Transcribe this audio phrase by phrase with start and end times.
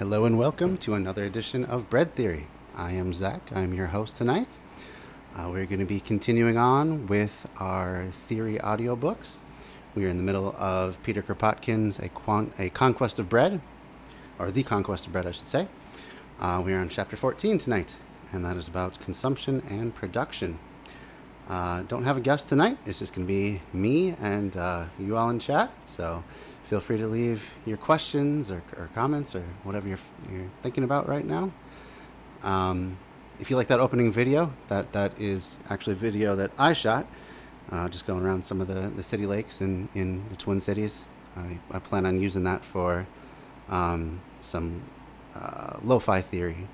[0.00, 2.46] Hello and welcome to another edition of Bread Theory.
[2.74, 3.50] I am Zach.
[3.54, 4.58] I'm your host tonight.
[5.36, 9.40] Uh, we're going to be continuing on with our theory audiobooks.
[9.94, 12.10] We are in the middle of Peter Kropotkin's A,
[12.58, 13.60] A Conquest of Bread,
[14.38, 15.68] or The Conquest of Bread, I should say.
[16.40, 17.96] Uh, we are on chapter 14 tonight,
[18.32, 20.58] and that is about consumption and production.
[21.46, 22.78] Uh, don't have a guest tonight.
[22.86, 25.70] It's just going to be me and uh, you all in chat.
[25.84, 26.24] So
[26.70, 29.98] feel free to leave your questions or, or comments or whatever you're,
[30.30, 31.50] you're thinking about right now.
[32.44, 32.96] Um,
[33.40, 37.08] if you like that opening video, that, that is actually a video that I shot,
[37.72, 41.08] uh, just going around some of the, the city lakes in, in the Twin Cities.
[41.36, 43.04] I, I plan on using that for
[43.68, 44.80] um, some
[45.34, 46.68] uh, lo-fi theory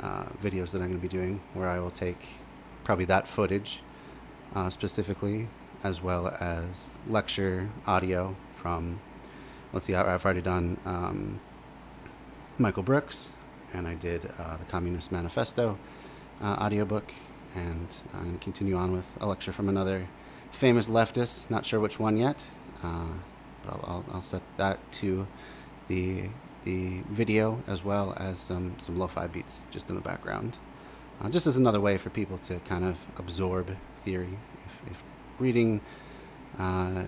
[0.00, 2.28] uh, videos that I'm going to be doing, where I will take
[2.82, 3.82] probably that footage
[4.54, 5.48] uh, specifically,
[5.84, 9.00] as well as lecture audio from
[9.72, 11.40] let's see, I- I've already done um,
[12.58, 13.34] Michael Brooks,
[13.72, 15.78] and I did uh, the Communist Manifesto
[16.42, 17.12] uh, audiobook,
[17.54, 20.08] and I'm going to continue on with a lecture from another
[20.50, 22.48] famous leftist, not sure which one yet,
[22.82, 23.04] uh,
[23.64, 25.26] but I'll, I'll, I'll set that to
[25.88, 26.28] the
[26.64, 30.58] the video as well as some, some lo-fi beats just in the background.
[31.22, 34.38] Uh, just as another way for people to kind of absorb theory.
[34.66, 35.02] If, if
[35.38, 35.80] reading
[36.58, 37.04] uh,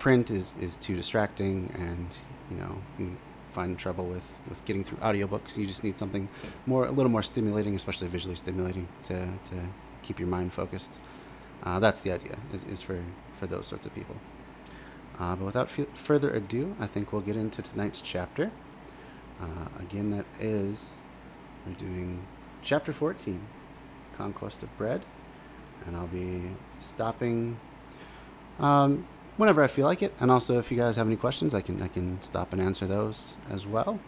[0.00, 2.16] print is, is too distracting and
[2.50, 3.16] you know you
[3.52, 5.56] find trouble with, with getting through audiobooks.
[5.56, 6.28] You just need something
[6.66, 9.56] more a little more stimulating especially visually stimulating to, to
[10.02, 10.98] keep your mind focused.
[11.62, 12.98] Uh, that's the idea is, is for,
[13.38, 14.16] for those sorts of people.
[15.18, 18.50] Uh, but without f- further ado i think we'll get into tonight's chapter.
[19.40, 20.98] Uh, again that is
[21.66, 22.26] we're doing
[22.62, 23.40] chapter 14
[24.16, 25.02] conquest of bread.
[25.86, 26.42] And i'll be
[26.78, 27.58] stopping
[28.58, 29.06] um,
[29.40, 30.12] whenever I feel like it.
[30.20, 32.86] And also, if you guys have any questions, I can I can stop and answer
[32.86, 33.98] those as well.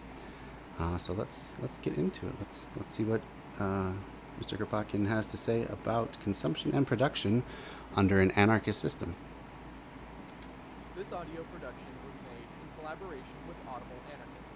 [0.78, 2.34] Uh, so let's let's get into it.
[2.38, 3.22] Let's let's see what
[3.58, 3.92] uh,
[4.38, 4.58] Mr.
[4.58, 7.42] Kropotkin has to say about consumption and production
[7.96, 9.14] under an anarchist system.
[10.96, 14.54] This audio production was made in collaboration with Audible Anarchist.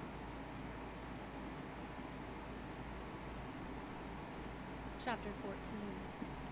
[5.03, 5.57] Chapter 14.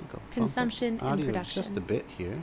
[0.01, 1.63] I'll go bump up Consumption and production.
[1.63, 2.39] Just a bit here.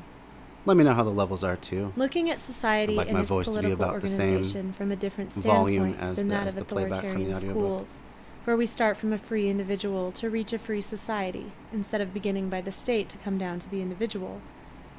[0.66, 1.92] Let me know how the levels are too.
[1.96, 4.22] Looking at society I'd like and my its voice to be political about the same
[4.30, 8.02] organization from a different standpoint than the- that of the playback from the authoritarian schools,
[8.44, 12.50] where we start from a free individual to reach a free society, instead of beginning
[12.50, 14.40] by the state to come down to the individual.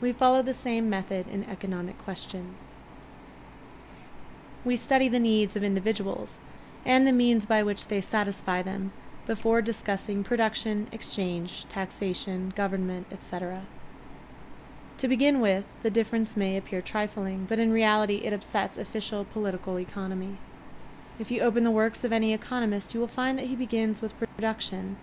[0.00, 2.54] We follow the same method in economic question.
[4.64, 6.40] We study the needs of individuals
[6.84, 8.92] and the means by which they satisfy them
[9.26, 13.62] before discussing production, exchange, taxation, government, etc.
[14.98, 19.78] To begin with, the difference may appear trifling, but in reality it upsets official political
[19.78, 20.38] economy.
[21.18, 24.18] If you open the works of any economist, you will find that he begins with
[24.18, 24.96] production,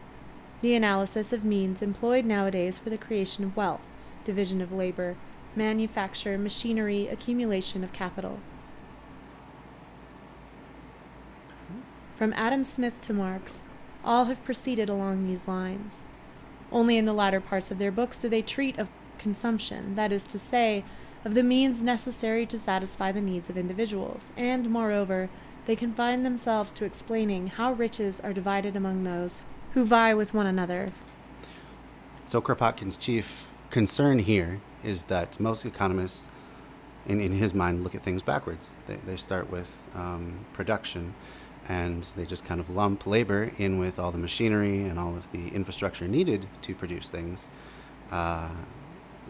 [0.61, 3.88] the analysis of means employed nowadays for the creation of wealth,
[4.23, 5.16] division of labor,
[5.55, 8.39] manufacture, machinery, accumulation of capital.
[12.16, 13.63] From Adam Smith to Marx,
[14.03, 16.03] all have proceeded along these lines.
[16.71, 18.89] Only in the latter parts of their books do they treat of
[19.19, 20.84] consumption, that is to say,
[21.25, 25.30] of the means necessary to satisfy the needs of individuals, and, moreover,
[25.66, 29.41] they confine themselves to explaining how riches are divided among those
[29.74, 30.91] who vie with one another.
[32.25, 36.30] So Kropotkin's chief concern here is that most economists,
[37.06, 38.78] in, in his mind, look at things backwards.
[38.88, 41.13] They, they start with um, production,
[41.68, 45.31] and they just kind of lump labor in with all the machinery and all of
[45.31, 47.50] the infrastructure needed to produce things,
[48.09, 48.56] uh,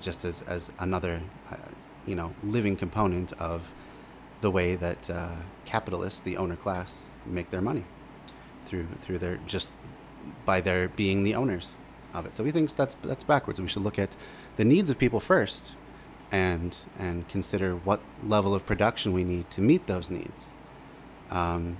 [0.01, 1.21] just as, as another,
[1.51, 1.57] uh,
[2.05, 3.71] you know, living component of
[4.41, 7.83] the way that uh, capitalists, the owner class, make their money
[8.65, 9.73] through through their just
[10.45, 11.75] by their being the owners
[12.13, 12.35] of it.
[12.35, 13.59] So he thinks that's that's backwards.
[13.59, 14.15] We should look at
[14.55, 15.75] the needs of people first,
[16.31, 20.53] and and consider what level of production we need to meet those needs.
[21.29, 21.77] Um,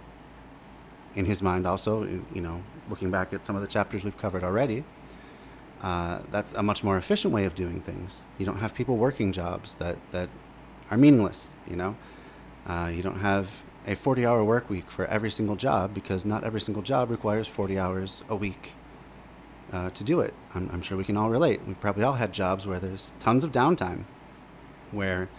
[1.16, 4.44] in his mind, also, you know, looking back at some of the chapters we've covered
[4.44, 4.84] already,
[5.82, 8.24] uh, that's a much more efficient way of doing things.
[8.38, 10.30] You don't have people working jobs that that
[10.92, 11.54] are meaningless.
[11.70, 11.96] You know,
[12.68, 16.62] uh, you don't have a 40-hour work week for every single job because not every
[16.62, 18.74] single job requires 40 hours a week
[19.72, 20.34] uh, to do it.
[20.54, 21.62] I'm, I'm sure we can all relate.
[21.66, 24.04] We've probably all had jobs where there's tons of downtime,
[24.92, 25.30] where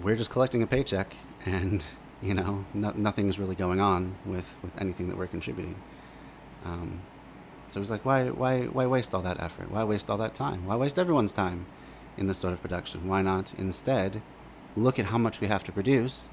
[0.00, 1.14] we're just collecting a paycheck
[1.44, 1.84] and
[2.22, 5.76] you know no, nothing is really going on with, with anything that we're contributing.
[6.64, 7.02] Um,
[7.68, 9.70] so it's like, why, why, why waste all that effort?
[9.70, 10.66] Why waste all that time?
[10.66, 11.66] Why waste everyone's time
[12.16, 13.08] in this sort of production?
[13.08, 14.22] Why not instead
[14.76, 16.30] look at how much we have to produce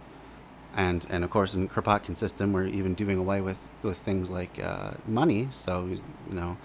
[0.76, 4.60] and and of course in Kropotkin system we're even doing away with with things like
[4.64, 5.48] uh, money.
[5.52, 6.00] So you
[6.30, 6.58] know,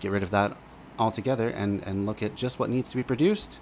[0.00, 0.56] get rid of that
[0.98, 3.60] altogether and and look at just what needs to be produced.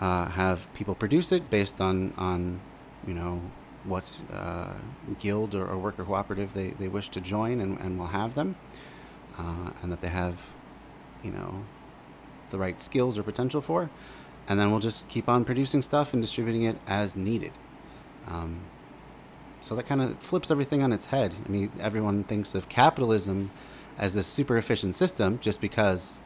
[0.00, 2.60] Uh, have people produce it based on on
[3.06, 3.40] you know
[3.84, 4.74] what uh,
[5.20, 8.54] guild or, or, worker cooperative they, they wish to join and, and will have them
[9.40, 10.46] uh, and that they have
[11.22, 11.64] you know
[12.50, 13.90] the right skills or potential for
[14.48, 17.52] and then we'll just keep on producing stuff and distributing it as needed
[18.26, 18.60] um,
[19.60, 21.34] so that kind of flips everything on its head.
[21.44, 23.50] I mean, everyone thinks of capitalism
[23.98, 26.20] as this super efficient system just because,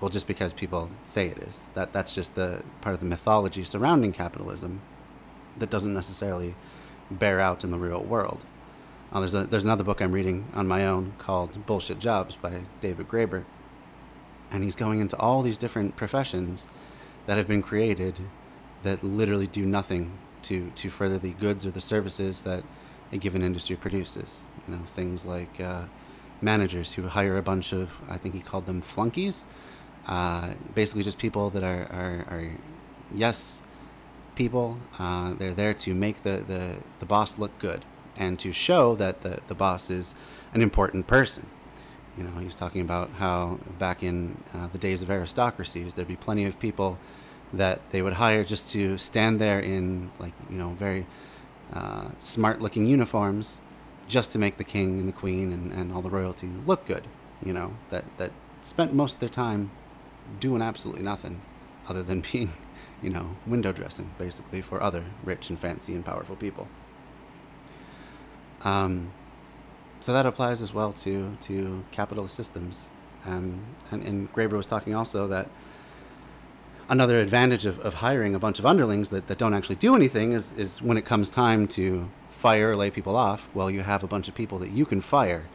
[0.00, 1.70] well, just because people say it is.
[1.74, 4.82] That that's just the part of the mythology surrounding capitalism
[5.58, 6.54] that doesn't necessarily
[7.10, 8.44] bear out in the real world.
[9.12, 12.62] Uh, there's a, there's another book I'm reading on my own called Bullshit Jobs by
[12.80, 13.44] David Graeber,
[14.52, 16.68] and he's going into all these different professions
[17.26, 18.20] that have been created
[18.84, 22.62] that literally do nothing to, to further the goods or the services that
[23.10, 24.44] a given industry produces.
[24.68, 25.86] You know, things like uh,
[26.40, 29.44] managers who hire a bunch of, I think he called them flunkies,
[30.06, 32.50] uh, basically just people that are, are, are
[33.12, 33.64] yes
[34.36, 34.78] people.
[35.00, 37.84] Uh, they're there to make the, the, the boss look good
[38.20, 40.14] and to show that the, the boss is
[40.52, 41.46] an important person.
[42.18, 46.06] You know, he was talking about how back in uh, the days of aristocracies, there'd
[46.06, 46.98] be plenty of people
[47.52, 51.06] that they would hire just to stand there in like you know very
[51.72, 53.58] uh, smart looking uniforms
[54.06, 57.06] just to make the king and the queen and, and all the royalty look good
[57.44, 58.30] you know that that
[58.60, 59.70] spent most of their time
[60.38, 61.40] doing absolutely nothing
[61.88, 62.52] other than being
[63.02, 66.68] you know window dressing basically for other rich and fancy and powerful people
[68.64, 69.12] um,
[70.00, 72.88] so that applies as well to to capitalist systems
[73.26, 73.60] um,
[73.90, 75.48] and, and Graeber was talking also that
[76.90, 80.32] another advantage of, of hiring a bunch of underlings that, that don't actually do anything
[80.32, 84.02] is, is when it comes time to fire or lay people off, well, you have
[84.02, 85.46] a bunch of people that you can fire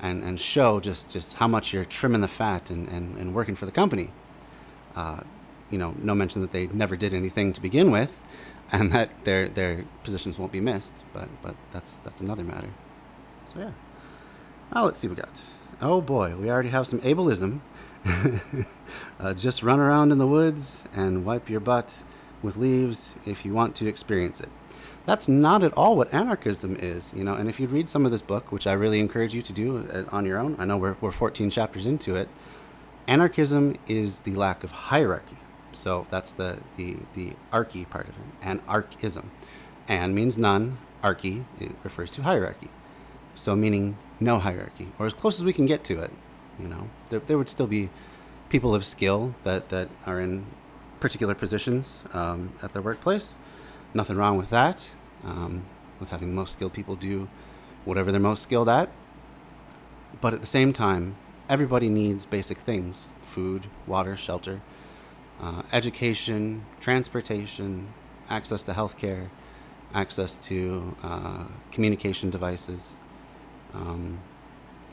[0.00, 3.54] and, and show just, just how much you're trimming the fat and, and, and working
[3.54, 4.10] for the company.
[4.96, 5.20] Uh,
[5.70, 8.22] you know, no mention that they never did anything to begin with
[8.72, 12.68] and that their, their positions won't be missed, but, but that's, that's another matter.
[13.46, 13.70] So, yeah.
[14.74, 15.42] Now, let's see what we got.
[15.80, 17.60] Oh boy, we already have some ableism
[19.20, 22.02] uh, just run around in the woods and wipe your butt
[22.42, 24.48] with leaves if you want to experience it.
[25.06, 27.34] That's not at all what anarchism is, you know.
[27.34, 29.88] And if you read some of this book, which I really encourage you to do
[29.92, 32.28] uh, on your own, I know we're, we're 14 chapters into it.
[33.06, 35.38] Anarchism is the lack of hierarchy.
[35.72, 39.30] So that's the, the, the archy part of it, anarchism.
[39.86, 42.70] An means none, archy it refers to hierarchy.
[43.34, 46.10] So meaning no hierarchy, or as close as we can get to it.
[46.58, 47.90] You know, there, there would still be
[48.48, 50.46] people of skill that, that are in
[51.00, 53.38] particular positions um, at their workplace.
[53.94, 54.90] Nothing wrong with that,
[55.24, 55.64] um,
[56.00, 57.28] with having the most skilled people do
[57.84, 58.90] whatever they're most skilled at.
[60.20, 61.16] But at the same time,
[61.48, 64.60] everybody needs basic things food, water, shelter,
[65.40, 67.92] uh, education, transportation,
[68.28, 69.28] access to healthcare,
[69.94, 72.96] access to uh, communication devices,
[73.74, 74.20] um,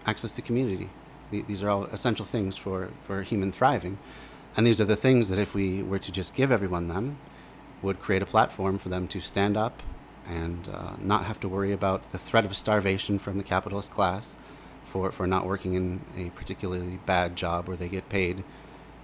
[0.05, 0.89] access to community
[1.31, 3.97] these are all essential things for, for human thriving.
[4.55, 7.17] And these are the things that if we were to just give everyone them,
[7.81, 9.83] would create a platform for them to stand up
[10.27, 14.37] and uh, not have to worry about the threat of starvation from the capitalist class
[14.85, 18.43] for, for not working in a particularly bad job where they get paid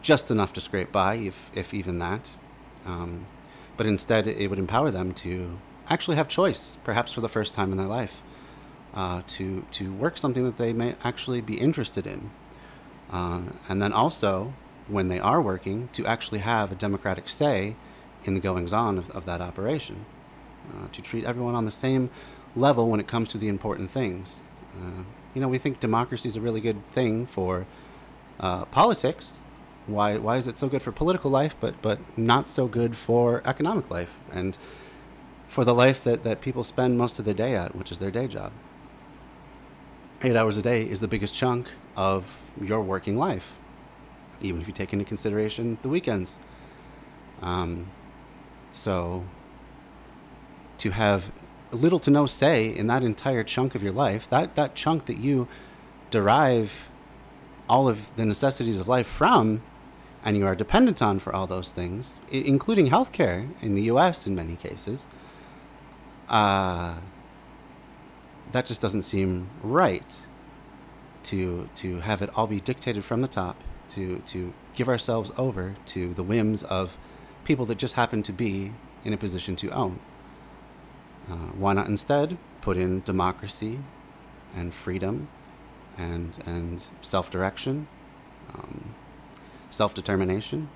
[0.02, 2.32] just enough to scrape by, if, if even that.
[2.86, 3.26] Um,
[3.78, 7.72] but instead, it would empower them to actually have choice, perhaps for the first time
[7.72, 8.22] in their life
[8.94, 12.32] uh, to to work something that they may actually be interested in,
[13.12, 14.54] uh, and then also
[14.88, 17.76] when they are working to actually have a democratic say
[18.24, 20.06] in the goings on of, of that operation,
[20.70, 22.10] uh, to treat everyone on the same
[22.56, 24.42] level when it comes to the important things.
[24.78, 25.04] Uh,
[25.34, 27.66] you know, we think democracy is a really good thing for
[28.40, 29.40] uh, politics.
[29.88, 33.42] Why why is it so good for political life, but but not so good for
[33.46, 34.58] economic life and
[35.48, 38.12] for the life that, that people spend most of their day at, which is their
[38.12, 38.54] day job
[40.24, 43.54] eight hours a day is the biggest chunk of your working life,
[44.42, 46.38] even if you take into consideration the weekends.
[47.42, 47.88] Um,
[48.70, 49.26] so,
[50.78, 51.32] to have
[51.72, 55.18] little to no say in that entire chunk of your life, that, that chunk that
[55.18, 55.48] you
[56.10, 56.90] derive
[57.68, 59.62] all of the necessities of life from,
[60.24, 64.28] and you are dependent on for all those things, I- including healthcare in the US
[64.28, 65.08] in many cases,
[66.30, 66.96] uh,
[68.52, 70.22] that just doesn't seem right
[71.24, 73.56] to to have it all be dictated from the top
[73.90, 76.98] to to give ourselves over to the whims of
[77.44, 78.74] people that just happen to be
[79.04, 80.00] in a position to own.
[81.30, 83.80] Uh, why not instead put in democracy
[84.56, 85.28] and freedom
[85.98, 87.88] and, and self direction,
[88.54, 88.96] um,
[89.72, 90.70] self determination?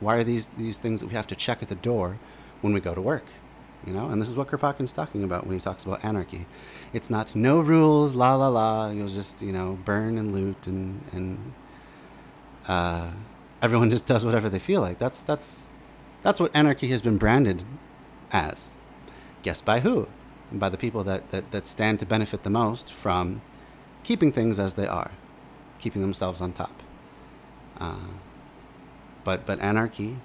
[0.00, 2.18] Why are these, these things that we have to check at the door
[2.60, 3.24] when we go to work?
[3.86, 6.46] You know, and this is what Kropotkin's talking about when he talks about anarchy.
[6.92, 8.90] It's not no rules, la la la.
[8.90, 11.52] You'll just you know burn and loot and and
[12.68, 13.10] uh,
[13.62, 14.98] everyone just does whatever they feel like.
[14.98, 15.70] That's that's
[16.22, 17.64] that's what anarchy has been branded
[18.32, 18.68] as.
[19.42, 20.08] Guess by who?
[20.52, 23.40] By the people that, that, that stand to benefit the most from
[24.02, 25.12] keeping things as they are,
[25.78, 26.82] keeping themselves on top.
[27.78, 27.96] Uh,
[29.24, 30.16] but but anarchy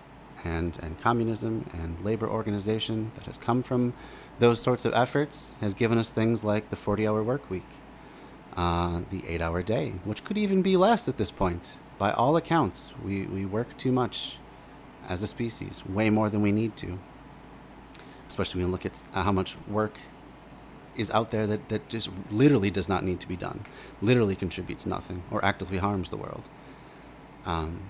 [0.45, 3.93] and, and communism and labor organization that has come from
[4.39, 7.67] those sorts of efforts has given us things like the 40 hour work week,
[8.55, 11.79] uh, the eight hour day, which could even be less at this point.
[11.97, 14.37] By all accounts, we, we work too much
[15.07, 16.99] as a species, way more than we need to.
[18.27, 19.97] Especially when you look at how much work
[20.97, 23.65] is out there that, that just literally does not need to be done,
[24.01, 26.43] literally contributes nothing, or actively harms the world.
[27.45, 27.81] Um,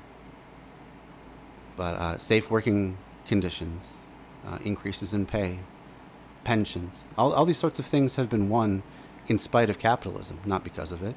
[1.75, 4.01] but uh, safe working conditions,
[4.47, 5.59] uh, increases in pay,
[6.43, 8.83] pensions, all, all these sorts of things have been won
[9.27, 11.15] in spite of capitalism, not because of it.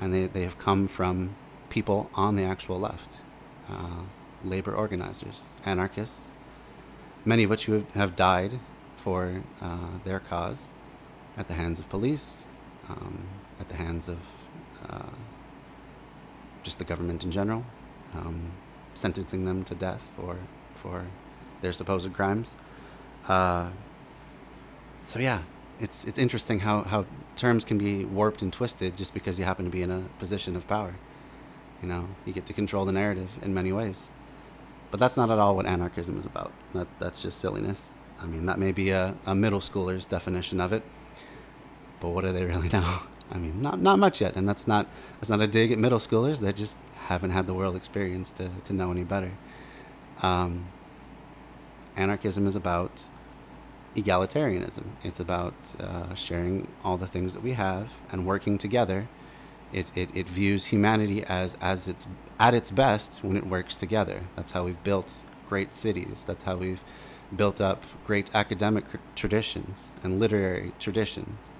[0.00, 1.36] And they, they have come from
[1.68, 3.20] people on the actual left,
[3.70, 4.02] uh,
[4.44, 6.30] labor organizers, anarchists,
[7.24, 8.58] many of which who have, have died
[8.96, 10.70] for uh, their cause
[11.36, 12.46] at the hands of police,
[12.88, 13.26] um,
[13.60, 14.18] at the hands of
[14.88, 15.10] uh,
[16.62, 17.64] just the government in general.
[18.14, 18.52] Um,
[18.96, 20.38] sentencing them to death for
[20.74, 21.04] for
[21.60, 22.56] their supposed crimes.
[23.28, 23.70] Uh,
[25.04, 25.42] so yeah,
[25.80, 29.64] it's it's interesting how, how terms can be warped and twisted just because you happen
[29.64, 30.94] to be in a position of power.
[31.82, 34.12] You know, you get to control the narrative in many ways.
[34.90, 36.52] But that's not at all what anarchism is about.
[36.74, 37.92] That that's just silliness.
[38.20, 40.82] I mean, that may be a, a middle schooler's definition of it.
[42.00, 43.00] But what do they really know?
[43.30, 44.86] I mean, not not much yet, and that's not
[45.20, 46.40] that's not a dig at middle schoolers.
[46.40, 49.32] They just haven't had the world experience to, to know any better.
[50.22, 50.66] Um,
[51.96, 53.06] anarchism is about
[53.94, 54.84] egalitarianism.
[55.02, 59.08] It's about uh, sharing all the things that we have and working together.
[59.72, 62.06] It, it, it views humanity as, as it's
[62.38, 64.22] at its best when it works together.
[64.34, 66.24] That's how we've built great cities.
[66.24, 66.82] That's how we've
[67.34, 68.84] built up great academic
[69.14, 71.54] traditions and literary traditions.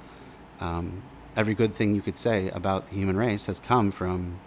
[0.61, 1.03] Um,
[1.37, 4.39] every good thing you could say about the human race has come from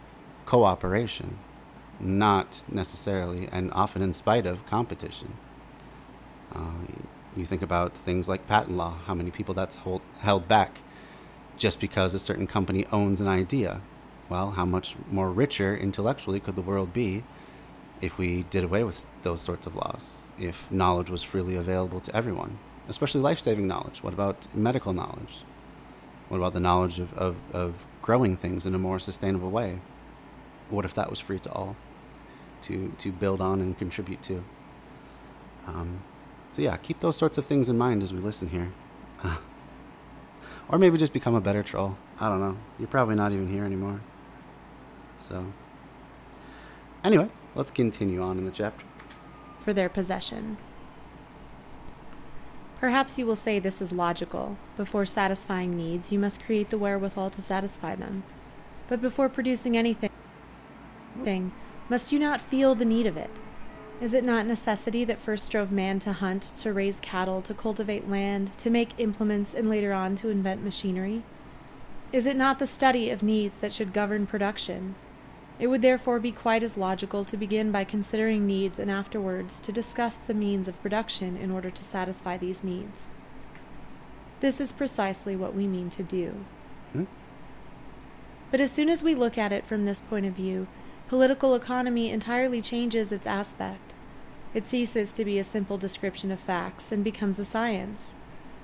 [0.49, 1.37] cooperation,
[1.99, 5.37] not necessarily and often in spite of competition.
[6.51, 6.87] Uh,
[7.37, 10.79] you think about things like patent law, how many people that's hold, held back
[11.55, 13.81] just because a certain company owns an idea.
[14.27, 17.23] Well, how much more richer intellectually could the world be
[18.01, 22.15] if we did away with those sorts of laws, if knowledge was freely available to
[22.15, 24.01] everyone, especially life saving knowledge?
[24.01, 25.43] What about medical knowledge?
[26.27, 29.81] What about the knowledge of, of, of growing things in a more sustainable way?
[30.69, 31.75] What if that was free to all
[32.63, 34.43] to to build on and contribute to?
[35.67, 36.01] Um,
[36.51, 38.71] so yeah keep those sorts of things in mind as we listen here.
[40.71, 41.97] Or maybe just become a better troll.
[42.19, 42.55] I don't know.
[42.77, 44.01] You're probably not even here anymore.
[45.19, 45.51] So
[47.03, 48.85] anyway let's continue on in the chapter.
[49.61, 50.57] For their possession.
[52.79, 54.57] Perhaps you will say this is logical.
[54.77, 58.23] Before satisfying needs, you must create the wherewithal to satisfy them.
[58.87, 60.09] But before producing anything,
[61.23, 61.51] thing,
[61.89, 63.29] must you not feel the need of it?
[64.01, 68.09] Is it not necessity that first drove man to hunt, to raise cattle, to cultivate
[68.09, 71.23] land, to make implements, and later on to invent machinery?
[72.13, 74.95] Is it not the study of needs that should govern production?
[75.59, 79.73] It would therefore be quite as logical to begin by considering needs and afterwards to
[79.73, 83.09] discuss the means of production in order to satisfy these needs.
[84.39, 86.45] This is precisely what we mean to do.
[86.93, 87.03] Hmm?
[88.51, 90.67] But as soon as we look at it from this point of view,
[91.09, 93.95] political economy entirely changes its aspect.
[94.53, 98.13] It ceases to be a simple description of facts and becomes a science.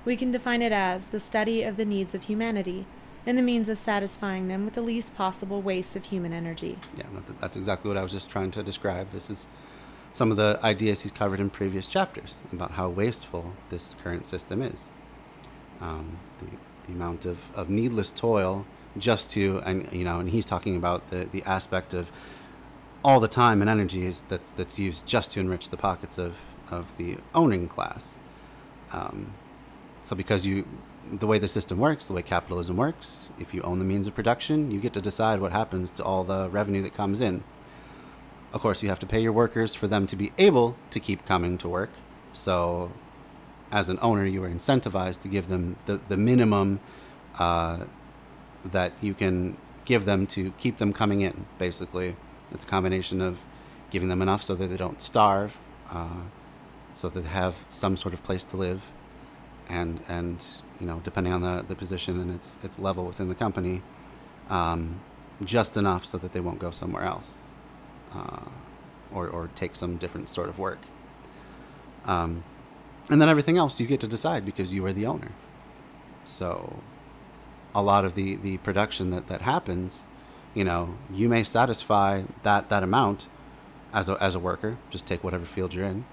[0.05, 2.85] We can define it as the study of the needs of humanity
[3.25, 6.77] and the means of satisfying them with the least possible waste of human energy.
[6.95, 7.05] Yeah,
[7.39, 9.09] that's exactly what I was just trying to describe.
[9.09, 9.47] This is
[10.13, 14.61] some of the ideas he's covered in previous chapters about how wasteful this current system
[14.61, 14.91] is.
[15.81, 16.45] Um, the,
[16.85, 21.09] the amount of, of needless toil just to, and you know, and he's talking about
[21.09, 22.11] the, the aspect of
[23.05, 26.33] all the time and energy is that's that's used just to enrich the pockets of
[26.71, 28.19] of the owning class.
[28.91, 29.35] Um,
[30.01, 30.67] so because you,
[31.11, 34.15] the way the system works, the way capitalism works, if you own the means of
[34.15, 37.43] production, you get to decide what happens to all the revenue that comes in.
[38.53, 41.25] Of course, you have to pay your workers for them to be able to keep
[41.25, 41.91] coming to work.
[42.33, 42.91] So
[43.71, 46.79] as an owner, you are incentivized to give them the, the minimum
[47.37, 47.85] uh,
[48.63, 52.15] that you can give them to keep them coming in, basically.
[52.55, 53.45] It's a combination of
[53.91, 55.59] giving them enough so that they don't starve,
[55.91, 56.23] uh,
[56.93, 58.81] so that they have some sort of place to live,
[59.69, 60.45] and, and
[60.79, 63.81] you know, depending on the, the position and its, its level within the company,
[64.49, 65.01] um,
[65.43, 67.39] just enough so that they won't go somewhere else
[68.13, 68.45] uh,
[69.11, 70.79] or, or take some different sort of work.
[72.05, 72.43] Um,
[73.09, 75.31] and then everything else you get to decide because you are the owner.
[76.23, 76.81] So
[77.73, 80.07] a lot of the, the production that, that happens,
[80.55, 83.27] you know, you may satisfy that, that amount
[83.93, 86.05] as a, as a worker, just take whatever field you're in.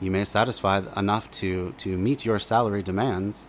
[0.00, 3.48] You may satisfy enough to, to meet your salary demands,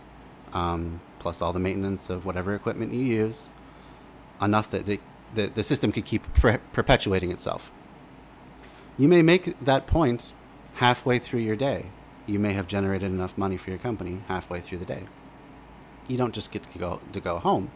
[0.54, 3.50] um, plus all the maintenance of whatever equipment you use,
[4.40, 4.98] enough that the,
[5.34, 7.70] the, the system could keep per- perpetuating itself.
[8.96, 10.32] You may make that point
[10.74, 11.86] halfway through your day.
[12.26, 15.04] You may have generated enough money for your company halfway through the day.
[16.08, 17.70] You don't just get to go to go home.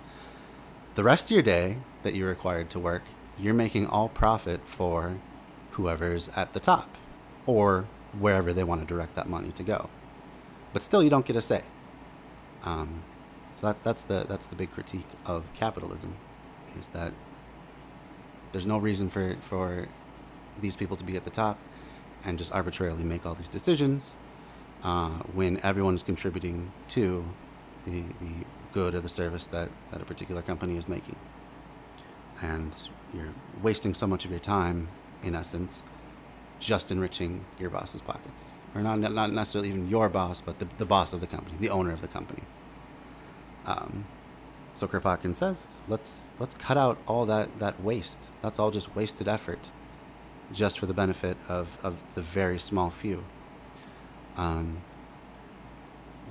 [0.95, 3.03] The rest of your day that you're required to work,
[3.39, 5.19] you're making all profit for
[5.73, 6.97] whoever's at the top
[7.47, 7.87] or
[8.19, 9.89] wherever they want to direct that money to go.
[10.73, 11.63] But still, you don't get a say.
[12.65, 13.03] Um,
[13.53, 16.17] so that's that's the that's the big critique of capitalism,
[16.79, 17.13] is that
[18.53, 19.89] there's no reason for for
[20.61, 21.59] these people to be at the top
[22.25, 24.15] and just arbitrarily make all these decisions
[24.85, 27.25] uh, when everyone is contributing to
[27.87, 31.17] the, the good or the service that, that a particular company is making.
[32.43, 32.77] And
[33.15, 33.33] you're
[33.63, 34.89] wasting so much of your time,
[35.23, 35.85] in essence,
[36.59, 38.59] just enriching your boss's pockets.
[38.75, 41.71] Or not, not necessarily even your boss, but the, the boss of the company, the
[41.71, 42.43] owner of the company.
[43.67, 44.07] Um,
[44.75, 48.33] so Kropotkin says, let's, let's cut out all that, that waste.
[48.43, 49.71] That's all just wasted effort
[50.53, 53.25] just for the benefit of, of the very small few.
[54.37, 54.83] Um,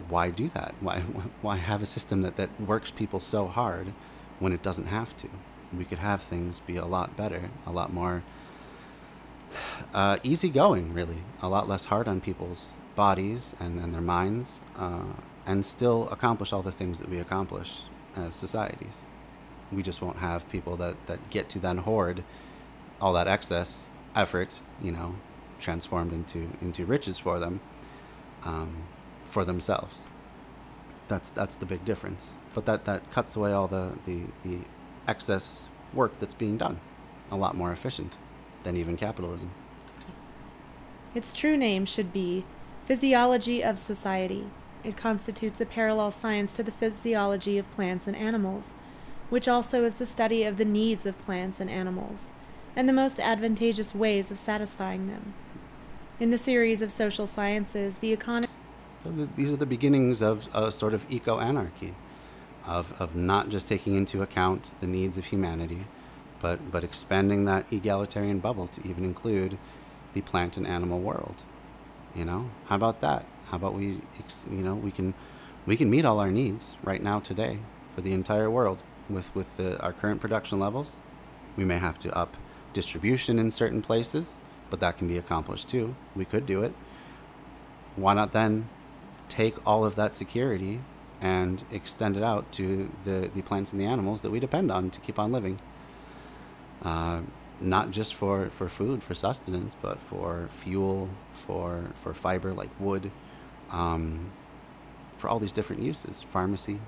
[0.10, 0.74] why do that?
[0.80, 1.00] Why,
[1.42, 3.94] why have a system that, that works people so hard
[4.40, 5.30] when it doesn't have to?
[5.76, 8.24] We could have things be a lot better, a lot more
[9.94, 15.14] uh, easygoing, really, a lot less hard on people's bodies and, and their minds, uh,
[15.46, 17.82] and still accomplish all the things that we accomplish
[18.16, 19.06] as societies.
[19.72, 22.24] We just won't have people that, that get to then hoard
[23.00, 25.16] all that excess effort, you know,
[25.60, 27.62] transformed into into riches for them,
[28.44, 28.84] um,
[29.26, 30.06] for themselves.
[31.08, 32.36] That's that's the big difference.
[32.54, 34.60] But that that cuts away all the the, the
[35.12, 36.80] excess work that's being done,
[37.30, 38.16] a lot more efficient
[38.64, 39.52] than even capitalism.
[41.14, 42.46] Its true name should be
[42.86, 44.46] Physiology of Society.
[44.86, 48.74] It constitutes a parallel science to the physiology of plants and animals,
[49.30, 52.30] which also is the study of the needs of plants and animals
[52.74, 55.34] and the most advantageous ways of satisfying them.
[56.22, 58.48] In the series of social sciences, the economy.
[59.04, 61.94] So the, these are the beginnings of a sort of eco anarchy,
[62.66, 65.86] of, of not just taking into account the needs of humanity,
[66.40, 69.58] but, but expanding that egalitarian bubble to even include
[70.14, 71.36] the plant and animal world.
[72.16, 73.26] You know, how about that?
[73.50, 74.02] How about we,
[74.50, 75.14] you know, we can,
[75.66, 77.60] we can meet all our needs right now today
[77.96, 80.98] for the entire world with with the, our current production levels.
[81.56, 82.38] We may have to up
[82.74, 84.38] distribution in certain places,
[84.70, 85.96] but that can be accomplished too.
[86.16, 86.74] We could do it.
[87.96, 88.70] Why not then
[89.28, 90.82] take all of that security
[91.22, 94.90] and extend it out to the, the plants and the animals that we depend on
[94.90, 95.60] to keep on living?
[96.84, 97.22] Uh,
[97.60, 103.12] not just for, for food, for sustenance, but for fuel, for, for fiber like wood,
[103.70, 104.32] um,
[105.18, 106.82] for all these different uses, pharmacy,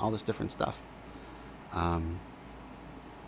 [0.00, 0.80] all this different stuff.
[1.72, 2.20] Um,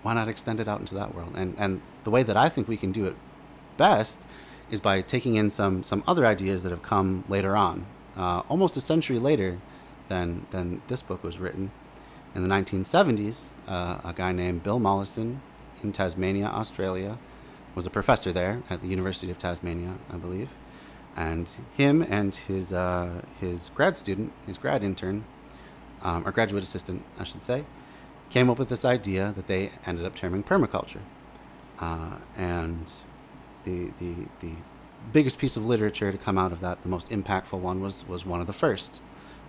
[0.03, 1.35] why not extend it out into that world?
[1.37, 3.15] And and the way that I think we can do it
[3.77, 4.27] best
[4.71, 8.77] is by taking in some some other ideas that have come later on, uh, almost
[8.77, 9.59] a century later
[10.09, 11.71] than than this book was written.
[12.35, 15.43] In the 1970s, uh, a guy named Bill Mollison
[15.83, 17.19] in Tasmania, Australia,
[17.75, 20.51] was a professor there at the University of Tasmania, I believe,
[21.15, 25.25] and him and his uh, his grad student, his grad intern,
[26.03, 27.65] um, or graduate assistant, I should say,
[28.31, 31.03] came up with this idea that they ended up terming permaculture.
[31.79, 32.93] Uh, and
[33.65, 34.53] the, the, the
[35.13, 38.25] biggest piece of literature to come out of that, the most impactful one, was, was
[38.25, 39.01] one of the first.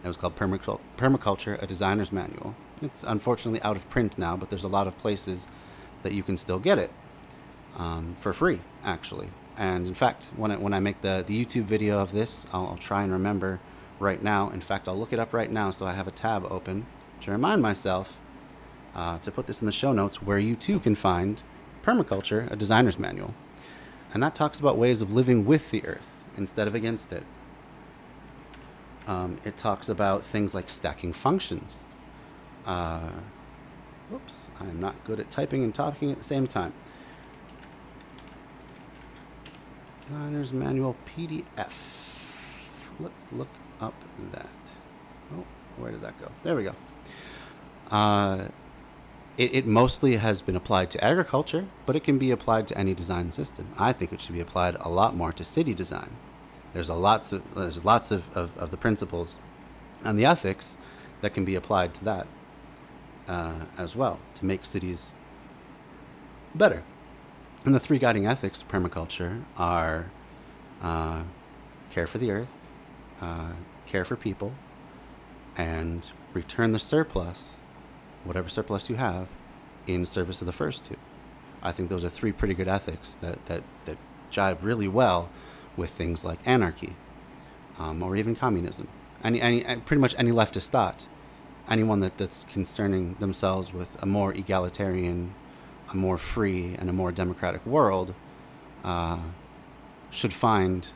[0.03, 2.55] It was called Permacul- Permaculture, a Designer's Manual.
[2.81, 5.47] It's unfortunately out of print now, but there's a lot of places
[6.01, 6.91] that you can still get it
[7.77, 9.29] um, for free, actually.
[9.57, 12.67] And in fact, when I, when I make the, the YouTube video of this, I'll,
[12.67, 13.59] I'll try and remember
[13.99, 14.49] right now.
[14.49, 16.85] In fact, I'll look it up right now so I have a tab open
[17.21, 18.17] to remind myself
[18.95, 21.41] uh, to put this in the show notes where you too can find
[21.83, 23.33] Permaculture, a designer's manual.
[24.13, 27.23] And that talks about ways of living with the earth instead of against it.
[29.07, 31.83] Um, it talks about things like stacking functions.
[32.65, 33.09] Uh,
[34.59, 36.73] I'm not good at typing and talking at the same time.
[40.07, 41.73] Designer's Manual PDF.
[42.99, 43.47] Let's look
[43.81, 43.93] up
[44.31, 44.73] that.
[45.33, 45.45] Oh,
[45.77, 46.29] where did that go?
[46.43, 46.75] There we go.
[47.89, 48.47] Uh,
[49.37, 52.93] it, it mostly has been applied to agriculture, but it can be applied to any
[52.93, 53.73] design system.
[53.77, 56.11] I think it should be applied a lot more to city design.
[56.73, 59.37] There's a lots of there's lots of, of, of the principles
[60.03, 60.77] and the ethics
[61.21, 62.27] that can be applied to that
[63.27, 65.11] uh, as well to make cities
[66.53, 66.83] better.
[67.65, 70.11] And the three guiding ethics of permaculture are
[70.81, 71.23] uh,
[71.89, 72.57] care for the earth,
[73.21, 73.53] uh,
[73.85, 74.53] care for people,
[75.55, 77.57] and return the surplus,
[78.25, 79.29] whatever surplus you have,
[79.87, 80.97] in service of the first two.
[81.61, 83.97] I think those are three pretty good ethics that, that, that
[84.31, 85.29] jive really well
[85.75, 86.95] with things like anarchy
[87.79, 88.87] um, or even communism.
[89.23, 91.07] Any, any, pretty much any leftist thought,
[91.69, 95.33] anyone that, that's concerning themselves with a more egalitarian
[95.93, 98.13] a more free and a more democratic world
[98.83, 99.19] uh,
[100.09, 100.89] should find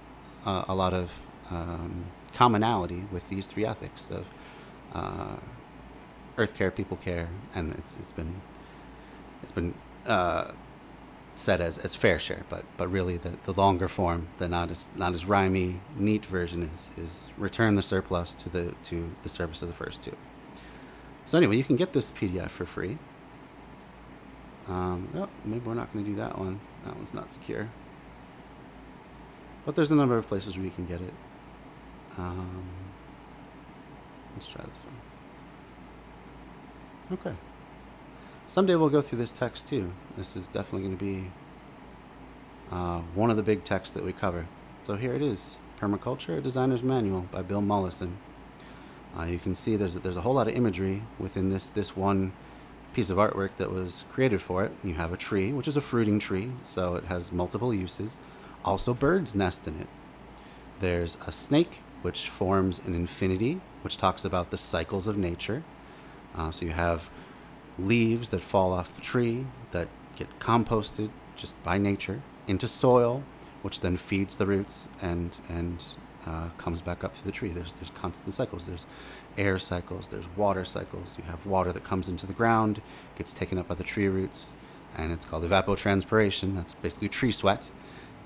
[0.45, 4.29] uh, a lot of um, commonality with these three ethics of
[4.93, 5.37] uh,
[6.37, 8.41] earth care, people care, and it's it's been
[9.43, 9.73] it's been
[11.37, 14.87] said as, as fair share, but but really the, the longer form, the not as
[14.95, 19.61] not as rhymy, neat version is is return the surplus to the to the service
[19.61, 20.15] of the first two.
[21.25, 22.97] So anyway, you can get this PDF for free.
[24.67, 26.59] Um, oh, maybe we're not going to do that one.
[26.85, 27.69] That one's not secure.
[29.65, 31.13] But there's a number of places where you can get it.
[32.17, 32.63] Um,
[34.33, 34.83] let's try this
[37.09, 37.19] one.
[37.19, 37.35] Okay.
[38.49, 39.91] Someday we'll go through this text too.
[40.15, 41.31] This is definitely going to be
[42.71, 44.47] uh, one of the big texts that we cover.
[44.85, 48.17] So here it is Permaculture, a Designer's Manual by Bill Mollison.
[49.19, 52.31] Uh, you can see there's, there's a whole lot of imagery within this, this one
[52.93, 54.71] piece of artwork that was created for it.
[54.81, 58.21] You have a tree, which is a fruiting tree, so it has multiple uses.
[58.63, 59.87] Also, birds nest in it.
[60.79, 65.63] There's a snake, which forms an infinity, which talks about the cycles of nature.
[66.33, 67.09] Uh, so you have
[67.79, 73.23] leaves that fall off the tree that get composted just by nature into soil,
[73.61, 75.85] which then feeds the roots and and
[76.25, 77.49] uh, comes back up through the tree.
[77.49, 78.65] There's there's constant cycles.
[78.67, 78.87] There's
[79.37, 81.17] air cycles, there's water cycles.
[81.17, 82.81] You have water that comes into the ground,
[83.17, 84.55] gets taken up by the tree roots,
[84.97, 86.55] and it's called evapotranspiration.
[86.55, 87.71] That's basically tree sweat.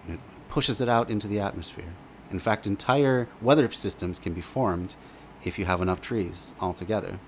[0.08, 1.94] it pushes it out into the atmosphere.
[2.30, 4.96] In fact, entire weather systems can be formed
[5.44, 7.20] if you have enough trees all together.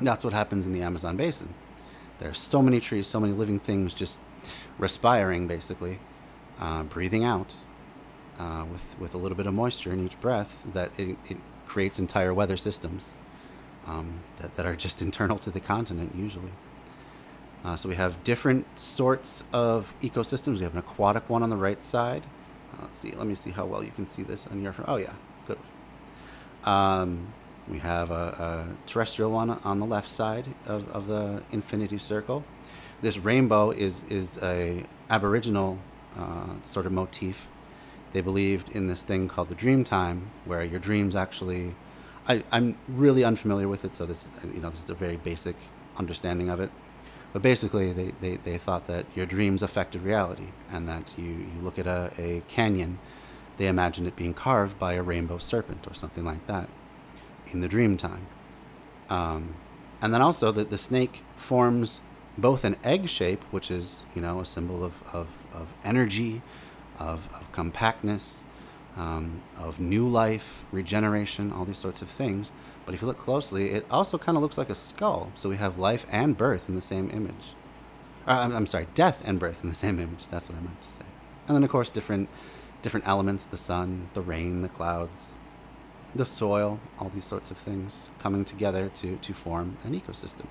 [0.00, 1.54] That's what happens in the Amazon basin.
[2.18, 4.18] There are so many trees, so many living things just
[4.78, 5.98] respiring, basically,
[6.60, 7.56] uh, breathing out
[8.38, 11.98] uh, with, with a little bit of moisture in each breath that it, it creates
[11.98, 13.12] entire weather systems
[13.86, 16.52] um, that, that are just internal to the continent usually.
[17.64, 20.58] Uh, so we have different sorts of ecosystems.
[20.58, 22.22] We have an aquatic one on the right side.
[22.72, 23.12] Uh, let's see.
[23.12, 24.74] Let me see how well you can see this on your.
[24.86, 25.12] Oh yeah,
[25.46, 25.58] good.
[26.64, 27.32] Um,
[27.70, 32.44] we have a, a, terrestrial one on the left side of, of the infinity circle.
[33.02, 35.78] This rainbow is is a Aboriginal
[36.16, 37.48] uh, sort of motif
[38.12, 41.74] they believed in this thing called the dream time, where your dreams actually.
[42.26, 45.16] I, I'm really unfamiliar with it, so this is you know this is a very
[45.16, 45.56] basic
[45.96, 46.70] understanding of it.
[47.32, 51.60] But basically, they, they, they thought that your dreams affected reality, and that you, you
[51.62, 52.98] look at a, a canyon,
[53.58, 56.68] they imagined it being carved by a rainbow serpent or something like that
[57.52, 58.26] in the dream time.
[59.10, 59.54] Um,
[60.00, 62.02] and then also that the snake forms
[62.36, 66.42] both an egg shape, which is, you know, a symbol of, of, of energy
[66.98, 68.44] of, of compactness,
[68.96, 72.52] um, of new life, regeneration, all these sorts of things.
[72.84, 75.32] But if you look closely, it also kind of looks like a skull.
[75.34, 77.54] So we have life and birth in the same image.
[78.26, 80.28] Uh, I'm, I'm sorry, death and birth in the same image.
[80.28, 81.02] That's what I meant to say.
[81.46, 82.28] And then, of course, different,
[82.82, 85.30] different elements the sun, the rain, the clouds,
[86.14, 90.46] the soil, all these sorts of things coming together to, to form an ecosystem.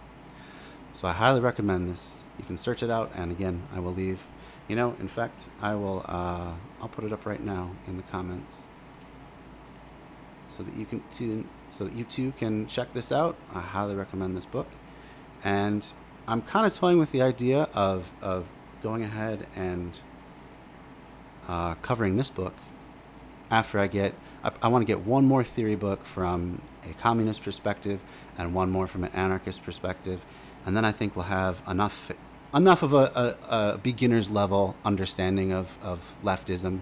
[0.93, 2.25] So I highly recommend this.
[2.37, 4.25] You can search it out, and again, I will leave
[4.67, 6.03] you know, in fact, I will.
[6.05, 8.63] Uh, I'll put it up right now in the comments,
[10.49, 13.37] so that you can too, so that you too can check this out.
[13.53, 14.67] I highly recommend this book,
[15.41, 15.87] and
[16.27, 18.47] I'm kind of toying with the idea of of
[18.83, 19.97] going ahead and
[21.47, 22.53] uh, covering this book
[23.49, 24.15] after I get.
[24.43, 27.99] I, I want to get one more theory book from a communist perspective
[28.37, 30.25] and one more from an anarchist perspective,
[30.65, 32.11] and then I think we'll have enough
[32.53, 36.81] enough of a, a, a beginner's level understanding of, of leftism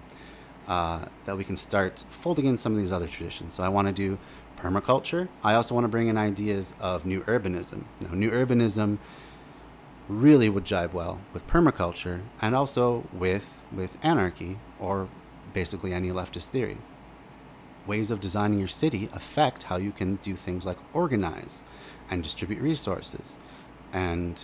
[0.68, 3.54] uh, that we can start folding in some of these other traditions.
[3.54, 4.18] So I want to do
[4.56, 5.28] permaculture.
[5.42, 7.84] I also want to bring in ideas of new urbanism.
[8.00, 8.98] Now, new urbanism
[10.08, 15.08] really would jibe well with permaculture and also with with anarchy or
[15.52, 16.78] basically any leftist theory.
[17.86, 21.64] Ways of designing your city affect how you can do things like organize
[22.10, 23.38] and distribute resources
[23.92, 24.42] and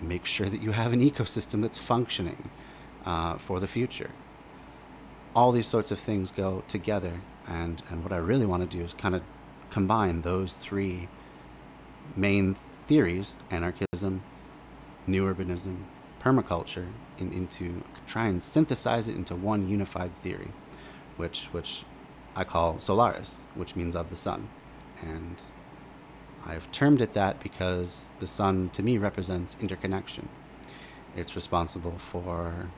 [0.00, 2.50] make sure that you have an ecosystem that's functioning
[3.04, 4.10] uh, for the future.
[5.34, 8.84] All these sorts of things go together, and, and what I really want to do
[8.84, 9.22] is kind of
[9.70, 11.08] combine those three
[12.14, 12.56] main
[12.86, 14.22] theories anarchism,
[15.06, 15.84] new urbanism,
[16.20, 16.86] permaculture
[17.18, 20.52] in, into try and synthesize it into one unified theory,
[21.16, 21.84] which, which
[22.36, 24.48] I call Solaris, which means of the sun.
[25.02, 25.42] And
[26.46, 30.28] I've termed it that because the sun to me represents interconnection.
[31.16, 32.70] It's responsible for,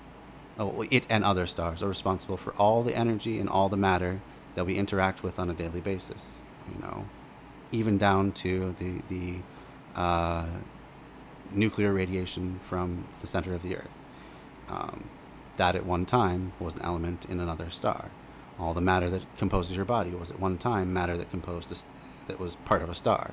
[0.58, 4.20] oh, it and other stars are responsible for all the energy and all the matter
[4.54, 6.42] that we interact with on a daily basis.
[6.72, 7.06] You know,
[7.72, 9.38] even down to the the
[9.98, 10.46] uh,
[11.52, 14.02] nuclear radiation from the center of the Earth.
[14.68, 15.08] Um,
[15.56, 18.10] that at one time was an element in another star.
[18.58, 21.76] All the matter that composes your body was at one time matter that composed a,
[22.28, 23.32] that was part of a star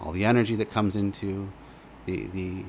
[0.00, 1.50] all the energy that comes into
[2.04, 2.64] the the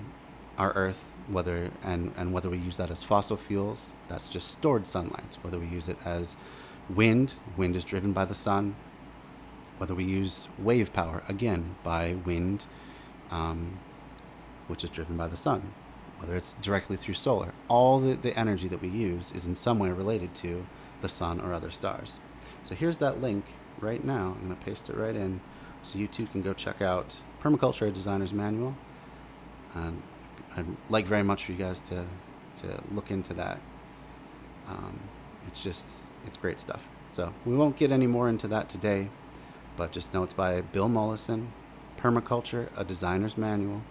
[0.58, 4.88] our Earth, whether and and whether we use that as fossil fuels, that's just stored
[4.88, 5.38] sunlight.
[5.42, 6.38] Whether we use it as
[6.90, 8.76] wind, wind is driven by the sun.
[9.78, 12.66] Whether we use wave power, again by wind,
[13.30, 13.80] um,
[14.68, 15.74] which is driven by the sun.
[16.20, 19.80] Whether it's directly through solar, all the, the energy that we use is in some
[19.80, 20.66] way related to
[21.06, 22.18] the sun or other stars.
[22.64, 23.46] So here's that link
[23.80, 24.36] right now.
[24.36, 25.40] I'm going to paste it right in
[25.84, 28.76] so you too can go check out Permaculture Designer's Manual.
[29.76, 30.02] And
[30.58, 32.06] I'd like very much for you guys to,
[32.58, 33.60] to look into that.
[34.68, 35.00] Um,
[35.48, 35.86] it's just,
[36.26, 36.90] it's great stuff.
[37.12, 39.10] So we won't get any more into that today,
[39.78, 41.52] but just know it's by Bill Mollison,
[42.00, 43.84] Permaculture, a Designer's Manual.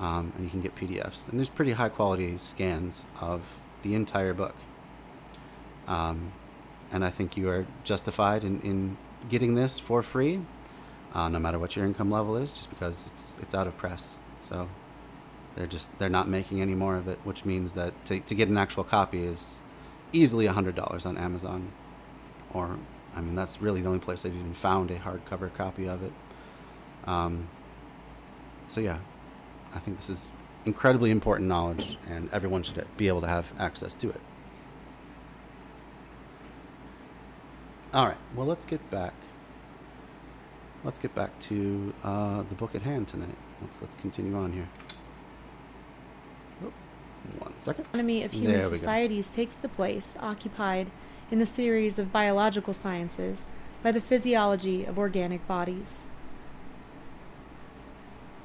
[0.00, 1.28] Um, and you can get PDFs.
[1.28, 3.42] And there's pretty high quality scans of
[3.82, 4.56] the entire book.
[5.90, 6.32] Um,
[6.92, 8.96] and I think you are justified in, in
[9.28, 10.40] getting this for free
[11.14, 14.18] uh, no matter what your income level is, just because it's it's out of press.
[14.38, 14.68] So
[15.56, 18.48] they're just they're not making any more of it, which means that to, to get
[18.48, 19.58] an actual copy is
[20.12, 21.72] easily hundred dollars on Amazon,
[22.52, 22.78] or
[23.14, 26.12] I mean that's really the only place I've even found a hardcover copy of it.
[27.06, 27.48] Um,
[28.68, 28.98] so yeah,
[29.74, 30.28] I think this is
[30.64, 34.20] incredibly important knowledge, and everyone should be able to have access to it.
[37.92, 39.12] All right, well let's get back
[40.84, 43.36] let's get back to uh, the book at hand tonight.
[43.60, 44.68] Let's let's continue on here.
[46.64, 46.72] Oh,
[47.38, 47.86] one second.
[47.86, 50.90] Economy of human societies takes the place occupied
[51.30, 53.44] in the series of biological sciences
[53.82, 56.06] by the physiology of organic bodies.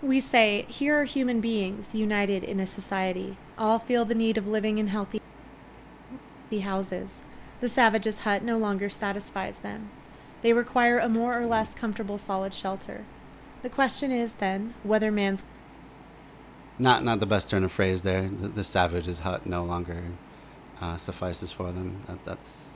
[0.02, 3.38] We say, here are human beings united in a society.
[3.58, 5.20] All feel the need of living in healthy
[6.62, 7.25] houses.
[7.62, 9.90] The savage's hut no longer satisfies them.
[10.42, 13.06] They require a more or less comfortable solid shelter.
[13.62, 15.44] The question is, then, whether man's
[16.78, 18.30] not not the best turn of phrase there.
[18.30, 20.04] The, the savage's hut no longer
[20.82, 22.04] uh, suffices for them.
[22.08, 22.74] That, that's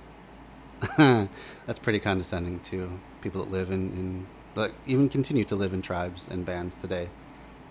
[0.98, 6.28] that's pretty condescending to people that live in, in even continue to live in tribes
[6.28, 7.10] and bands today.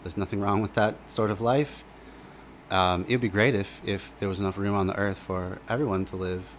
[0.03, 1.85] There's nothing wrong with that sort of life.
[2.71, 5.59] Um, it would be great if, if there was enough room on the earth for
[5.68, 6.51] everyone to live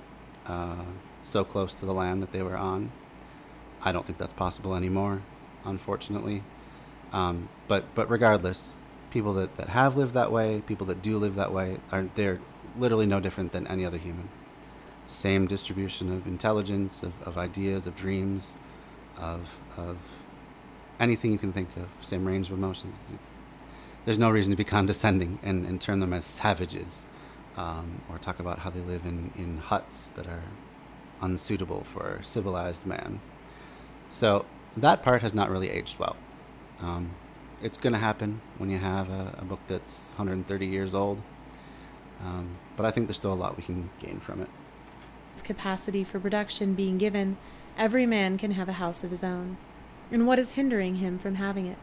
[0.49, 0.83] uh,
[1.23, 2.91] so close to the land that they were on.
[3.81, 5.21] I don't think that's possible anymore,
[5.63, 6.43] unfortunately.
[7.13, 8.73] Um, but but regardless,
[9.11, 12.39] people that, that have lived that way, people that do live that way, are they're
[12.77, 14.29] literally no different than any other human.
[15.07, 18.55] Same distribution of intelligence, of, of ideas, of dreams,
[19.17, 19.97] of of
[20.99, 21.87] anything you can think of.
[22.01, 22.99] Same range of emotions.
[23.13, 23.41] It's,
[24.05, 27.07] there's no reason to be condescending and, and term them as savages,
[27.57, 30.43] um, or talk about how they live in, in huts that are
[31.21, 33.19] unsuitable for civilized man.
[34.07, 34.45] So
[34.77, 36.15] that part has not really aged well.
[36.79, 37.11] Um,
[37.61, 41.21] it's going to happen when you have a, a, book that's 130 years old.
[42.23, 44.49] Um, but I think there's still a lot we can gain from it.
[45.43, 47.37] Capacity for production being given,
[47.77, 49.57] every man can have a house of his own.
[50.11, 51.77] And what is hindering him from having it?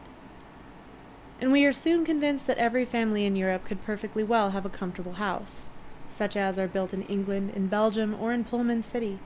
[1.39, 4.69] And we are soon convinced that every family in Europe could perfectly well have a
[4.69, 5.69] comfortable house,
[6.09, 9.19] such as are built in England, in Belgium, or in Pullman City,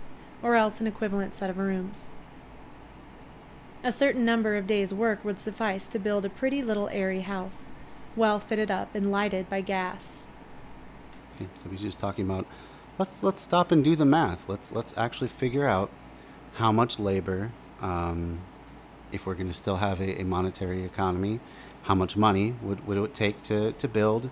[0.44, 2.10] or else an equivalent set of rooms.
[3.84, 7.72] A certain number of days' work would suffice to build a pretty little airy house,
[8.16, 10.28] well fitted up and lighted by gas.
[11.36, 12.46] Okay, so he's just talking about
[13.00, 14.48] let's let's stop and do the math.
[14.50, 15.90] Let's let's actually figure out
[16.56, 18.40] how much labor Um,
[19.12, 21.40] if we're going to still have a, a monetary economy,
[21.84, 24.30] how much money would, would it take to, to build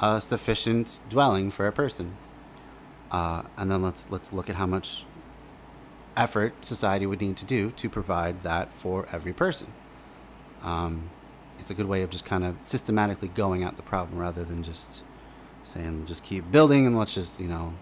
[0.00, 2.16] a sufficient dwelling for a person?
[3.10, 5.04] Uh, and then let's let's look at how much
[6.16, 9.68] effort society would need to do to provide that for every person.
[10.62, 11.10] Um,
[11.58, 14.62] it's a good way of just kind of systematically going at the problem rather than
[14.62, 15.02] just
[15.62, 17.74] saying just keep building and let's just you know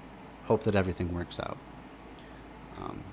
[0.44, 1.58] hope that everything works out.
[2.78, 3.04] Um.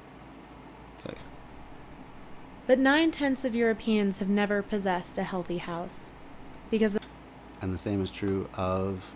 [2.67, 6.12] But nine tenths of Europeans have never possessed a healthy house.
[6.69, 6.97] Because
[7.62, 9.13] and the same is true of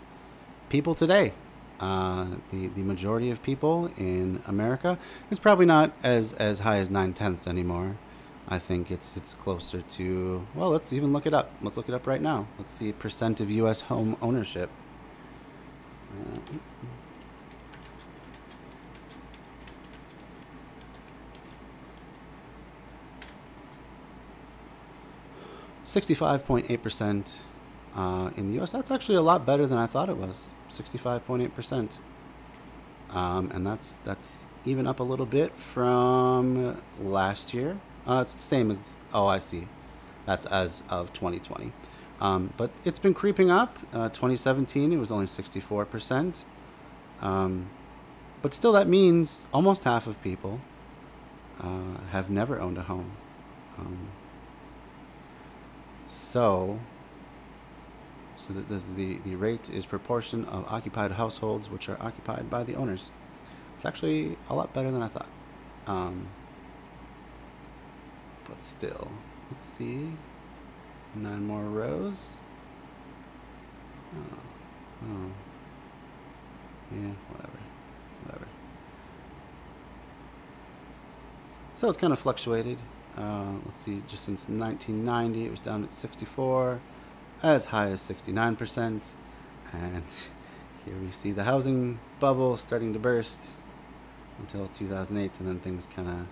[0.70, 1.34] people today.
[1.78, 4.98] Uh, the the majority of people in America
[5.30, 7.96] is probably not as as high as nine tenths anymore.
[8.48, 10.70] I think it's it's closer to well.
[10.70, 11.52] Let's even look it up.
[11.60, 12.46] Let's look it up right now.
[12.58, 13.82] Let's see percent of U.S.
[13.82, 14.70] home ownership.
[16.10, 16.38] Uh,
[25.84, 27.38] 65.8%
[27.94, 28.72] uh, in the US.
[28.72, 30.48] That's actually a lot better than I thought it was.
[30.70, 31.98] 65.8%.
[33.10, 37.78] Um, and that's that's even up a little bit from last year.
[38.06, 39.68] Uh, it's the same as oh I see,
[40.24, 41.72] that's as of 2020.
[42.20, 43.78] Um, but it's been creeping up.
[43.92, 46.44] Uh, 2017 it was only 64 percent.
[47.20, 47.68] Um,
[48.40, 50.60] but still, that means almost half of people
[51.60, 53.12] uh, have never owned a home.
[53.78, 54.08] Um,
[56.12, 56.78] so,
[58.36, 62.50] so that this is the, the rate is proportion of occupied households which are occupied
[62.50, 63.10] by the owners.
[63.76, 65.28] It's actually a lot better than I thought.
[65.86, 66.28] Um,
[68.48, 69.10] but still,
[69.50, 70.12] let's see.
[71.14, 72.36] Nine more rows.
[74.14, 74.36] Oh,
[75.04, 75.30] oh.
[76.90, 77.58] Yeah, whatever.
[78.24, 78.46] Whatever.
[81.74, 82.78] So it's kind of fluctuated.
[83.16, 86.80] Uh, let's see, just since 1990, it was down at 64,
[87.42, 89.14] as high as 69%.
[89.72, 90.04] And
[90.84, 93.50] here we see the housing bubble starting to burst
[94.38, 96.26] until 2008, and then things kind of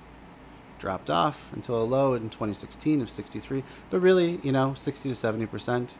[0.78, 3.62] dropped off until a low in 2016 of 63.
[3.90, 5.94] But really, you know, 60 to 70%.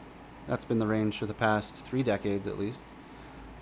[0.47, 2.87] That's been the range for the past three decades at least.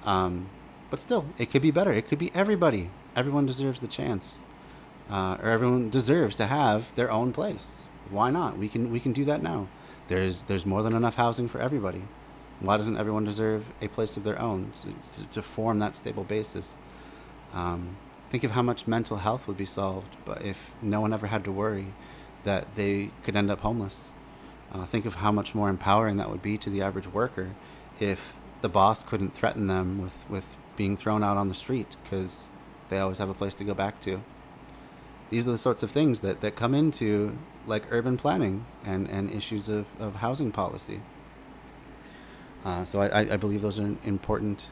[0.06, 0.50] Um,
[0.90, 1.92] but still, it could be better.
[1.92, 2.90] It could be everybody.
[3.16, 4.46] Everyone deserves the chance
[5.10, 7.82] uh, or everyone deserves to have their own place.
[8.10, 8.58] Why not?
[8.58, 9.68] We can we can do that now.
[10.08, 12.04] There's there's more than enough housing for everybody.
[12.60, 16.26] Why doesn't everyone deserve a place of their own to, to, to form that stable
[16.26, 16.76] basis?
[17.54, 17.98] Um,
[18.30, 21.44] think of how much mental health would be solved, but if no one ever had
[21.46, 21.94] to worry
[22.44, 24.12] that they could end up homeless.
[24.72, 27.56] Uh, think of how much more empowering that would be to the average worker
[28.00, 32.50] if the boss couldn't threaten them with, with being thrown out on the street because
[32.90, 34.22] they always have a place to go back to
[35.30, 37.38] these are the sorts of things that, that come into
[37.68, 41.02] like urban planning and, and issues of, of housing policy.
[42.66, 44.72] Uh, so I, I believe those are important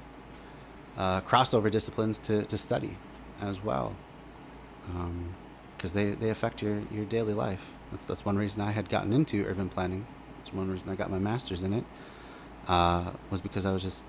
[0.97, 2.97] uh, crossover disciplines to, to study
[3.39, 3.95] as well
[5.75, 7.71] because um, they, they affect your, your daily life.
[7.91, 10.05] That's, that's one reason I had gotten into urban planning.
[10.39, 11.85] That's one reason I got my master's in it
[12.67, 14.05] uh, was because I was just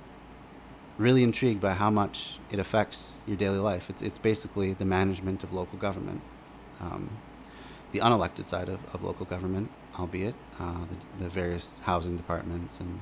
[0.97, 3.89] really intrigued by how much it affects your daily life.
[3.89, 6.23] It's, it's basically the management of local government
[6.81, 7.11] um,
[7.93, 10.85] the unelected side of, of local government, albeit uh,
[11.19, 13.01] the, the, various housing departments and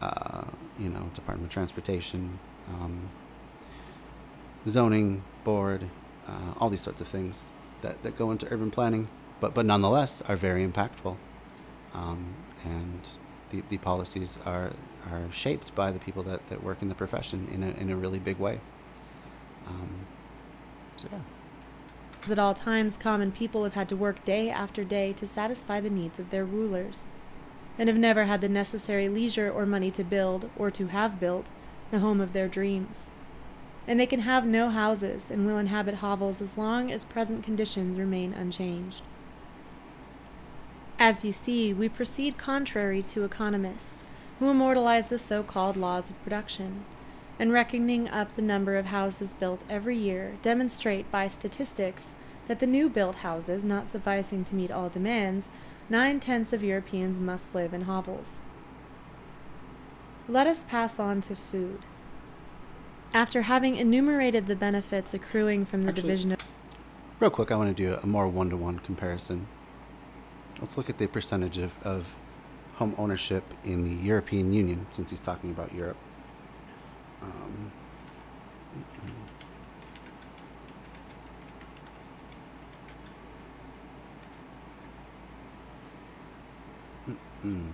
[0.00, 0.44] uh,
[0.78, 3.08] you know Department of Transportation, um,
[4.68, 5.88] zoning board,
[6.28, 7.48] uh, all these sorts of things
[7.80, 9.08] that, that go into urban planning,
[9.40, 11.16] but but nonetheless are very impactful,
[11.94, 13.08] um, and
[13.50, 14.72] the, the policies are
[15.10, 17.96] are shaped by the people that, that work in the profession in a in a
[17.96, 18.60] really big way.
[19.66, 20.06] Um,
[20.96, 21.18] so yeah.
[22.28, 25.90] At all times, common people have had to work day after day to satisfy the
[25.90, 27.04] needs of their rulers,
[27.78, 31.46] and have never had the necessary leisure or money to build, or to have built,
[31.92, 33.06] the home of their dreams.
[33.86, 37.96] And they can have no houses, and will inhabit hovels as long as present conditions
[37.96, 39.02] remain unchanged.
[40.98, 44.02] As you see, we proceed contrary to economists,
[44.40, 46.84] who immortalize the so called laws of production
[47.38, 52.04] and reckoning up the number of houses built every year, demonstrate by statistics
[52.48, 55.48] that the new built houses, not sufficing to meet all demands,
[55.88, 58.38] nine tenths of Europeans must live in hovels.
[60.28, 61.80] Let us pass on to food.
[63.12, 66.38] After having enumerated the benefits accruing from the Actually, division of.
[67.20, 69.46] Real quick, I want to do a more one to one comparison.
[70.60, 72.16] Let's look at the percentage of, of
[72.74, 75.96] home ownership in the European Union, since he's talking about Europe.
[77.22, 77.72] Um.
[87.08, 87.70] Mm, mm.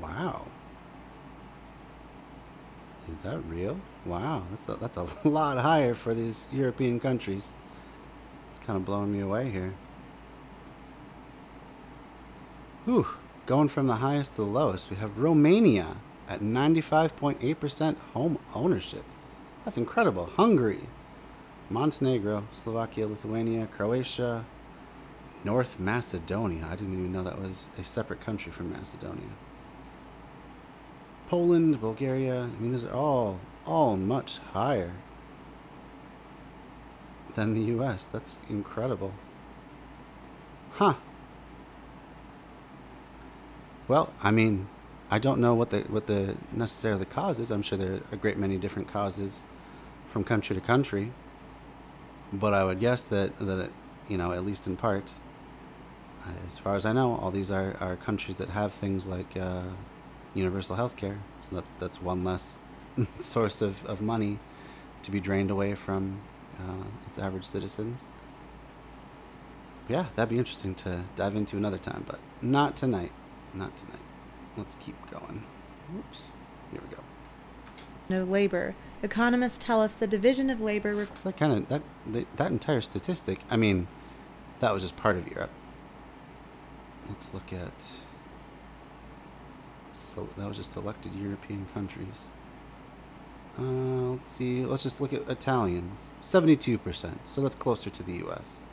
[0.00, 0.46] Wow.
[3.10, 3.78] Is that real?
[4.06, 7.54] Wow, that's a, that's a lot higher for these European countries.
[8.50, 9.74] It's kind of blowing me away here.
[12.84, 13.06] Whew,
[13.46, 15.96] going from the highest to the lowest, we have Romania
[16.28, 19.04] at 95.8% home ownership.
[19.64, 20.26] That's incredible.
[20.26, 20.80] Hungary,
[21.70, 24.44] Montenegro, Slovakia, Lithuania, Croatia,
[25.44, 26.66] North Macedonia.
[26.70, 29.30] I didn't even know that was a separate country from Macedonia.
[31.28, 32.42] Poland, Bulgaria.
[32.42, 34.92] I mean, these are all all much higher
[37.34, 38.06] than the U.S.
[38.06, 39.14] That's incredible.
[40.72, 40.94] Huh.
[43.88, 44.68] Well, I mean,
[45.12, 47.50] I don't know what the what the necessarily the cause is.
[47.50, 49.46] I'm sure there are a great many different causes
[50.10, 51.12] from country to country,
[52.32, 53.72] but I would guess that that it,
[54.08, 55.12] you know, at least in part,
[56.24, 59.36] uh, as far as I know, all these are, are countries that have things like
[59.36, 59.64] uh,
[60.32, 61.18] universal health care.
[61.40, 62.58] So that's that's one less
[63.20, 64.38] source of, of money
[65.02, 66.22] to be drained away from
[66.58, 68.06] uh, its average citizens.
[69.90, 73.12] Yeah, that'd be interesting to dive into another time, but not tonight.
[73.52, 74.01] Not tonight.
[74.56, 75.44] Let's keep going.
[75.92, 76.24] Whoops.
[76.70, 77.02] Here we go.
[78.08, 78.74] No labor.
[79.02, 80.94] Economists tell us the division of labor.
[80.94, 81.82] Requ- So that kind of that
[82.12, 83.40] that that entire statistic.
[83.50, 83.86] I mean,
[84.60, 85.50] that was just part of Europe.
[87.08, 87.98] Let's look at.
[89.94, 92.28] So that was just selected European countries.
[93.58, 93.62] Uh,
[94.12, 94.64] let's see.
[94.64, 96.08] Let's just look at Italians.
[96.22, 97.26] Seventy-two percent.
[97.26, 98.64] So that's closer to the U.S.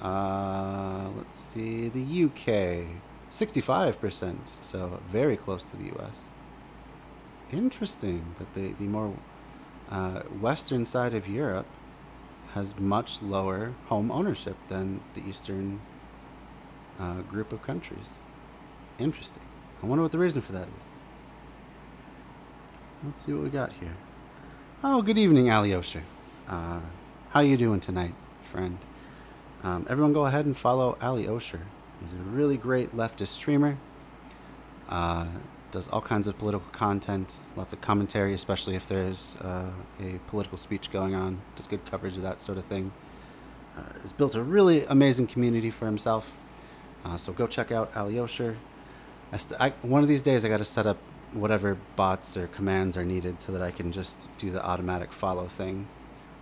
[0.00, 1.88] Uh, let's see.
[1.88, 2.86] The U.K.
[3.30, 4.54] Sixty-five percent.
[4.60, 6.24] So very close to the U.S.
[7.52, 9.14] Interesting that the the more
[9.90, 11.66] uh, western side of Europe
[12.54, 15.80] has much lower home ownership than the eastern
[16.98, 18.18] uh, group of countries.
[18.98, 19.42] Interesting.
[19.82, 20.86] I wonder what the reason for that is.
[23.04, 23.94] Let's see what we got here.
[24.82, 26.02] Oh, good evening, Alyosha.
[26.48, 26.80] Uh,
[27.30, 28.78] how you doing tonight, friend?
[29.62, 31.60] Um, everyone go ahead and follow Alyosha.
[32.00, 33.78] He's a really great leftist streamer.
[34.88, 35.26] Uh,
[35.70, 39.70] does all kinds of political content, lots of commentary, especially if there's uh,
[40.00, 41.40] a political speech going on.
[41.56, 42.92] Does good coverage of that sort of thing.
[43.76, 46.34] Uh, has built a really amazing community for himself.
[47.04, 48.56] Uh, so go check out Alyosha.
[49.30, 50.96] I st- I, one of these days, I got to set up
[51.32, 55.46] whatever bots or commands are needed so that I can just do the automatic follow
[55.46, 55.86] thing.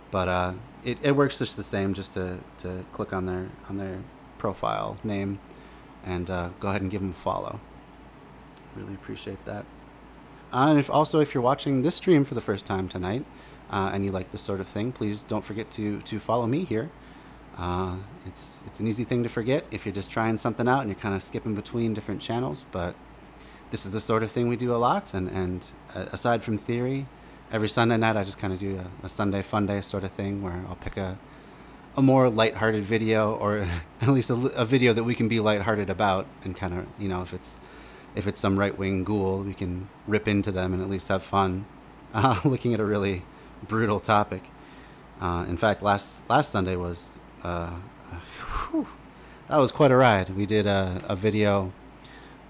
[0.09, 0.53] But uh,
[0.85, 1.93] it, it works just the same.
[1.93, 3.99] Just to, to click on their on their
[4.37, 5.39] profile name
[6.05, 7.59] and uh, go ahead and give them a follow.
[8.75, 9.65] Really appreciate that.
[10.53, 13.25] Uh, and if also if you're watching this stream for the first time tonight
[13.69, 16.63] uh, and you like this sort of thing, please don't forget to to follow me
[16.63, 16.89] here.
[17.57, 20.89] Uh, it's it's an easy thing to forget if you're just trying something out and
[20.89, 22.65] you're kind of skipping between different channels.
[22.71, 22.95] But
[23.71, 25.13] this is the sort of thing we do a lot.
[25.13, 27.07] And and uh, aside from theory,
[27.51, 30.11] every Sunday night I just kind of do a, a Sunday fun day sort of
[30.11, 31.17] thing where I'll pick a
[31.97, 33.67] a more lighthearted video or
[34.01, 37.09] at least a, a video that we can be lighthearted about and kind of you
[37.09, 37.59] know if it's
[38.15, 41.23] if it's some right wing ghoul we can rip into them and at least have
[41.23, 41.65] fun
[42.13, 43.23] uh, looking at a really
[43.67, 44.49] brutal topic.
[45.19, 47.71] Uh, in fact, last last Sunday was uh,
[48.71, 48.87] whew,
[49.49, 50.29] that was quite a ride.
[50.29, 51.73] We did a, a video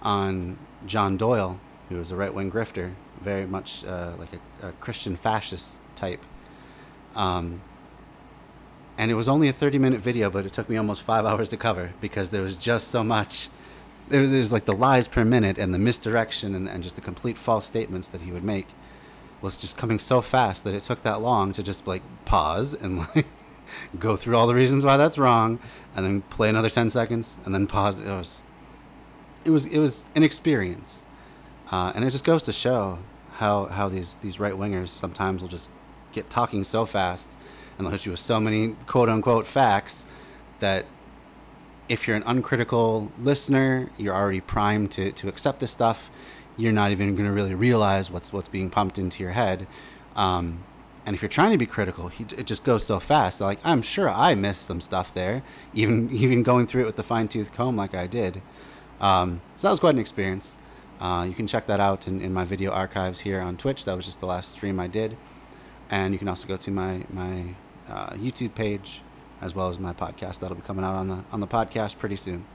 [0.01, 4.71] on John Doyle, who was a right wing grifter, very much uh, like a, a
[4.73, 6.23] Christian fascist type.
[7.15, 7.61] Um,
[8.97, 11.49] and it was only a 30 minute video, but it took me almost five hours
[11.49, 13.49] to cover because there was just so much.
[14.09, 16.95] There was, there was like the lies per minute and the misdirection and, and just
[16.95, 18.67] the complete false statements that he would make
[19.41, 22.99] was just coming so fast that it took that long to just like pause and
[22.99, 23.27] like
[23.99, 25.59] go through all the reasons why that's wrong
[25.95, 27.99] and then play another 10 seconds and then pause.
[27.99, 28.41] It was,
[29.45, 31.03] it was, it was an experience.
[31.69, 32.97] Uh, and it just goes to show
[33.33, 35.69] how, how these, these right wingers sometimes will just
[36.13, 37.36] get talking so fast
[37.77, 40.05] and they'll hit you with so many quote unquote facts
[40.59, 40.85] that
[41.89, 46.09] if you're an uncritical listener, you're already primed to, to accept this stuff.
[46.57, 49.67] You're not even going to really realize what's what's being pumped into your head.
[50.15, 50.63] Um,
[51.05, 53.39] and if you're trying to be critical, he, it just goes so fast.
[53.39, 57.03] Like I'm sure I missed some stuff there, even even going through it with the
[57.03, 58.41] fine tooth comb like I did.
[58.99, 60.57] Um, so that was quite an experience.
[60.99, 63.85] Uh, you can check that out in, in my video archives here on Twitch.
[63.85, 65.15] That was just the last stream I did,
[65.91, 67.55] and you can also go to my my
[67.89, 69.01] uh, YouTube page
[69.41, 70.39] as well as my podcast.
[70.39, 72.45] That'll be coming out on the on the podcast pretty soon.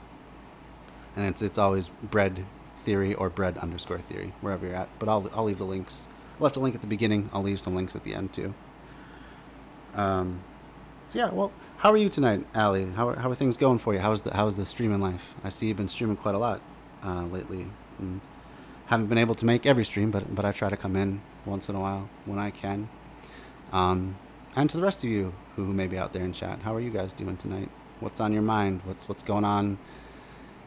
[1.16, 2.44] And it's it's always bread
[2.76, 4.88] theory or bread underscore theory wherever you're at.
[4.98, 6.08] But I'll I'll leave the links.
[6.38, 7.30] I'll left a link at the beginning.
[7.32, 8.54] I'll leave some links at the end too.
[9.94, 10.40] Um,
[11.06, 12.86] so yeah, well, how are you tonight, Ali?
[12.92, 14.00] How are, how are things going for you?
[14.00, 15.34] How's the how's the streaming life?
[15.44, 16.60] I see you've been streaming quite a lot.
[17.04, 17.66] uh, lately,
[17.98, 18.20] and
[18.86, 21.68] haven't been able to make every stream, but but I try to come in once
[21.68, 22.88] in a while when I can.
[23.72, 24.16] Um,
[24.56, 26.80] and to the rest of you who may be out there in chat, how are
[26.80, 27.70] you guys doing tonight?
[28.00, 28.82] What's on your mind?
[28.84, 29.78] What's what's going on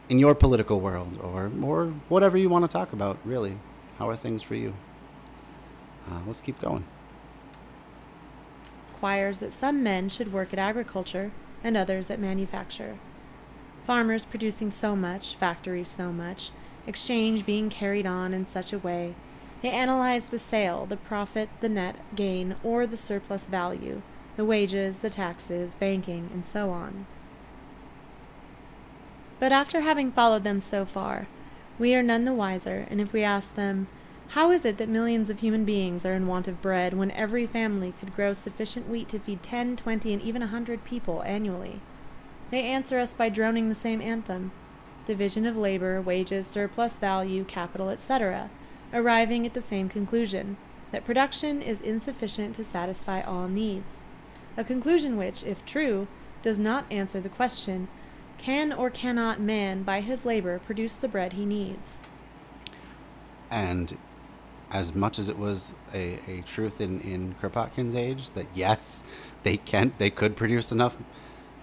[0.08, 3.18] in your political world, or or whatever you want to talk about?
[3.24, 3.58] Really,
[3.98, 4.74] how are things for you?
[6.10, 6.84] Uh, let's keep going.
[8.96, 11.30] requires that some men should work at agriculture
[11.62, 12.98] and others at manufacture.
[13.84, 16.50] Farmers producing so much, factories so much,
[16.86, 19.14] exchange being carried on in such a way.
[19.66, 24.00] They analyze the sale, the profit, the net gain, or the surplus value,
[24.36, 27.04] the wages, the taxes, banking, and so on.
[29.40, 31.26] But after having followed them so far,
[31.80, 33.88] we are none the wiser, and if we ask them,
[34.28, 37.44] how is it that millions of human beings are in want of bread when every
[37.44, 41.80] family could grow sufficient wheat to feed ten, twenty, and even a hundred people annually?
[42.52, 44.52] They answer us by droning the same anthem
[45.06, 48.48] division of labor, wages, surplus value, capital, etc.,
[48.92, 50.56] arriving at the same conclusion
[50.92, 54.00] that production is insufficient to satisfy all needs.
[54.56, 56.06] A conclusion which, if true,
[56.42, 57.88] does not answer the question
[58.38, 61.98] can or cannot man by his labor produce the bread he needs?
[63.50, 63.96] And
[64.70, 69.04] as much as it was a, a truth in, in Kropotkin's age that yes,
[69.42, 70.98] they can they could produce enough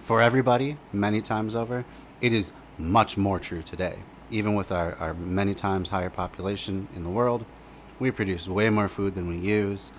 [0.02, 1.84] for everybody many times over,
[2.20, 3.98] it is much more true today.
[4.30, 7.44] Even with our, our many times higher population in the world,
[7.98, 9.92] we produce way more food than we use.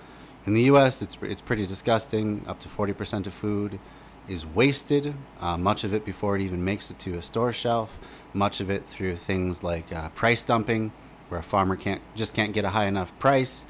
[0.45, 2.43] In the US, it's, it's pretty disgusting.
[2.47, 3.79] Up to 40% of food
[4.27, 7.99] is wasted, uh, much of it before it even makes it to a store shelf,
[8.33, 10.91] much of it through things like uh, price dumping,
[11.29, 13.65] where a farmer can't just can't get a high enough price,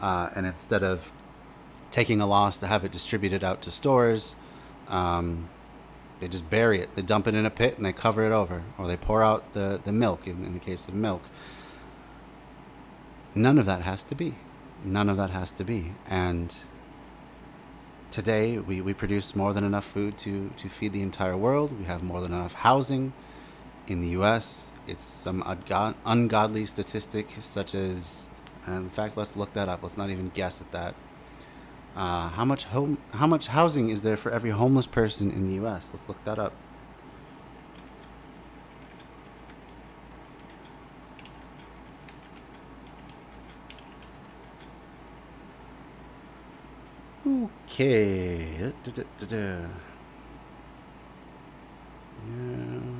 [0.00, 1.12] uh, and instead of
[1.90, 4.34] taking a loss to have it distributed out to stores,
[4.88, 5.48] um,
[6.20, 6.94] they just bury it.
[6.94, 9.52] They dump it in a pit and they cover it over, or they pour out
[9.52, 11.22] the, the milk in, in the case of milk.
[13.34, 14.34] None of that has to be.
[14.84, 15.92] None of that has to be.
[16.08, 16.54] And
[18.10, 21.78] today we, we produce more than enough food to, to feed the entire world.
[21.78, 23.12] We have more than enough housing
[23.86, 24.72] in the US.
[24.86, 28.26] It's some ungo- ungodly statistic, such as,
[28.66, 29.82] and in fact, let's look that up.
[29.82, 30.94] Let's not even guess at that.
[31.98, 35.54] Uh, how much home, how much housing is there for every homeless person in the
[35.54, 35.90] U.S.?
[35.92, 36.52] Let's look that up.
[47.26, 48.72] Okay.
[48.84, 49.68] Da-da-da-da.
[52.28, 52.97] Yeah.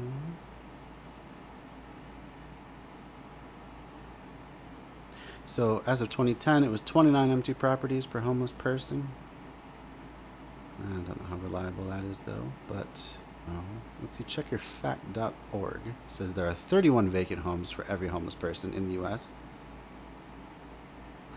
[5.49, 9.09] So as of 2010, it was 29 empty properties per homeless person.
[10.87, 12.53] I don't know how reliable that is, though.
[12.69, 13.17] But
[13.49, 13.53] uh,
[14.03, 14.25] let's see.
[14.25, 19.37] Checkyourfact.org says there are 31 vacant homes for every homeless person in the U.S.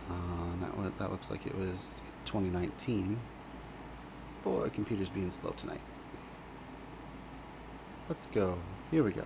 [0.10, 0.14] Uh,
[0.60, 3.18] that wa- that looks like it was 2019.
[4.44, 5.82] Boy, computer's being slow tonight.
[8.10, 8.58] Let's go.
[8.92, 9.24] Here we go.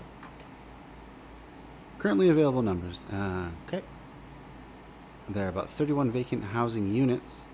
[1.98, 3.04] Currently available numbers.
[3.12, 3.82] Uh, okay.
[5.28, 7.46] There are about 31 vacant housing units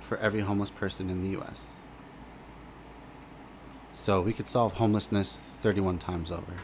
[0.00, 1.72] for every homeless person in the U.S.
[3.92, 6.54] So we could solve homelessness 31 times over.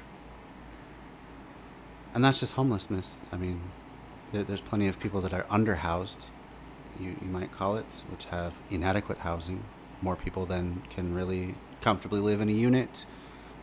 [2.14, 3.18] And that's just homelessness.
[3.32, 3.60] I mean,
[4.32, 6.26] there, there's plenty of people that are underhoused,
[7.00, 9.64] you, you might call it, which have inadequate housing.
[10.00, 13.06] More people than can really comfortably live in a unit,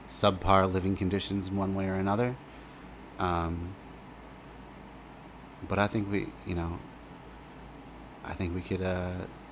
[0.09, 2.35] subpar living conditions in one way or another.
[3.19, 3.75] Um,
[5.67, 6.79] but I think we, you know,
[8.25, 9.11] I think we could uh,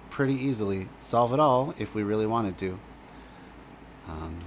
[0.10, 2.80] pretty easily solve it all if we really wanted to.
[4.08, 4.40] Um,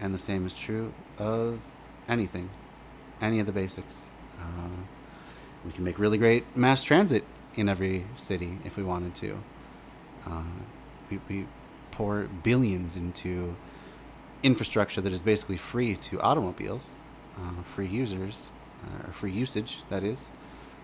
[0.00, 1.60] and the same is true of
[2.08, 2.50] anything,
[3.20, 4.10] any of the basics.
[4.38, 4.68] Uh,
[5.64, 7.24] we can make really great mass transit
[7.54, 9.42] in every city if we wanted to.
[10.26, 10.42] Uh,
[11.10, 11.46] we, we
[11.90, 13.56] pour billions into
[14.42, 16.96] infrastructure that is basically free to automobiles,
[17.38, 18.48] uh, free users,
[19.06, 20.30] or free usage, that is.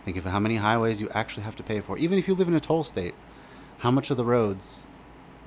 [0.05, 1.99] Think of how many highways you actually have to pay for.
[1.99, 3.15] Even if you live in a toll state,
[3.79, 4.87] how much of the roads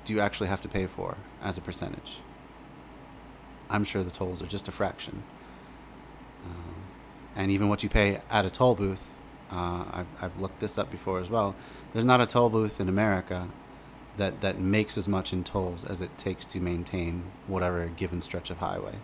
[0.05, 2.17] do you actually have to pay for as a percentage?
[3.69, 5.23] I'm sure the tolls are just a fraction.
[6.45, 6.75] Um,
[7.35, 9.11] and even what you pay at a toll booth,
[9.51, 11.55] uh, I've, I've looked this up before as well.
[11.93, 13.47] There's not a toll booth in America
[14.17, 18.49] that, that makes as much in tolls as it takes to maintain whatever given stretch
[18.49, 18.95] of highway.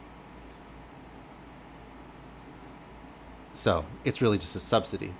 [3.55, 5.13] So it's really just a subsidy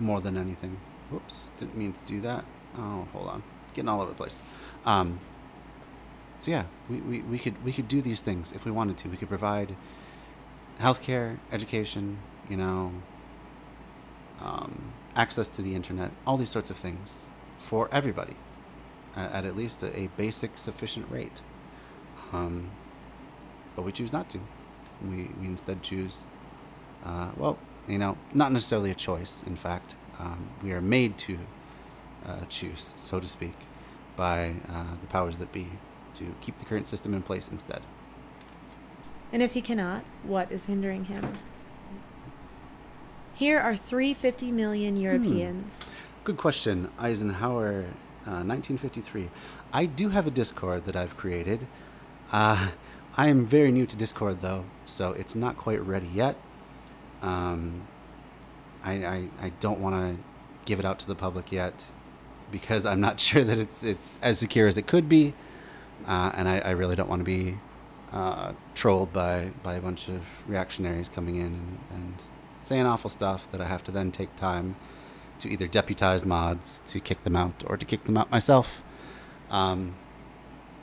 [0.00, 0.78] more than anything.
[1.10, 2.44] Whoops, didn't mean to do that.
[2.78, 3.42] Oh, hold on,
[3.74, 4.42] getting all over the place.
[4.86, 5.20] Um,
[6.38, 9.08] so yeah, we, we, we could we could do these things if we wanted to.
[9.08, 9.76] We could provide
[10.80, 12.18] healthcare, education,
[12.48, 12.92] you know,
[14.40, 17.24] um, access to the internet, all these sorts of things
[17.58, 18.36] for everybody
[19.14, 21.42] at, at, least a, a, basic sufficient rate.
[22.32, 22.70] Um,
[23.74, 24.40] but we choose not to.
[25.02, 26.26] We, we instead choose,
[27.06, 29.94] uh, well, you know, not necessarily a choice, in fact.
[30.18, 31.38] Um, we are made to
[32.26, 33.54] uh, choose, so to speak,
[34.16, 35.68] by uh, the powers that be
[36.14, 37.82] to keep the current system in place instead.
[39.32, 41.38] And if he cannot, what is hindering him?
[43.34, 45.02] Here are 350 million hmm.
[45.02, 45.78] Europeans.
[45.78, 45.90] Hmm.
[46.24, 46.90] Good question.
[46.98, 47.84] Eisenhower,
[48.26, 49.28] uh, 1953.
[49.72, 51.66] I do have a Discord that I've created.
[52.32, 52.70] Uh,
[53.16, 56.36] I am very new to Discord, though, so it's not quite ready yet.
[57.22, 57.86] Um,
[58.84, 60.22] I, I, I don't want to
[60.64, 61.86] give it out to the public yet
[62.50, 65.34] because I'm not sure that it's it's as secure as it could be,
[66.06, 67.58] uh, and I, I, really don't want to be
[68.12, 72.22] uh, trolled by, by a bunch of reactionaries coming in and, and
[72.60, 74.76] saying awful stuff that I have to then take time
[75.40, 78.82] to either deputize mods to kick them out or to kick them out myself.
[79.50, 79.94] Um,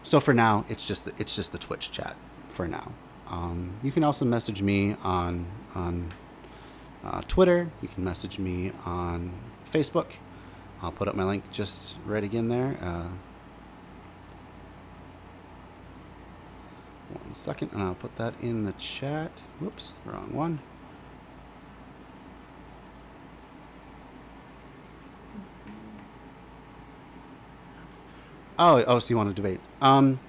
[0.03, 2.15] so for now, it's just the, it's just the Twitch chat
[2.49, 2.91] for now.
[3.29, 6.13] Um, you can also message me on on
[7.03, 7.69] uh, Twitter.
[7.81, 9.33] You can message me on
[9.71, 10.13] Facebook.
[10.81, 12.77] I'll put up my link just right again there.
[12.81, 13.07] Uh,
[17.13, 19.31] one second, and I'll put that in the chat.
[19.59, 20.59] Whoops, wrong one.
[28.59, 29.59] Oh, oh, so you want to debate?
[29.81, 30.19] Um,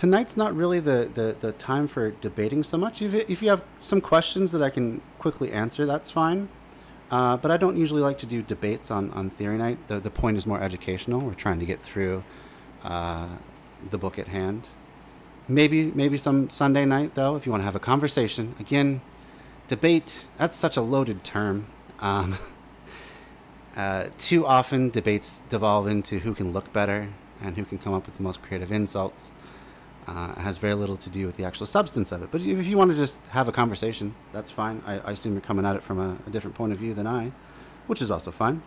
[0.00, 3.02] tonight's not really the, the, the time for debating so much.
[3.02, 6.48] If, if you have some questions that I can quickly answer, that's fine.
[7.10, 9.76] Uh, but I don't usually like to do debates on, on theory night.
[9.88, 11.20] The, the point is more educational.
[11.20, 12.24] We're trying to get through
[12.82, 13.28] uh,
[13.90, 14.70] the book at hand.
[15.48, 18.54] Maybe maybe some Sunday night though, if you want to have a conversation.
[18.58, 19.02] Again,
[19.68, 20.24] debate.
[20.38, 21.66] That's such a loaded term.
[21.98, 22.38] Um,
[23.76, 27.08] uh, too often debates devolve into who can look better
[27.42, 29.34] and who can come up with the most creative insults.
[30.06, 32.30] Uh, has very little to do with the actual substance of it.
[32.32, 34.82] But if you want to just have a conversation, that's fine.
[34.84, 37.06] I, I assume you're coming at it from a, a, different point of view than
[37.06, 37.30] I,
[37.86, 38.62] which is also fine.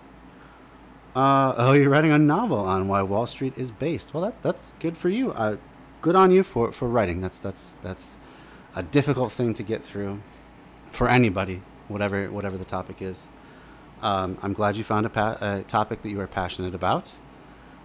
[1.16, 4.14] Uh, oh, you're writing a novel on why Wall Street is based.
[4.14, 5.32] Well, that, that's good for you.
[5.32, 5.58] Uh,
[6.02, 7.20] good on you for, for writing.
[7.20, 8.18] That's that's that's
[8.76, 10.22] a difficult thing to get through
[10.92, 13.30] for anybody, whatever whatever the topic is.
[14.04, 17.16] Um, I'm glad you found a, pa- a topic that you are passionate about.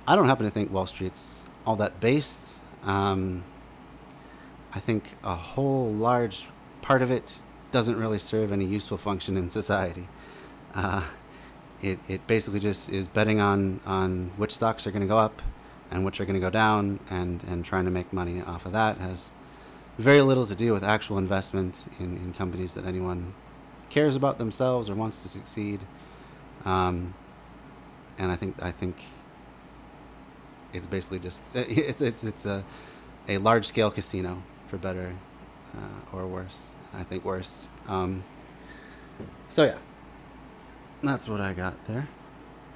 [0.06, 2.57] I don't happen to think Wall Street's all that based.
[2.84, 3.44] Um,
[4.74, 6.46] I think a whole large
[6.82, 10.08] part of it doesn't really serve any useful function in society.
[10.74, 11.04] Uh,
[11.82, 15.42] it, it basically just is betting on, on which stocks are going to go up
[15.90, 18.72] and which are going to go down and, and trying to make money off of
[18.72, 19.32] that has
[19.96, 23.34] very little to do with actual investment in, in companies that anyone
[23.90, 25.80] cares about themselves or wants to succeed.
[26.64, 27.14] Um,
[28.18, 28.96] and I think I think
[30.72, 32.64] it's basically just it's it's it's a
[33.28, 35.14] a large scale casino for better
[35.76, 36.74] uh, or worse.
[36.94, 37.66] I think worse.
[37.86, 38.24] Um,
[39.48, 39.78] so yeah,
[41.02, 42.08] that's what I got there.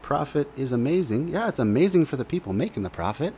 [0.03, 1.29] Profit is amazing.
[1.29, 3.35] Yeah, it's amazing for the people making the profit.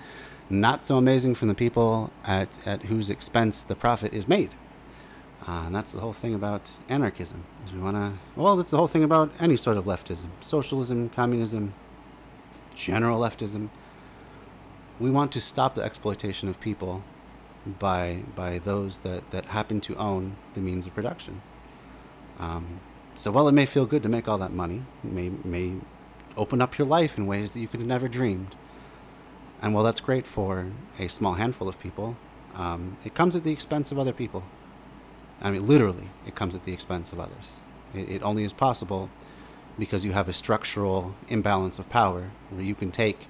[0.50, 4.50] Not so amazing from the people at, at whose expense the profit is made.
[5.46, 7.44] Uh, and that's the whole thing about anarchism.
[7.66, 8.12] Is we want to.
[8.34, 11.74] Well, that's the whole thing about any sort of leftism, socialism, communism,
[12.74, 13.68] general leftism
[14.99, 17.03] we want to stop the exploitation of people
[17.78, 21.42] by by those that, that happen to own the means of production.
[22.38, 22.80] Um,
[23.14, 25.74] so while it may feel good to make all that money, it may may
[26.36, 28.55] open up your life in ways that you could have never dreamed.
[29.62, 30.66] And while that's great for
[30.99, 32.16] a small handful of people,
[32.55, 34.42] um, it comes at the expense of other people.
[35.40, 37.61] I mean, literally, it comes at the expense of others.
[37.95, 39.11] It, it only is possible
[39.78, 43.26] because you have a structural imbalance of power where you can take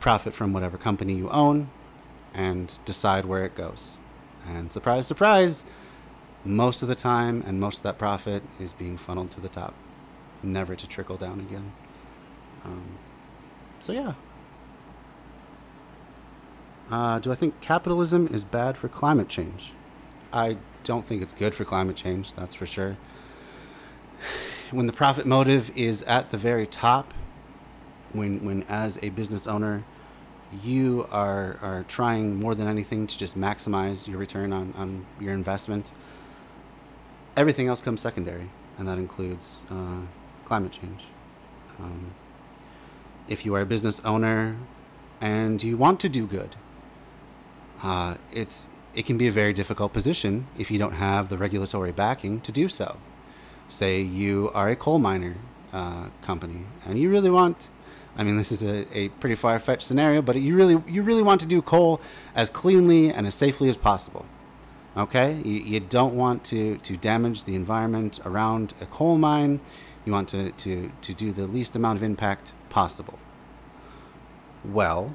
[0.00, 1.70] profit from whatever company you own
[2.34, 3.94] and decide where it goes.
[4.46, 5.64] And surprise, surprise,
[6.44, 9.74] most of the time and most of that profit is being funneled to the top,
[10.42, 11.72] never to trickle down again.
[12.64, 12.98] Um,
[13.80, 14.14] so, yeah.
[16.90, 19.72] Uh, do I think capitalism is bad for climate change?
[20.32, 22.96] I don't think it's good for climate change, that's for sure.
[24.70, 27.14] When the profit motive is at the very top,
[28.12, 29.84] when when as a business owner
[30.62, 35.34] you are are trying more than anything to just maximize your return on, on your
[35.34, 35.92] investment
[37.36, 40.00] everything else comes secondary and that includes uh,
[40.44, 41.04] climate change
[41.78, 42.12] um,
[43.28, 44.56] if you are a business owner
[45.20, 46.56] and you want to do good
[47.82, 51.92] uh, it's it can be a very difficult position if you don't have the regulatory
[51.92, 52.96] backing to do so.
[53.68, 55.36] Say you are a coal miner
[55.72, 57.68] uh, company and you really want
[58.18, 61.40] I mean, this is a, a pretty far-fetched scenario, but you really you really want
[61.40, 62.00] to do coal
[62.34, 64.26] as cleanly and as safely as possible.
[64.96, 69.60] Okay, you, you don't want to, to damage the environment around a coal mine.
[70.04, 73.18] You want to, to, to do the least amount of impact possible.
[74.64, 75.14] Well,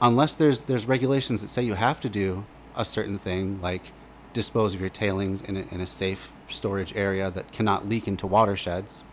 [0.00, 3.92] unless there's there's regulations that say you have to do a certain thing, like
[4.32, 8.26] dispose of your tailings in a, in a safe storage area that cannot leak into
[8.26, 9.04] watersheds,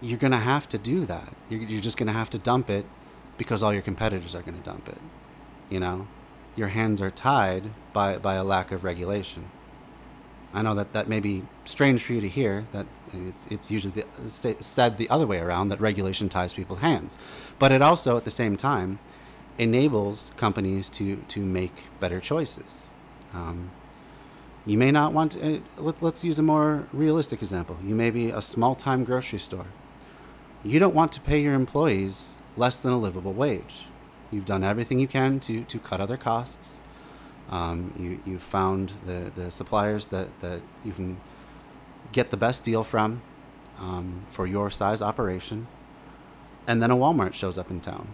[0.00, 1.34] you're going to have to do that.
[1.48, 2.86] You're, you're just going to have to dump it
[3.36, 4.98] because all your competitors are going to dump it.
[5.70, 6.08] You know,
[6.56, 9.50] your hands are tied by, by a lack of regulation.
[10.52, 12.66] I know that that may be strange for you to hear.
[12.72, 14.30] That it's it's usually the,
[14.62, 17.18] said the other way around that regulation ties people's hands,
[17.58, 18.98] but it also at the same time
[19.58, 22.86] enables companies to to make better choices.
[23.34, 23.72] Um,
[24.64, 27.76] you may not want to, uh, let, let's use a more realistic example.
[27.84, 29.66] You may be a small time grocery store
[30.64, 33.86] you don't want to pay your employees less than a livable wage.
[34.30, 36.76] You've done everything you can to, to cut other costs.
[37.50, 41.18] Um, you, you've found the, the suppliers that, that you can
[42.12, 43.22] get the best deal from
[43.78, 45.66] um, for your size operation.
[46.66, 48.08] And then a Walmart shows up in town.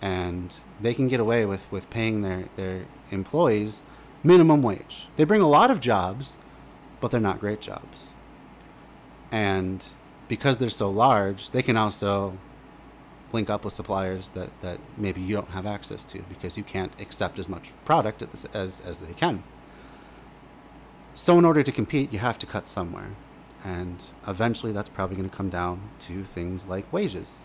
[0.00, 3.82] And they can get away with, with paying their, their employees
[4.22, 5.08] minimum wage.
[5.16, 6.36] They bring a lot of jobs,
[7.00, 8.06] but they're not great jobs.
[9.32, 9.86] And
[10.28, 12.36] because they're so large, they can also
[13.32, 16.92] link up with suppliers that, that maybe you don't have access to because you can't
[17.00, 18.22] accept as much product
[18.54, 19.42] as, as they can.
[21.14, 23.10] So, in order to compete, you have to cut somewhere.
[23.64, 27.38] And eventually, that's probably going to come down to things like wages.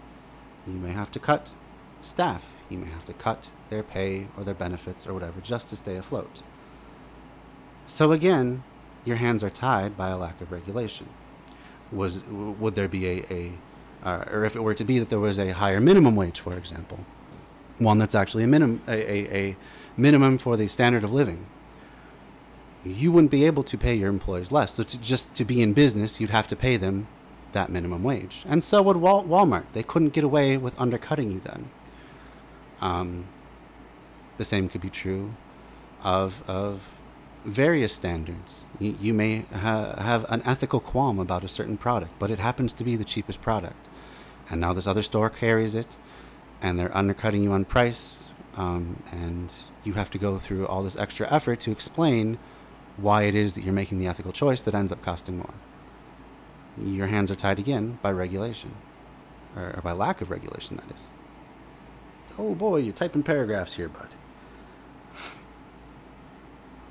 [0.68, 1.56] You may have to cut
[2.02, 5.76] staff, you may have to cut their pay or their benefits or whatever just to
[5.76, 6.44] stay afloat.
[7.88, 8.64] So, again,
[9.06, 11.10] your hands are tied by a lack of regulation
[11.94, 13.52] was would there be a, a
[14.04, 16.56] uh, or if it were to be that there was a higher minimum wage, for
[16.56, 17.00] example,
[17.78, 19.56] one that's actually a minimum a, a, a
[19.96, 21.46] minimum for the standard of living,
[22.84, 24.74] you wouldn't be able to pay your employees less.
[24.74, 27.08] So to, just to be in business, you'd have to pay them
[27.54, 29.66] that minimum wage, and so would Wal- Walmart.
[29.74, 31.70] They couldn't get away with undercutting you then.
[32.82, 33.28] Um,
[34.38, 35.36] the same could be true
[36.04, 36.93] of of
[37.46, 38.68] various standards.
[38.80, 42.74] You, you may ha- have an ethical qualm about a certain product, but it happens
[42.74, 43.88] to be the cheapest product.
[44.50, 45.98] And now this other store carries it,
[46.62, 50.96] and they're undercutting you on price, um, and you have to go through all this
[50.96, 52.38] extra effort to explain
[52.98, 55.54] why it is that you're making the ethical choice that ends up costing more.
[56.78, 58.76] Your hands are tied again by regulation,
[59.56, 61.08] or, or by lack of regulation, that is.
[62.38, 64.10] Oh boy, you're typing paragraphs here, bud.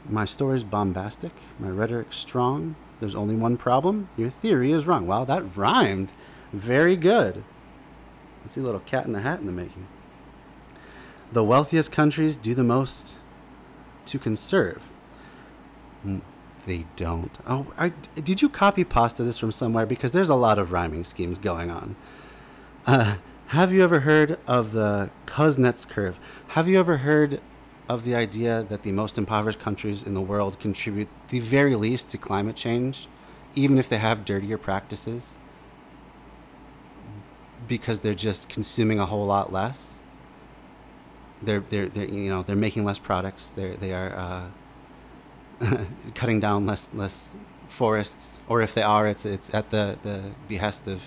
[0.08, 2.76] My story's bombastic, my rhetoric strong.
[3.00, 4.08] There's only one problem.
[4.16, 5.06] Your theory is wrong.
[5.06, 6.12] Wow, that rhymed.
[6.52, 7.44] Very good.
[8.44, 9.86] I see a little cat in the hat in the making.
[11.32, 13.16] The wealthiest countries do the most
[14.06, 14.88] to conserve.
[16.02, 16.18] Hmm,
[16.66, 17.38] they don't.
[17.46, 19.86] Oh, I, did you copy pasta this from somewhere?
[19.86, 21.96] Because there's a lot of rhyming schemes going on.
[22.86, 23.16] Uh,
[23.48, 26.18] have you ever heard of the Kuznets curve?
[26.48, 27.40] Have you ever heard
[27.88, 32.08] of the idea that the most impoverished countries in the world contribute the very least
[32.10, 33.08] to climate change,
[33.54, 35.36] even if they have dirtier practices,
[37.66, 39.98] because they're just consuming a whole lot less.
[41.42, 43.50] They're, they're, they're you know they're making less products.
[43.50, 44.50] They're they are
[45.60, 45.76] uh,
[46.14, 47.34] cutting down less less
[47.68, 51.02] forests, or if they are, it's it's at the the behest of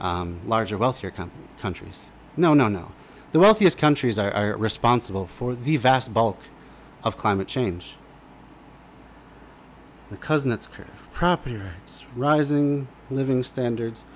[0.00, 1.30] um, larger, wealthier com-
[1.60, 2.10] countries.
[2.36, 2.92] No, no, no.
[3.36, 6.38] The wealthiest countries are, are responsible for the vast bulk
[7.04, 7.96] of climate change.
[10.10, 14.06] The Kuznets curve, property rights, rising living standards.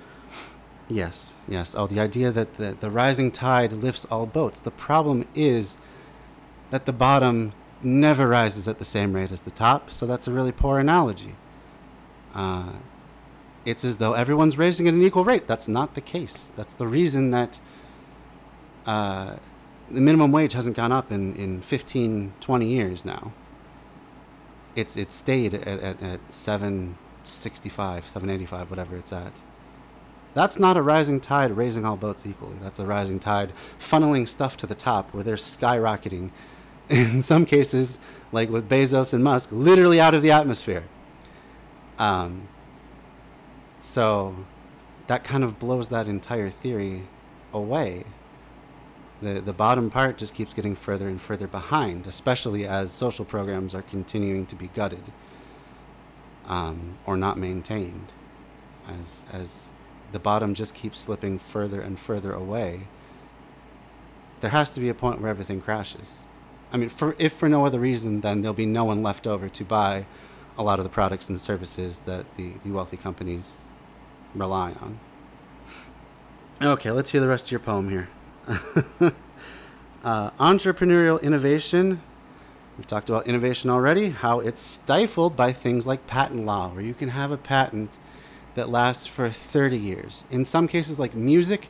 [0.89, 1.75] Yes, yes.
[1.77, 4.59] Oh, the idea that the, the rising tide lifts all boats.
[4.59, 5.77] The problem is
[6.71, 7.53] that the bottom
[7.83, 11.35] never rises at the same rate as the top, so that's a really poor analogy.
[12.33, 12.71] Uh,
[13.65, 15.45] it's as though everyone's raising at an equal rate.
[15.45, 16.51] That's not the case.
[16.55, 17.59] That's the reason that
[18.85, 19.35] uh,
[19.89, 23.33] the minimum wage hasn't gone up in, in 15, 20 years now.
[24.75, 29.33] It's it's stayed at, at, at 765, 785, whatever it's at.
[30.33, 32.55] That's not a rising tide raising all boats equally.
[32.61, 36.31] That's a rising tide funneling stuff to the top where they're skyrocketing.
[36.89, 37.99] In some cases,
[38.31, 40.85] like with Bezos and Musk, literally out of the atmosphere.
[41.99, 42.47] Um,
[43.79, 44.45] so
[45.07, 47.03] that kind of blows that entire theory
[47.53, 48.05] away
[49.21, 53.75] The, the bottom part just keeps getting further and further behind, especially as social programs
[53.75, 55.11] are continuing to be gutted
[56.47, 58.13] um, or not maintained.
[58.87, 59.67] As, as
[60.11, 62.87] the bottom just keeps slipping further and further away,
[64.41, 66.23] there has to be a point where everything crashes.
[66.73, 69.49] I mean, for, if for no other reason, then there'll be no one left over
[69.49, 70.05] to buy
[70.57, 73.65] a lot of the products and services that the, the wealthy companies
[74.33, 74.99] rely on.
[76.61, 78.09] Okay, let's hear the rest of your poem here.
[80.03, 82.01] uh, entrepreneurial innovation.
[82.77, 86.93] We've talked about innovation already, how it's stifled by things like patent law, where you
[86.93, 87.97] can have a patent
[88.55, 90.23] that lasts for 30 years.
[90.31, 91.69] In some cases, like music,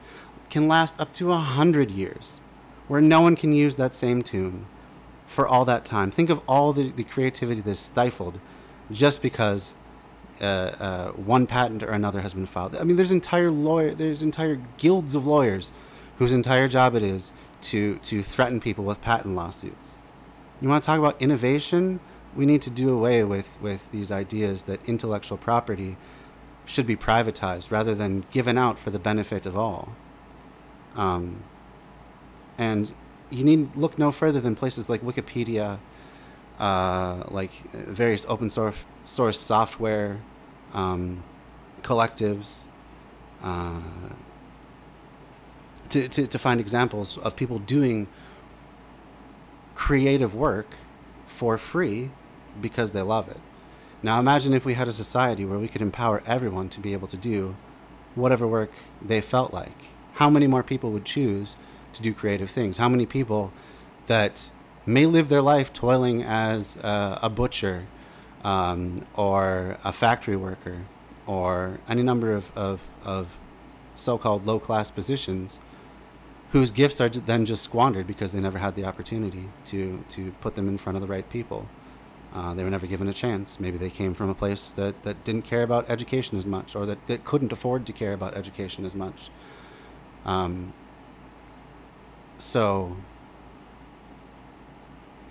[0.49, 2.39] can last up to 100 years,
[2.87, 4.65] where no one can use that same tune
[5.27, 6.11] for all that time.
[6.11, 8.39] Think of all the, the creativity that's stifled
[8.91, 9.75] just because
[10.41, 12.75] uh, uh, one patent or another has been filed.
[12.75, 15.71] I mean, there's entire lawyer, there's entire guilds of lawyers
[16.21, 19.95] whose entire job it is to to threaten people with patent lawsuits.
[20.61, 21.99] You want to talk about innovation?
[22.35, 25.97] We need to do away with with these ideas that intellectual property
[26.67, 29.95] should be privatized rather than given out for the benefit of all.
[30.95, 31.41] Um,
[32.55, 32.93] and
[33.31, 35.79] you need look no further than places like Wikipedia,
[36.59, 40.21] uh, like various open source source software
[40.71, 41.23] um,
[41.81, 42.65] collectives.
[43.41, 43.79] Uh,
[45.91, 48.07] to, to, to find examples of people doing
[49.75, 50.75] creative work
[51.27, 52.11] for free
[52.59, 53.39] because they love it.
[54.03, 57.07] Now imagine if we had a society where we could empower everyone to be able
[57.07, 57.55] to do
[58.15, 58.71] whatever work
[59.01, 59.85] they felt like.
[60.13, 61.55] How many more people would choose
[61.93, 62.77] to do creative things?
[62.77, 63.53] How many people
[64.07, 64.49] that
[64.85, 67.85] may live their life toiling as a, butcher
[68.43, 70.81] um, or a factory worker
[71.27, 73.37] or any number of, of, of
[73.93, 75.59] so called low class positions
[76.51, 80.55] whose gifts are then just squandered because they never had the opportunity to, to put
[80.55, 81.67] them in front of the right people.
[82.33, 83.59] Uh, they were never given a chance.
[83.59, 86.85] Maybe they came from a place that, that didn't care about education as much or
[86.85, 89.29] that, that couldn't afford to care about education as much.
[90.25, 90.73] Um,
[92.37, 92.97] so,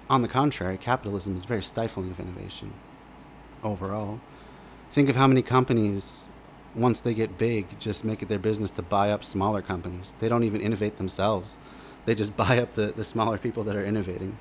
[0.08, 2.72] on the contrary, capitalism is very stifling of innovation
[3.62, 4.20] overall.
[4.90, 6.26] Think of how many companies
[6.74, 10.14] once they get big, just make it their business to buy up smaller companies.
[10.18, 11.58] They don't even innovate themselves.
[12.04, 14.38] They just buy up the, the smaller people that are innovating.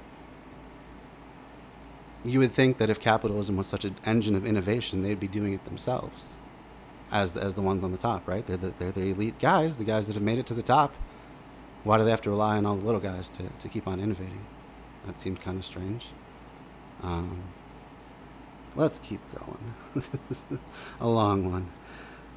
[2.24, 5.54] You would think that if capitalism was such an engine of innovation, they'd be doing
[5.54, 6.34] it themselves
[7.12, 8.46] as the, as the ones on the top, right?
[8.46, 10.94] They're the, they're the elite guys, the guys that have made it to the top.
[11.84, 14.00] Why do they have to rely on all the little guys to, to keep on
[14.00, 14.46] innovating?
[15.06, 16.08] That seemed kind of strange.
[17.02, 17.44] Um,
[18.76, 19.74] let's keep going.
[21.00, 21.72] a long one.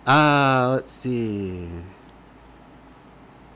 [0.07, 1.69] Uh, let's see.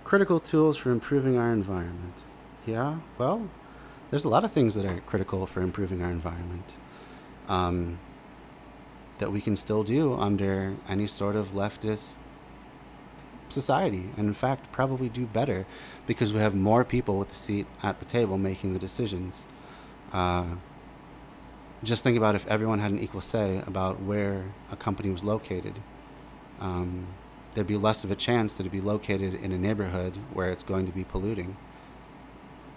[0.05, 2.23] Critical tools for improving our environment.
[2.65, 3.49] Yeah, well,
[4.11, 6.77] there's a lot of things that are critical for improving our environment
[7.49, 7.99] um,
[9.19, 12.19] that we can still do under any sort of leftist
[13.49, 14.11] society.
[14.17, 15.67] And in fact, probably do better
[16.07, 19.49] because we have more people with a seat at the table making the decisions.
[20.13, 20.47] Uh,
[21.83, 25.75] just think about if everyone had an equal say about where a company was located
[26.61, 27.07] um,
[27.55, 30.63] there'd be less of a chance that it'd be located in a neighborhood where it's
[30.63, 31.57] going to be polluting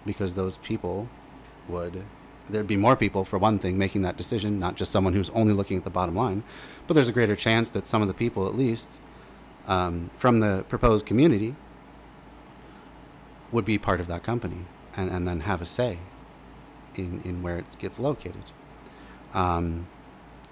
[0.06, 1.08] because those people
[1.68, 2.04] would
[2.48, 5.52] there'd be more people for one thing making that decision not just someone who's only
[5.52, 6.42] looking at the bottom line
[6.86, 9.00] but there's a greater chance that some of the people at least
[9.66, 11.54] um, from the proposed community
[13.52, 14.64] would be part of that company
[14.96, 15.98] and, and then have a say
[16.94, 18.42] in, in where it gets located.
[19.34, 19.86] Um,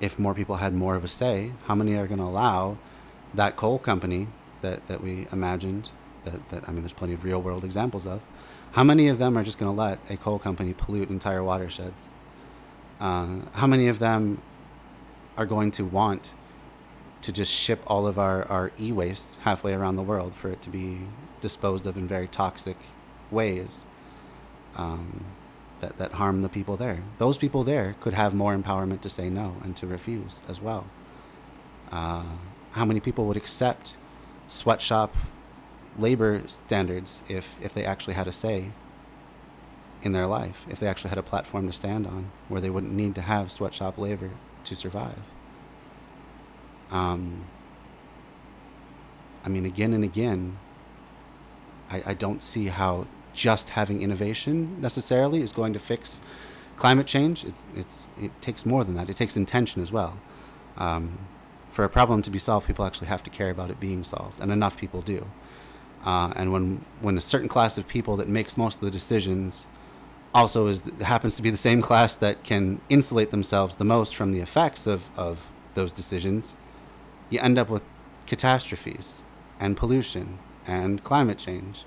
[0.01, 2.79] if more people had more of a say how many are going to allow
[3.39, 4.27] that coal company
[4.63, 5.91] that, that we imagined,
[6.25, 8.21] that, that I mean, there's plenty of real world examples of,
[8.73, 12.11] how many of them are just going to let a coal company pollute entire watersheds?
[13.01, 14.43] Uh, how many of them
[15.37, 16.35] are going to want
[17.23, 20.61] to just ship all of our, our e waste halfway around the world for it
[20.63, 20.99] to be
[21.41, 22.77] disposed of in very toxic
[23.31, 23.85] ways
[24.75, 25.25] um,
[25.79, 27.05] that, that harm the people there?
[27.19, 30.87] Those people there could have more empowerment to say no and to refuse as well.
[31.93, 32.25] Uh,
[32.79, 33.97] how many people would accept
[34.47, 35.15] sweatshop
[35.99, 38.71] labor standards if, if they actually had a say
[40.03, 42.93] in their life, if they actually had a platform to stand on where they wouldn't
[42.93, 44.31] need to have sweatshop labor
[44.65, 45.19] to survive.
[46.91, 47.45] Um,
[49.45, 50.57] I mean, again and again,
[51.91, 56.23] I, I don't see how just having innovation necessarily is going to fix
[56.77, 57.45] climate change.
[57.45, 59.11] It's, it's, it takes more than that.
[59.11, 60.19] It takes intention as well.
[60.77, 61.19] Um,
[61.79, 64.41] for a problem to be solved, people actually have to care about it being solved,
[64.41, 65.25] and enough people do.
[66.05, 69.69] Uh, and when, when a certain class of people that makes most of the decisions
[70.35, 74.33] also is happens to be the same class that can insulate themselves the most from
[74.33, 76.57] the effects of, of those decisions,
[77.31, 77.85] you end up with
[78.27, 79.23] catastrophes
[79.61, 81.85] and pollution and climate change.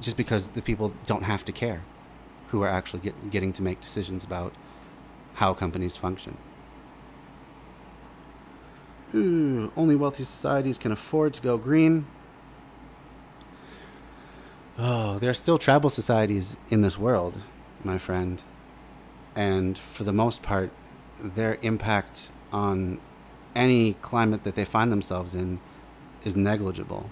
[0.00, 1.82] Just because the people don't have to care
[2.48, 4.52] who are actually get, getting to make decisions about
[5.34, 6.36] how companies function.
[9.14, 12.06] Ooh, only wealthy societies can afford to go green.
[14.78, 17.38] Oh, there are still tribal societies in this world,
[17.82, 18.42] my friend.
[19.34, 20.70] And for the most part,
[21.20, 23.00] their impact on
[23.54, 25.60] any climate that they find themselves in
[26.24, 27.10] is negligible.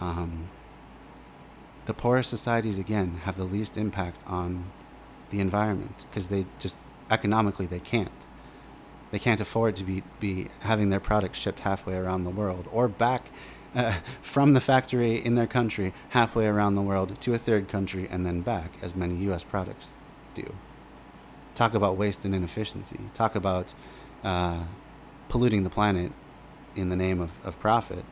[0.00, 0.48] Um,
[1.86, 4.70] the poorest societies, again, have the least impact on
[5.30, 6.78] the environment because they just
[7.10, 8.26] economically they can't.
[9.12, 12.88] They can't afford to be, be having their products shipped halfway around the world or
[12.88, 13.26] back
[13.74, 18.08] uh, from the factory in their country halfway around the world to a third country
[18.10, 19.44] and then back, as many U.S.
[19.44, 19.92] products
[20.34, 20.54] do.
[21.54, 22.98] Talk about waste and inefficiency.
[23.12, 23.74] Talk about
[24.24, 24.64] uh,
[25.28, 26.12] polluting the planet
[26.74, 28.04] in the name of, of profit.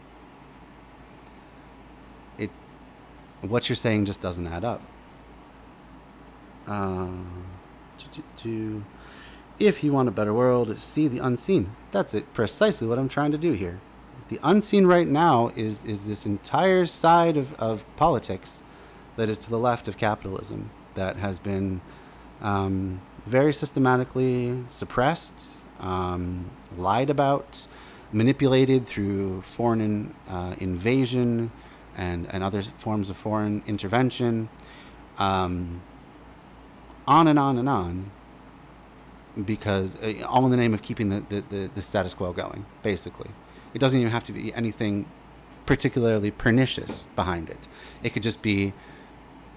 [2.36, 2.50] It,
[3.40, 4.82] what you're saying just doesn't add up.
[6.66, 7.08] Uh,
[7.98, 8.84] to, to,
[9.60, 11.76] if you want a better world, see the unseen.
[11.92, 13.78] That's it, precisely what I'm trying to do here.
[14.28, 18.62] The unseen right now is is this entire side of, of politics
[19.16, 21.80] that is to the left of capitalism that has been
[22.40, 25.50] um, very systematically suppressed,
[25.80, 27.66] um, lied about,
[28.12, 31.50] manipulated through foreign uh, invasion
[31.96, 34.48] and, and other forms of foreign intervention,
[35.18, 35.82] um,
[37.06, 38.10] on and on and on,
[39.44, 42.64] because uh, all in the name of keeping the, the, the, the status quo going,
[42.82, 43.30] basically.
[43.74, 45.06] It doesn't even have to be anything
[45.66, 47.68] particularly pernicious behind it.
[48.02, 48.72] It could just be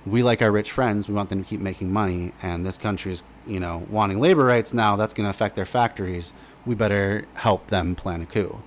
[0.05, 3.13] we like our rich friends, we want them to keep making money, and this country
[3.13, 6.33] is, you know, wanting labor rights now, that's going to affect their factories.
[6.65, 8.61] We better help them plan a coup.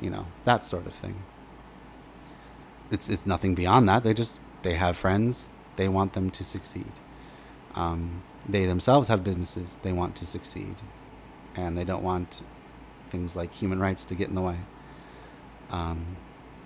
[0.00, 1.22] You know, that sort of thing.
[2.90, 4.02] It's it's nothing beyond that.
[4.02, 6.92] They just they have friends, they want them to succeed.
[7.74, 10.76] Um, they themselves have businesses, they want to succeed.
[11.54, 12.42] And they don't want
[13.10, 14.56] things like human rights to get in the way
[15.70, 16.16] um,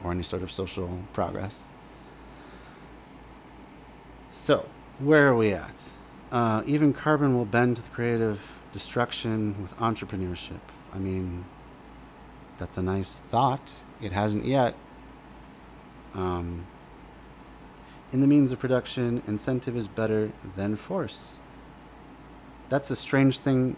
[0.02, 1.64] or any sort of social progress.
[4.30, 4.68] So,
[4.98, 5.90] where are we at?
[6.30, 10.60] Uh, even carbon will bend to the creative destruction with entrepreneurship.
[10.92, 11.44] I mean,
[12.58, 13.74] that's a nice thought.
[14.02, 14.74] It hasn't yet.
[16.14, 16.66] Um,
[18.12, 21.38] in the means of production, incentive is better than force.
[22.68, 23.76] That's a strange thing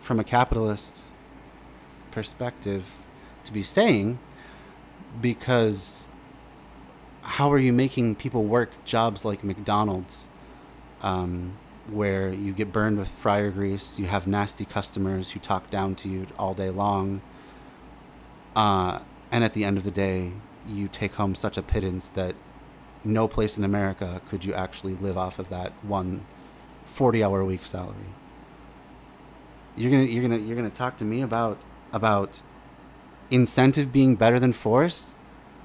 [0.00, 1.04] from a capitalist
[2.10, 2.94] perspective
[3.44, 4.18] to be saying
[5.20, 6.06] because
[7.22, 10.28] how are you making people work jobs like McDonald's,
[11.02, 11.56] um,
[11.88, 16.08] where you get burned with fryer grease, you have nasty customers who talk down to
[16.08, 17.20] you all day long,
[18.54, 19.00] uh,
[19.32, 20.32] and at the end of the day,
[20.68, 22.34] you take home such a pittance that
[23.02, 26.24] no place in America could you actually live off of that one
[26.84, 28.14] 40 hour a week salary.
[29.76, 31.58] You're gonna you're gonna you're gonna talk to me about
[31.92, 32.42] about
[33.30, 35.14] incentive being better than force?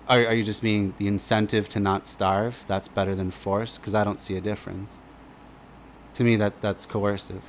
[0.07, 2.63] Are, are you just being the incentive to not starve?
[2.67, 3.77] That's better than force?
[3.77, 5.03] Because I don't see a difference.
[6.13, 7.41] To me, that, that's coercive.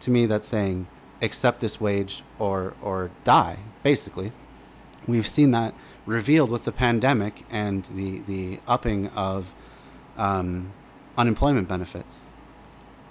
[0.00, 0.86] To me, that's saying
[1.20, 4.30] accept this wage or, or die, basically.
[5.08, 5.74] We've seen that
[6.06, 9.54] revealed with the pandemic and the, the upping of
[10.16, 10.72] um,
[11.16, 12.27] unemployment benefits.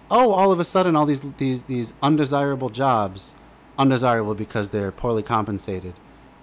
[0.10, 3.36] Oh, all of a sudden, all these, these, these undesirable jobs
[3.78, 5.94] undesirable because they're poorly compensated,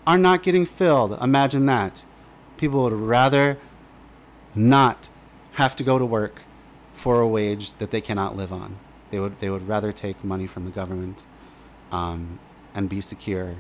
[0.07, 1.21] are not getting filled.
[1.21, 2.05] Imagine that.
[2.57, 3.59] People would rather
[4.55, 5.11] not
[5.53, 6.43] have to go to work
[6.95, 8.77] for a wage that they cannot live on.
[9.11, 11.25] They would, they would rather take money from the government
[11.91, 12.39] um,
[12.75, 13.57] and be secure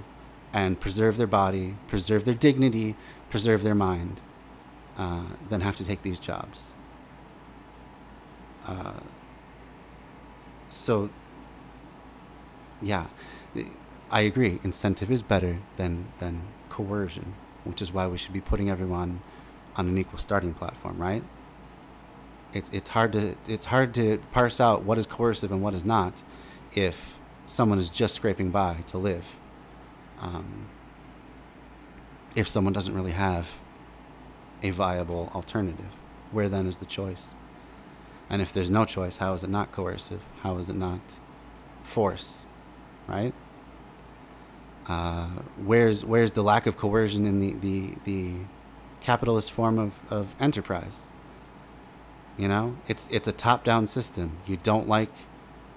[0.52, 2.94] and preserve their body, preserve their dignity,
[3.28, 4.20] preserve their mind
[4.96, 6.66] uh, than have to take these jobs.
[8.66, 8.94] Uh,
[10.74, 11.10] so,
[12.82, 13.06] yeah.
[14.10, 14.60] I agree.
[14.62, 19.22] Incentive is better than than coercion, which is why we should be putting everyone
[19.76, 21.24] on an equal starting platform, right?
[22.52, 25.84] It's it's hard to it's hard to parse out what is coercive and what is
[25.84, 26.22] not,
[26.74, 29.34] if someone is just scraping by to live.
[30.20, 30.68] Um,
[32.36, 33.58] if someone doesn't really have
[34.62, 35.96] a viable alternative,
[36.30, 37.34] where then is the choice?
[38.30, 40.22] And if there's no choice, how is it not coercive?
[40.40, 41.00] How is it not
[41.82, 42.44] force?
[43.06, 43.34] Right?
[44.86, 48.32] Uh, where's where's the lack of coercion in the, the, the
[49.00, 51.06] capitalist form of, of enterprise?
[52.36, 54.38] You know, it's it's a top-down system.
[54.46, 55.10] You don't like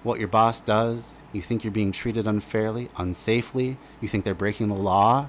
[0.02, 1.20] what your boss does.
[1.32, 3.76] You think you're being treated unfairly, unsafely.
[4.00, 5.28] You think they're breaking the law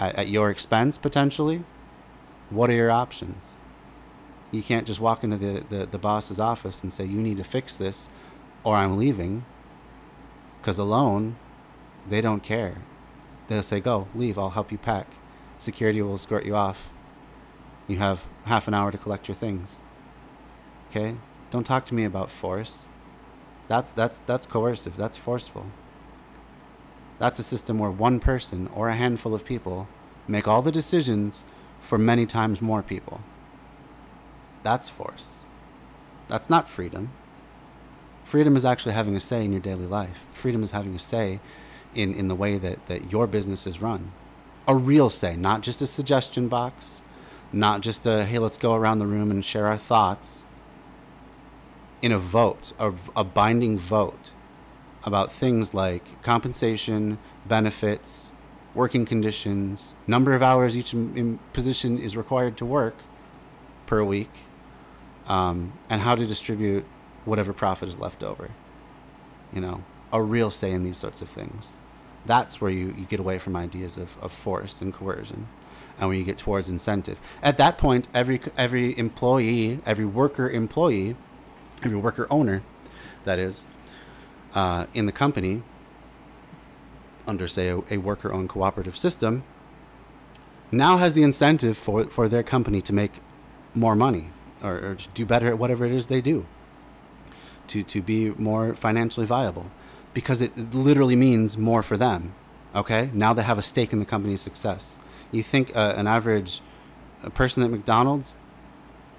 [0.00, 1.64] at, at your expense potentially.
[2.50, 3.57] What are your options?
[4.50, 7.44] You can't just walk into the, the, the boss's office and say, You need to
[7.44, 8.08] fix this
[8.64, 9.44] or I'm leaving.
[10.60, 11.36] Because alone,
[12.08, 12.78] they don't care.
[13.48, 15.06] They'll say, Go, leave, I'll help you pack.
[15.58, 16.88] Security will escort you off.
[17.86, 19.80] You have half an hour to collect your things.
[20.90, 21.16] Okay?
[21.50, 22.86] Don't talk to me about force.
[23.66, 24.96] That's that's that's coercive.
[24.96, 25.66] That's forceful.
[27.18, 29.88] That's a system where one person or a handful of people
[30.26, 31.44] make all the decisions
[31.80, 33.20] for many times more people.
[34.62, 35.36] That's force.
[36.28, 37.10] That's not freedom.
[38.24, 40.26] Freedom is actually having a say in your daily life.
[40.32, 41.40] Freedom is having a say
[41.94, 44.12] in, in the way that, that your business is run.
[44.66, 47.02] A real say, not just a suggestion box,
[47.52, 50.42] not just a, hey, let's go around the room and share our thoughts.
[52.02, 54.34] In a vote, a, a binding vote
[55.04, 58.34] about things like compensation, benefits,
[58.74, 62.96] working conditions, number of hours each in, in position is required to work
[63.86, 64.30] per week,
[65.28, 66.84] um, and how to distribute
[67.24, 68.50] whatever profit is left over.
[69.52, 71.76] You know, a real say in these sorts of things.
[72.26, 75.46] That's where you, you get away from ideas of, of force and coercion
[75.98, 77.20] and when you get towards incentive.
[77.42, 81.16] At that point, every, every employee, every worker employee,
[81.82, 82.62] every worker owner,
[83.24, 83.66] that is,
[84.54, 85.62] uh, in the company,
[87.26, 89.42] under, say, a, a worker owned cooperative system,
[90.70, 93.20] now has the incentive for, for their company to make
[93.74, 94.30] more money
[94.62, 96.46] or, or do better at whatever it is they do,
[97.68, 99.70] to, to be more financially viable,
[100.14, 102.34] because it literally means more for them.
[102.74, 103.10] Okay?
[103.12, 104.98] Now they have a stake in the company's success.
[105.32, 106.60] You think uh, an average
[107.34, 108.36] person at McDonald's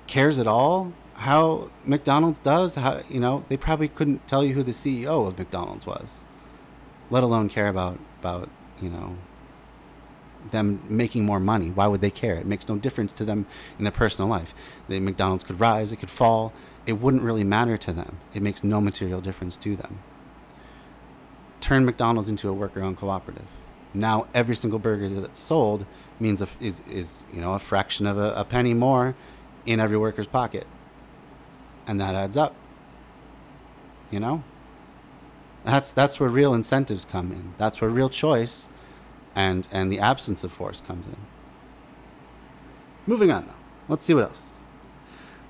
[0.07, 2.75] cares at all how McDonald's does?
[2.75, 6.21] How you know they probably couldn't tell you who the CEO of McDonald's was,
[7.09, 8.49] let alone care about about
[8.81, 9.17] you know
[10.51, 11.69] them making more money.
[11.69, 12.35] Why would they care?
[12.35, 13.45] It makes no difference to them
[13.77, 14.53] in their personal life.
[14.87, 16.53] The McDonald's could rise, it could fall.
[16.85, 18.19] It wouldn't really matter to them.
[18.33, 19.99] It makes no material difference to them.
[21.61, 23.45] Turn McDonald's into a worker-owned cooperative.
[23.93, 25.85] Now every single burger that's sold
[26.19, 29.15] means a, is is you know a fraction of a, a penny more
[29.65, 30.67] in every worker's pocket,
[31.87, 32.55] and that adds up.
[34.11, 34.43] You know.
[35.65, 37.53] That's that's where real incentives come in.
[37.57, 38.69] That's where real choice
[39.35, 41.17] and and the absence of force comes in.
[43.05, 43.53] Moving on though.
[43.87, 44.55] Let's see what else.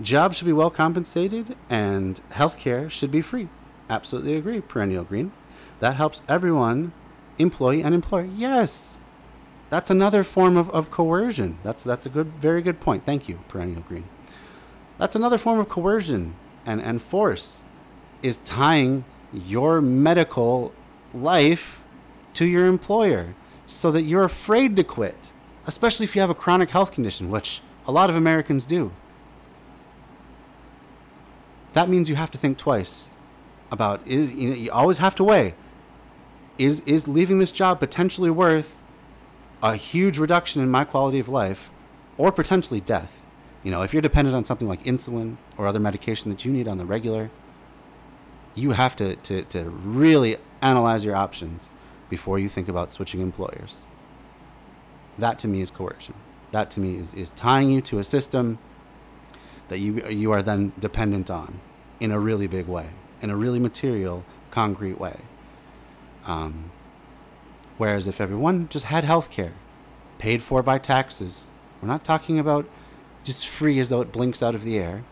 [0.01, 3.49] Jobs should be well compensated and healthcare should be free.
[3.89, 5.31] Absolutely agree, perennial green.
[5.79, 6.93] That helps everyone,
[7.37, 8.25] employee and employer.
[8.25, 8.99] Yes.
[9.69, 11.57] That's another form of, of coercion.
[11.63, 13.05] That's that's a good very good point.
[13.05, 14.05] Thank you, perennial green.
[14.97, 17.63] That's another form of coercion and, and force
[18.21, 20.73] is tying your medical
[21.13, 21.83] life
[22.33, 23.35] to your employer
[23.69, 25.31] so that you're afraid to quit,
[25.67, 28.91] especially if you have a chronic health condition, which a lot of Americans do.
[31.73, 33.11] That means you have to think twice
[33.71, 35.53] about is you know you always have to weigh
[36.57, 38.81] is is leaving this job potentially worth
[39.61, 41.69] a huge reduction in my quality of life
[42.17, 43.21] or potentially death.
[43.63, 46.67] You know, if you're dependent on something like insulin or other medication that you need
[46.67, 47.29] on the regular,
[48.55, 51.71] you have to, to, to really analyze your options
[52.09, 53.81] before you think about switching employers.
[55.17, 56.15] That to me is coercion.
[56.51, 58.57] That to me is, is tying you to a system
[59.67, 61.59] that you, you are then dependent on
[61.99, 62.89] in a really big way,
[63.21, 65.17] in a really material, concrete way.
[66.25, 66.71] Um,
[67.77, 69.53] whereas if everyone just had health care,
[70.17, 72.67] paid for by taxes, we're not talking about
[73.23, 75.03] just free as though it blinks out of the air,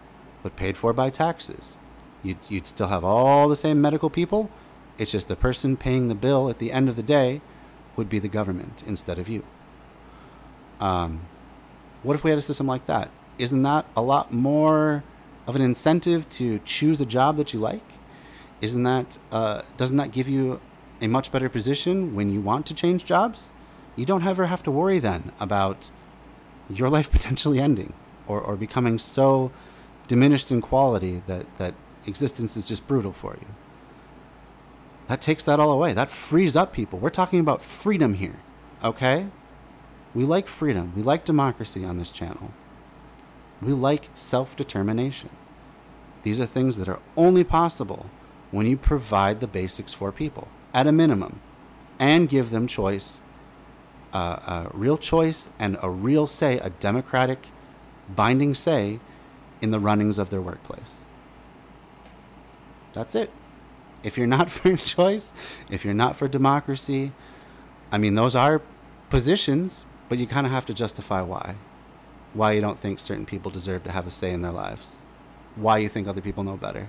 [0.44, 1.78] but paid for by taxes.
[2.24, 4.50] You'd, you'd still have all the same medical people.
[4.98, 7.42] It's just the person paying the bill at the end of the day
[7.96, 9.44] would be the government instead of you.
[10.80, 11.22] Um,
[12.04, 13.10] what if we had a system like that?
[13.38, 15.04] Isn't that a lot more
[15.46, 17.84] of an incentive to choose a job that you like?
[18.62, 20.60] Isn't that uh, doesn't that give you
[21.02, 23.50] a much better position when you want to change jobs?
[23.96, 25.92] You don't ever have to worry then about
[26.70, 27.94] your life potentially ending
[28.28, 29.52] or, or becoming so
[30.08, 31.74] diminished in quality that, that
[32.06, 33.48] existence is just brutal for you.
[35.08, 35.94] That takes that all away.
[35.94, 37.00] That frees up people.
[37.00, 38.40] We're talking about freedom here,
[38.84, 39.28] okay?
[40.14, 40.94] We like freedom.
[40.96, 42.52] We like democracy on this channel.
[43.62, 45.30] We like self determination.
[46.24, 48.08] These are things that are only possible
[48.52, 51.42] when you provide the basics for people, at a minimum.
[52.00, 53.22] and give them choice,
[54.14, 57.48] uh, a real choice and a real say, a democratic,
[58.16, 59.00] binding say
[59.62, 60.98] in the runnings of their workplace.
[62.94, 63.32] That's it.
[64.08, 65.34] If you're not for choice,
[65.70, 67.12] if you're not for democracy,
[67.92, 68.62] I mean, those are
[69.10, 71.56] positions, but you kind of have to justify why.
[72.34, 74.98] Why you don't think certain people deserve to have a say in their lives.
[75.56, 76.88] Why you think other people know better.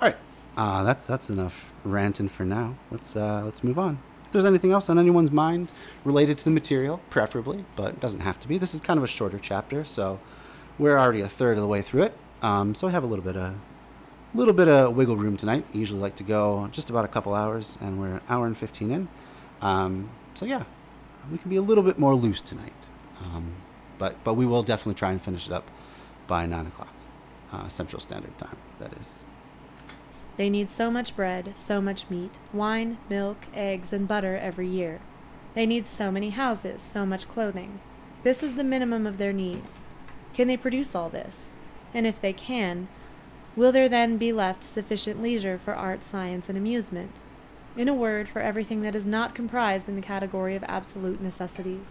[0.00, 0.16] All right,
[0.56, 2.76] uh, that's that's enough ranting for now.
[2.90, 3.98] Let's uh, let's move on.
[4.24, 5.72] If there's anything else on anyone's mind
[6.04, 8.58] related to the material, preferably, but it doesn't have to be.
[8.58, 10.18] This is kind of a shorter chapter, so
[10.78, 12.18] we're already a third of the way through it.
[12.46, 13.56] Um, so I have a little bit of
[14.32, 15.64] little bit of wiggle room tonight.
[15.74, 18.56] I usually like to go just about a couple hours, and we're an hour and
[18.56, 19.08] 15 in.
[19.62, 20.62] Um, so yeah,
[21.32, 22.88] we can be a little bit more loose tonight.
[23.20, 23.54] Um,
[23.98, 25.68] but but we will definitely try and finish it up
[26.28, 26.94] by nine o'clock
[27.52, 28.56] uh, Central Standard Time.
[28.78, 29.24] That is.
[30.36, 35.00] They need so much bread, so much meat, wine, milk, eggs, and butter every year.
[35.54, 37.80] They need so many houses, so much clothing.
[38.22, 39.78] This is the minimum of their needs.
[40.32, 41.55] Can they produce all this?
[41.96, 42.88] And if they can,
[43.56, 47.10] will there then be left sufficient leisure for art, science, and amusement?
[47.74, 51.86] In a word, for everything that is not comprised in the category of absolute necessities.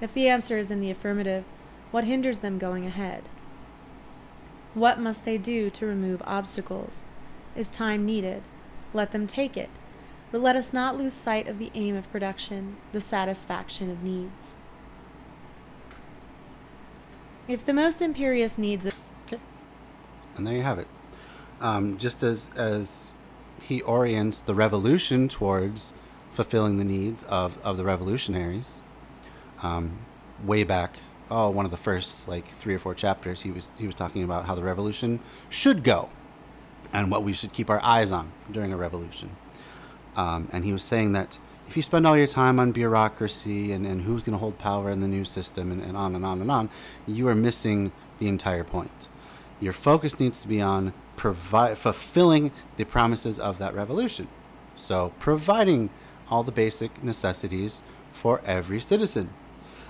[0.00, 1.42] If the answer is in the affirmative,
[1.90, 3.24] what hinders them going ahead?
[4.74, 7.04] What must they do to remove obstacles?
[7.56, 8.44] Is time needed?
[8.94, 9.70] Let them take it.
[10.30, 14.52] But let us not lose sight of the aim of production, the satisfaction of needs.
[17.48, 18.94] If the most imperious needs of.
[20.36, 20.88] And there you have it.
[21.60, 23.12] Um, just as as
[23.60, 25.94] he orients the revolution towards
[26.30, 28.82] fulfilling the needs of, of the revolutionaries,
[29.62, 29.98] um,
[30.44, 30.98] way back,
[31.30, 34.22] oh, one of the first like three or four chapters, he was he was talking
[34.22, 36.10] about how the revolution should go,
[36.92, 39.30] and what we should keep our eyes on during a revolution.
[40.16, 41.38] Um, and he was saying that
[41.68, 44.90] if you spend all your time on bureaucracy and, and who's going to hold power
[44.90, 46.70] in the new system and, and on and on and on,
[47.06, 49.08] you are missing the entire point.
[49.60, 54.28] Your focus needs to be on provi- fulfilling the promises of that revolution.
[54.74, 55.90] So, providing
[56.28, 59.30] all the basic necessities for every citizen.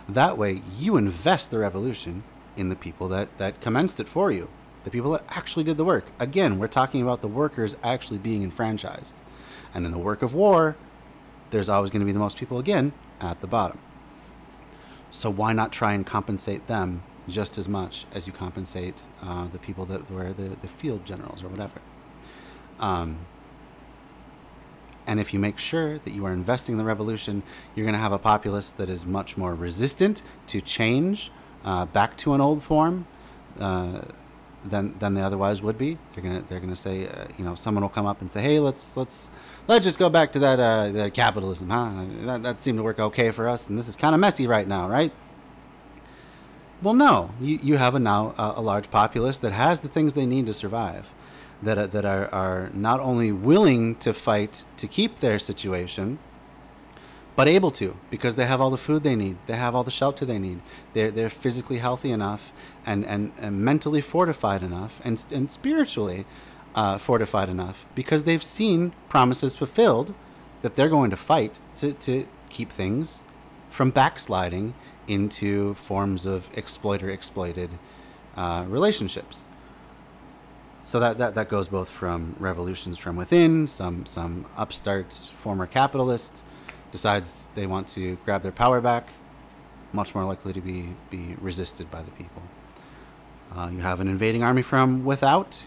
[0.09, 2.23] That way, you invest the revolution
[2.57, 4.49] in the people that, that commenced it for you,
[4.85, 6.13] the people that actually did the work.
[6.19, 9.21] Again, we're talking about the workers actually being enfranchised.
[9.75, 10.77] And in the work of war,
[11.51, 13.79] there's always going to be the most people again at the bottom.
[15.11, 19.59] So why not try and compensate them just as much as you compensate uh, the
[19.59, 21.81] people that were the, the field generals or whatever?
[22.79, 23.19] Um,
[25.07, 27.43] and if you make sure that you are investing in the revolution,
[27.75, 31.31] you're going to have a populace that is much more resistant to change
[31.65, 33.07] uh, back to an old form
[33.61, 34.03] uh,
[34.65, 35.99] than than they otherwise would be.
[36.15, 38.59] They're gonna they're gonna say, uh, you know, someone will come up and say, hey,
[38.59, 39.31] let's let's
[39.69, 42.05] let's just go back to that uh, that capitalism, huh?
[42.23, 44.67] That, that seemed to work okay for us, and this is kind of messy right
[44.67, 45.13] now, right?
[46.83, 50.27] Well, no, you you have a now a large populace that has the things they
[50.27, 51.13] need to survive
[51.63, 56.19] that are, that are, are not only willing to fight to keep their situation,
[57.35, 59.91] but able to because they have all the food they need, they have all the
[59.91, 60.61] shelter they need,
[60.93, 62.53] they're they're physically healthy enough
[62.85, 66.27] and and, and mentally fortified enough and and spiritually
[66.75, 70.15] uh, fortified enough because they've seen promises fulfilled
[70.61, 73.25] that they're going to fight to to keep things
[73.71, 74.75] from backsliding
[75.07, 77.71] into forms of exploiter exploited
[78.37, 79.47] uh, relationships.
[80.83, 86.45] So that, that, that goes both from revolutions from within, some, some upstarts, former capitalists,
[86.93, 89.09] decides they want to grab their power back,
[89.93, 92.43] much more likely to be, be resisted by the people.
[93.57, 95.67] Uh, you have an invading army from without,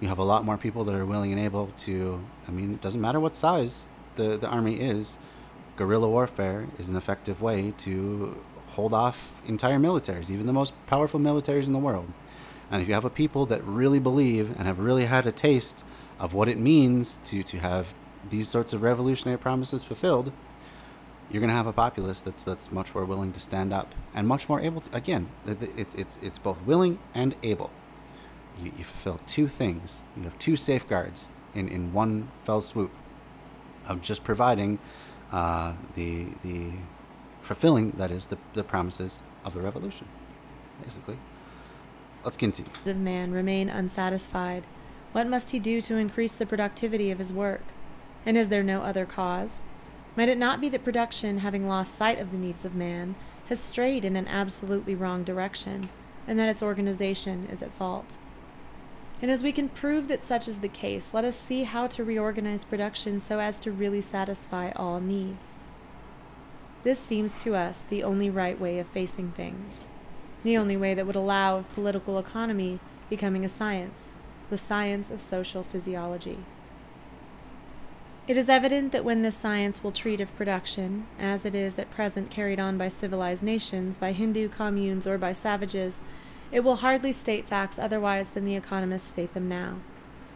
[0.00, 2.80] you have a lot more people that are willing and able to, I mean, it
[2.80, 5.18] doesn't matter what size the, the army is,
[5.76, 8.40] guerrilla warfare is an effective way to
[8.70, 12.12] hold off entire militaries, even the most powerful militaries in the world.
[12.70, 15.84] And if you have a people that really believe and have really had a taste
[16.18, 17.94] of what it means to, to have
[18.28, 20.32] these sorts of revolutionary promises fulfilled,
[21.30, 24.26] you're going to have a populace that's that's much more willing to stand up and
[24.26, 24.96] much more able to.
[24.96, 27.70] Again, it's it's it's both willing and able.
[28.58, 30.06] You, you fulfill two things.
[30.16, 32.90] You have two safeguards in, in one fell swoop
[33.86, 34.80] of just providing
[35.32, 36.72] uh, the the
[37.50, 40.06] fulfilling that is the the promises of the revolution,
[40.84, 41.18] basically.
[42.22, 42.70] Let's continue.
[42.86, 44.62] Of man remain unsatisfied.
[45.10, 47.64] What must he do to increase the productivity of his work?
[48.24, 49.66] And is there no other cause?
[50.16, 53.16] Might it not be that production, having lost sight of the needs of man,
[53.48, 55.88] has strayed in an absolutely wrong direction,
[56.28, 58.14] and that its organization is at fault?
[59.20, 62.04] And as we can prove that such is the case, let us see how to
[62.04, 65.59] reorganize production so as to really satisfy all needs.
[66.82, 69.86] This seems to us the only right way of facing things,
[70.42, 72.80] the only way that would allow of political economy
[73.10, 74.14] becoming a science,
[74.48, 76.38] the science of social physiology.
[78.26, 81.90] It is evident that when this science will treat of production, as it is at
[81.90, 86.00] present carried on by civilized nations, by Hindu communes, or by savages,
[86.52, 89.76] it will hardly state facts otherwise than the economists state them now.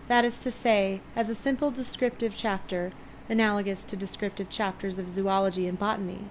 [0.08, 2.92] That is to say, as a simple descriptive chapter,
[3.28, 6.24] analogous to descriptive chapters of zoology and botany.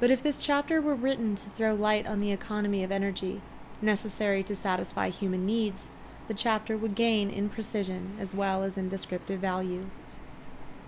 [0.00, 3.40] But if this chapter were written to throw light on the economy of energy,
[3.80, 5.84] necessary to satisfy human needs,
[6.28, 9.86] the chapter would gain in precision as well as in descriptive value.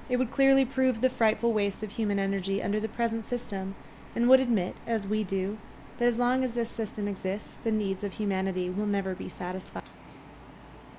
[0.09, 3.75] It would clearly prove the frightful waste of human energy under the present system,
[4.15, 5.59] and would admit, as we do,
[5.99, 9.83] that as long as this system exists, the needs of humanity will never be satisfied.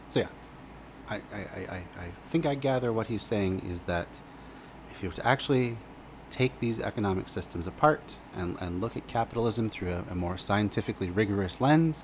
[0.10, 0.27] So yeah,
[1.10, 4.22] I, I, I, think I gather what he's saying is that
[4.91, 5.77] if you were to actually
[6.30, 11.10] take these economic systems apart and, and look at capitalism through a, a more scientifically
[11.10, 12.03] rigorous lens,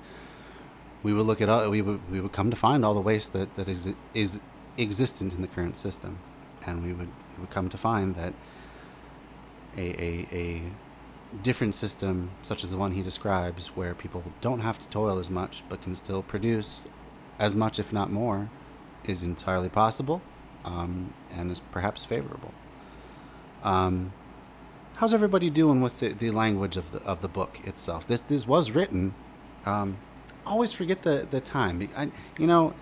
[1.02, 3.32] we would look at all, we would we would come to find all the waste
[3.32, 4.40] that, that is is
[4.78, 6.18] existent in the current system.
[6.64, 8.34] And we would, we would come to find that
[9.76, 10.62] a, a, a
[11.42, 15.30] different system, such as the one he describes, where people don't have to toil as
[15.30, 16.86] much but can still produce
[17.38, 18.48] as much, if not more,
[19.04, 20.22] is entirely possible
[20.64, 22.52] um, and is perhaps favorable.
[23.62, 24.12] Um,
[24.96, 28.06] how's everybody doing with the, the language of the of the book itself?
[28.06, 29.14] This this was written.
[29.64, 29.98] Um,
[30.46, 31.88] always forget the the time.
[31.96, 32.74] I, you know,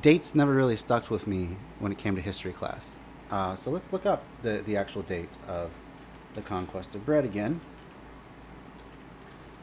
[0.00, 2.98] dates never really stuck with me when it came to history class.
[3.30, 5.72] Uh, so let's look up the, the actual date of
[6.34, 7.60] the conquest of bread again.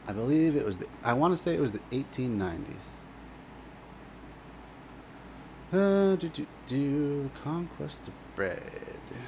[0.06, 3.00] I believe it was the, I want to say it was the 1890s.
[5.74, 8.62] Uh, do, do, do, conquest of bread.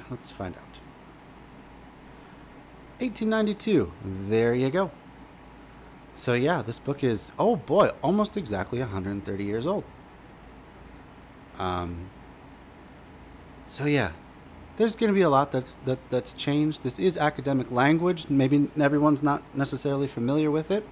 [0.09, 0.79] Let's find out.
[2.99, 3.91] 1892.
[4.29, 4.91] There you go.
[6.15, 9.83] So yeah, this book is oh boy, almost exactly 130 years old.
[11.59, 12.09] Um.
[13.65, 14.11] So yeah,
[14.77, 16.83] there's going to be a lot that, that that's changed.
[16.83, 18.29] This is academic language.
[18.29, 20.87] Maybe everyone's not necessarily familiar with it.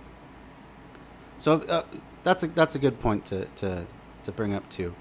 [1.37, 1.83] So uh,
[2.25, 3.85] that's a, that's a good point to, to,
[4.23, 4.95] to bring up too.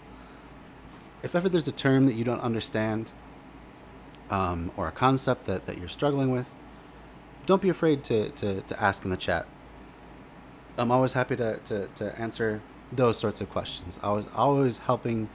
[1.24, 3.10] If ever there's a term that you don't understand
[4.30, 6.52] um, or a concept that, that you're struggling with,
[7.46, 9.46] don't be afraid to, to, to ask in the chat.
[10.76, 12.60] I'm always happy to, to, to answer
[12.92, 13.98] those sorts of questions.
[14.02, 15.28] I was always helping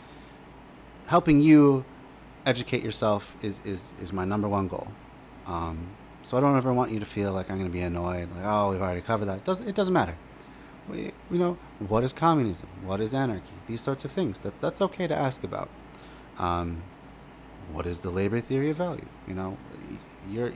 [1.08, 1.84] helping you
[2.46, 4.90] educate yourself is, is, is my number one goal.
[5.48, 5.88] Um,
[6.22, 8.46] so I don't ever want you to feel like I'm going to be annoyed, like,
[8.46, 9.40] oh, we've already covered that.
[9.40, 10.16] It doesn't, it doesn't matter.
[10.88, 12.70] We, you know, what is communism?
[12.84, 13.54] What is anarchy?
[13.66, 14.40] These sorts of things.
[14.42, 15.70] That, that's okay to ask about.
[16.40, 16.82] Um,
[17.72, 19.06] what is the labor theory of value?
[19.28, 19.58] You know,
[20.28, 20.52] you're,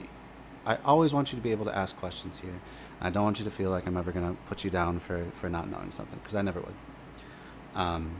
[0.66, 2.60] I always want you to be able to ask questions here.
[3.00, 5.24] I don't want you to feel like I'm ever going to put you down for,
[5.40, 6.74] for not knowing something, because I never would.
[7.74, 8.16] Um,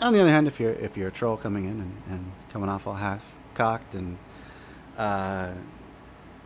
[0.00, 2.68] on the other hand, if you're if you're a troll coming in and, and coming
[2.68, 4.18] off all half cocked and
[4.96, 5.52] uh,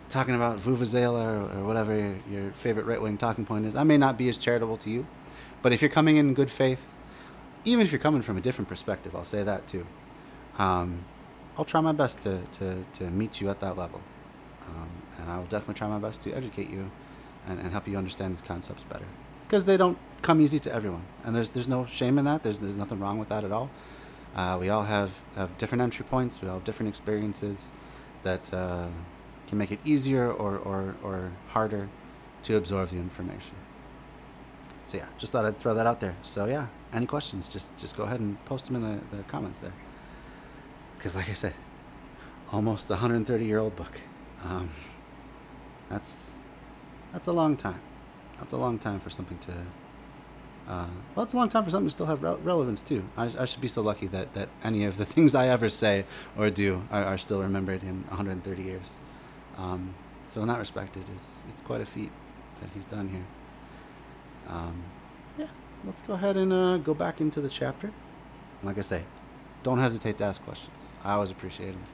[0.09, 3.85] talking about Venezuela or, or whatever your, your favorite right wing talking point is, I
[3.85, 5.07] may not be as charitable to you,
[5.63, 6.95] but if you're coming in good faith,
[7.65, 9.87] even if you're coming from a different perspective, I'll say that too.
[10.59, 11.05] Um,
[11.57, 14.01] I'll try my best to, to, to meet you at that level.
[14.69, 16.91] Um, and I will definitely try my best to educate you
[17.47, 19.07] and, and help you understand these concepts better
[19.45, 22.43] because they don't come easy to everyone, and there's there's no shame in that.
[22.43, 23.71] There's there's nothing wrong with that at all.
[24.37, 26.41] Uh, we all have, have different entry points.
[26.41, 27.71] We all have different experiences
[28.23, 28.89] that uh,
[29.47, 31.89] can make it easier or, or, or harder
[32.45, 33.57] to absorb the information.
[34.85, 36.15] So yeah, just thought I'd throw that out there.
[36.23, 37.49] So yeah, any questions?
[37.49, 39.73] Just just go ahead and post them in the, the comments there.
[41.09, 41.55] Because like I said,
[42.53, 43.99] almost a 130 year old book.
[44.45, 44.69] Um,
[45.89, 46.33] that's
[47.15, 47.81] that's a long time.
[48.39, 49.53] That's a long time for something to.
[50.69, 53.05] Uh, well, it's a long time for something to still have re- relevance too.
[53.17, 56.05] I, I, should be so lucky that, that any of the things I ever say
[56.37, 58.99] or do are, are still remembered in 130 years.
[59.57, 59.95] Um,
[60.27, 62.13] so in that respect, it is it's quite a feat
[62.61, 63.27] that he's done here.
[64.47, 64.83] Um,
[65.39, 65.47] yeah,
[65.87, 67.93] let's go ahead and uh, go back into the chapter.
[68.63, 69.05] like I say,
[69.69, 70.93] don't hesitate to ask questions.
[71.05, 71.85] I always appreciate them.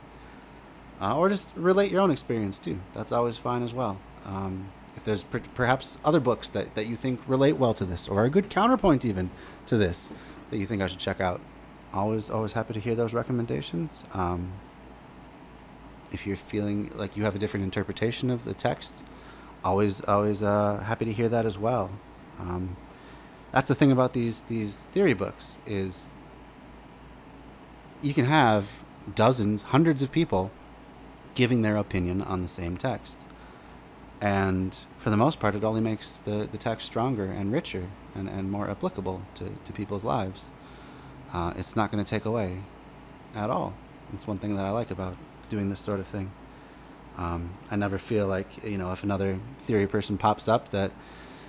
[1.01, 2.79] Uh, or just relate your own experience too.
[2.93, 3.99] That's always fine as well.
[4.25, 8.07] Um, if there's per- perhaps other books that, that you think relate well to this,
[8.07, 9.31] or a good counterpoint even
[9.67, 10.13] to this,
[10.51, 11.41] that you think I should check out,
[11.93, 14.05] always always happy to hear those recommendations.
[14.13, 14.53] Um,
[16.13, 19.05] if you're feeling like you have a different interpretation of the text,
[19.65, 21.91] always always uh, happy to hear that as well.
[22.39, 22.77] Um,
[23.51, 26.13] that's the thing about these these theory books is
[28.05, 28.83] you can have
[29.15, 30.51] dozens, hundreds of people
[31.35, 33.27] giving their opinion on the same text.
[34.21, 38.29] And for the most part, it only makes the, the text stronger and richer and,
[38.29, 40.51] and more applicable to, to people's lives.
[41.33, 42.59] Uh, it's not going to take away
[43.35, 43.75] at all.
[44.13, 45.17] It's one thing that I like about
[45.49, 46.31] doing this sort of thing.
[47.17, 50.93] Um, I never feel like, you know, if another theory person pops up that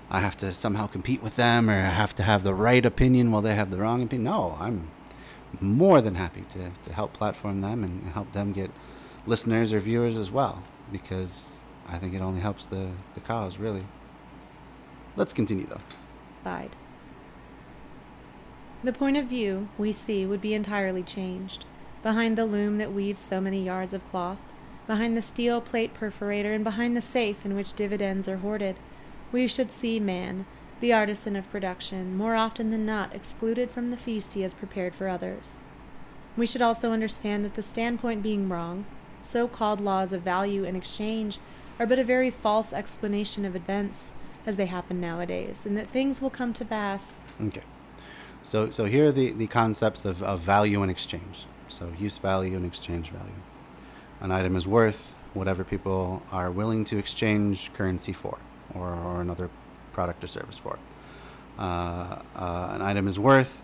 [0.09, 3.31] I have to somehow compete with them or I have to have the right opinion
[3.31, 4.25] while they have the wrong opinion.
[4.25, 4.89] No, I'm
[5.61, 8.71] more than happy to, to help platform them and help them get
[9.25, 10.61] listeners or viewers as well
[10.91, 13.85] because I think it only helps the, the cause, really.
[15.15, 15.81] Let's continue, though.
[16.43, 16.75] Bide.
[18.83, 21.65] The point of view we see would be entirely changed.
[22.03, 24.37] Behind the loom that weaves so many yards of cloth,
[24.85, 28.75] behind the steel plate perforator, and behind the safe in which dividends are hoarded,
[29.31, 30.45] we should see man,
[30.79, 34.93] the artisan of production, more often than not excluded from the feast he has prepared
[34.93, 35.59] for others.
[36.37, 38.85] We should also understand that the standpoint being wrong,
[39.21, 41.39] so called laws of value and exchange
[41.79, 44.11] are but a very false explanation of events
[44.45, 47.13] as they happen nowadays, and that things will come to pass.
[47.41, 47.63] Okay.
[48.43, 51.45] So, so here are the, the concepts of, of value and exchange.
[51.67, 53.31] So, use value and exchange value.
[54.21, 58.37] An item is worth whatever people are willing to exchange currency for,
[58.73, 59.49] or, or another
[59.95, 60.77] product or service for.
[61.57, 61.61] Uh,
[62.35, 63.63] uh, an item is worth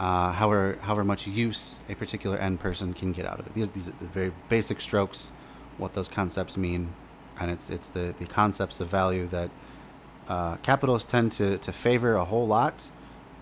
[0.00, 3.54] uh, however, however much use a particular end person can get out of it.
[3.54, 5.30] These, these are the very basic strokes,
[5.76, 6.94] what those concepts mean,
[7.38, 9.50] and it's, it's the, the concepts of value that
[10.26, 12.90] uh, capitalists tend to, to favor a whole lot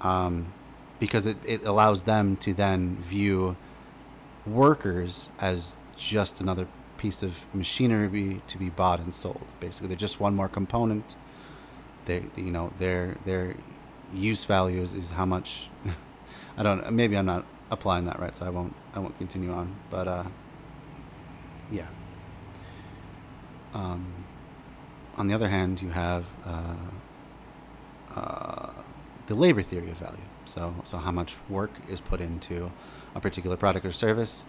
[0.01, 0.53] um,
[0.99, 3.57] because it, it allows them to then view
[4.45, 6.67] workers as just another
[6.97, 9.47] piece of machinery to be bought and sold.
[9.61, 11.15] Basically, they're just one more component.
[12.09, 13.55] They, you know, their their
[14.15, 15.69] use value is, is how much.
[16.57, 16.91] I don't.
[16.91, 18.75] Maybe I'm not applying that right, so I won't.
[18.95, 19.77] I won't continue on.
[19.91, 20.25] But uh,
[21.71, 21.87] yeah.
[23.75, 24.25] Um,
[25.19, 26.75] on the other hand, you have uh,
[28.17, 28.71] uh,
[29.27, 30.17] the labor theory of value.
[30.47, 32.73] So, so how much work is put into
[33.15, 34.47] a particular product or service,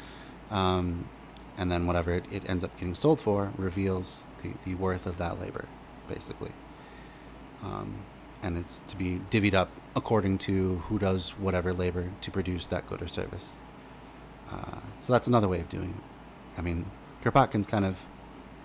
[0.49, 1.09] um,
[1.57, 5.17] and then whatever it, it, ends up getting sold for reveals the, the worth of
[5.17, 5.65] that labor,
[6.07, 6.51] basically.
[7.63, 7.99] Um,
[8.41, 12.87] and it's to be divvied up according to who does whatever labor to produce that
[12.87, 13.53] good or service.
[14.51, 16.59] Uh, so that's another way of doing it.
[16.59, 16.85] I mean,
[17.23, 18.05] Kropotkin's kind of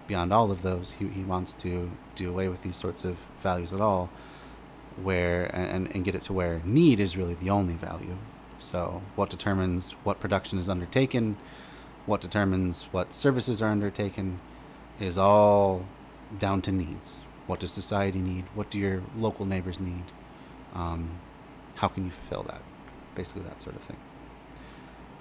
[0.06, 0.92] beyond all of those.
[0.92, 4.10] He, he wants to do away with these sorts of values at all
[5.02, 8.16] where and, and get it to where need is really the only value.
[8.58, 11.36] So what determines what production is undertaken,
[12.06, 14.40] what determines what services are undertaken,
[15.00, 15.84] is all
[16.38, 17.23] down to needs.
[17.46, 18.44] What does society need?
[18.54, 20.04] What do your local neighbors need?
[20.74, 21.18] Um,
[21.76, 22.62] how can you fulfill that?
[23.14, 23.96] Basically, that sort of thing.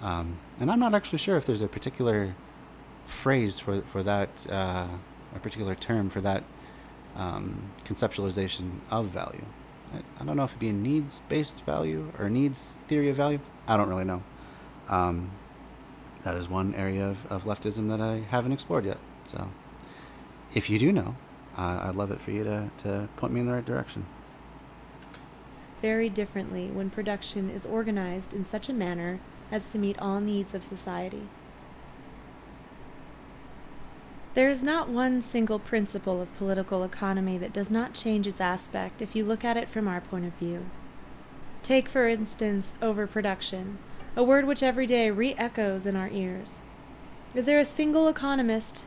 [0.01, 2.35] Um, and I'm not actually sure if there's a particular
[3.05, 4.87] phrase for for that, uh,
[5.35, 6.43] a particular term for that
[7.15, 9.45] um, conceptualization of value.
[10.19, 13.39] I, don't know if it'd be a needs based value or needs theory of value.
[13.67, 14.23] I don't really know.
[14.89, 15.31] Um,
[16.23, 18.97] that is one area of, of leftism that I haven't explored yet.
[19.27, 19.49] So
[20.53, 21.15] if you do know,
[21.57, 24.05] uh, I'd love it for you to, to point me in the right direction.
[25.81, 29.19] Very differently when production is organized in such a manner
[29.51, 31.27] as to meet all needs of society.
[34.33, 39.01] There is not one single principle of political economy that does not change its aspect
[39.01, 40.65] if you look at it from our point of view.
[41.61, 43.77] Take, for instance, overproduction,
[44.15, 46.61] a word which every day re echoes in our ears.
[47.35, 48.85] Is there a single economist?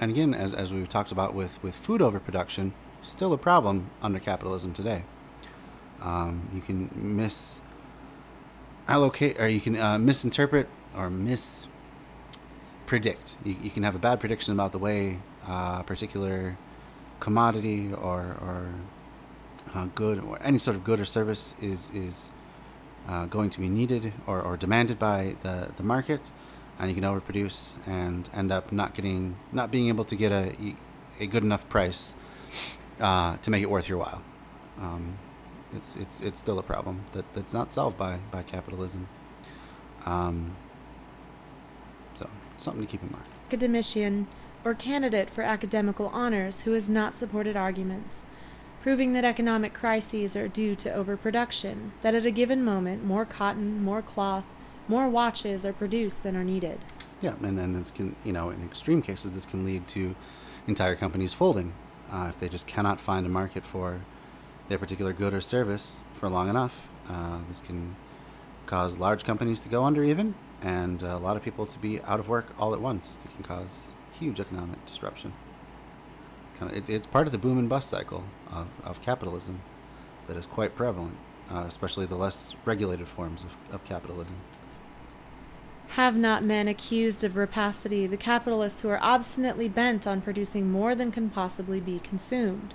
[0.00, 4.18] And again, as, as we've talked about with, with food overproduction, still a problem under
[4.18, 5.04] capitalism today.
[6.00, 6.88] Um, you can
[8.88, 11.66] misallocate, or you can uh, misinterpret or mis
[12.86, 13.36] predict.
[13.44, 15.18] You, you can have a bad prediction about the way
[15.48, 16.56] uh, a particular
[17.20, 18.74] commodity or, or
[19.74, 22.30] uh, good or any sort of good or service is is
[23.08, 26.32] uh, going to be needed or, or demanded by the, the market,
[26.78, 30.54] and you can overproduce and end up not getting not being able to get a
[31.18, 32.14] a good enough price
[33.00, 34.22] uh, to make it worth your while.
[34.80, 35.18] Um,
[35.74, 39.08] it's it's it's still a problem that, that's not solved by by capitalism.
[40.04, 40.56] Um,
[42.14, 42.28] so
[42.58, 43.24] something to keep in mind.
[43.48, 44.26] Academician
[44.64, 48.24] or candidate for academical honors who has not supported arguments,
[48.82, 53.82] proving that economic crises are due to overproduction, that at a given moment more cotton,
[53.82, 54.44] more cloth,
[54.88, 56.78] more watches are produced than are needed.
[57.20, 60.14] Yeah, and then this can, you know, in extreme cases, this can lead to
[60.66, 61.72] entire companies folding
[62.10, 64.00] uh, if they just cannot find a market for
[64.68, 67.96] their particular good or service for long enough, uh, this can
[68.66, 72.18] cause large companies to go under even, and a lot of people to be out
[72.18, 73.20] of work all at once.
[73.24, 75.32] It can cause huge economic disruption.
[76.58, 79.60] Kind of, it, it's part of the boom and bust cycle of, of capitalism
[80.26, 81.16] that is quite prevalent,
[81.50, 84.36] uh, especially the less regulated forms of, of capitalism.
[85.90, 90.94] Have not men accused of rapacity the capitalists who are obstinately bent on producing more
[90.94, 92.74] than can possibly be consumed?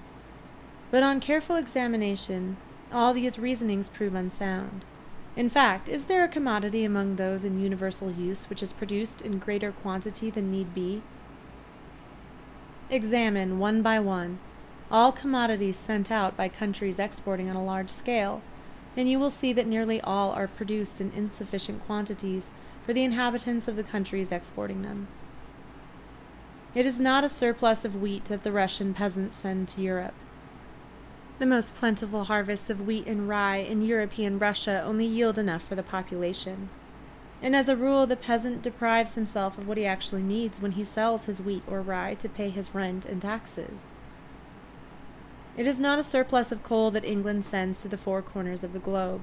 [0.89, 2.57] But on careful examination,
[2.91, 4.83] all these reasonings prove unsound.
[5.35, 9.39] In fact, is there a commodity among those in universal use which is produced in
[9.39, 11.01] greater quantity than need be?
[12.89, 14.39] Examine, one by one,
[14.91, 18.41] all commodities sent out by countries exporting on a large scale,
[18.97, 22.47] and you will see that nearly all are produced in insufficient quantities
[22.91, 25.07] for the inhabitants of the countries exporting them.
[26.75, 30.13] It is not a surplus of wheat that the Russian peasants send to Europe.
[31.39, 35.75] The most plentiful harvests of wheat and rye in European Russia only yield enough for
[35.75, 36.67] the population.
[37.41, 40.83] And as a rule, the peasant deprives himself of what he actually needs when he
[40.83, 43.93] sells his wheat or rye to pay his rent and taxes.
[45.55, 48.73] It is not a surplus of coal that England sends to the four corners of
[48.73, 49.21] the globe,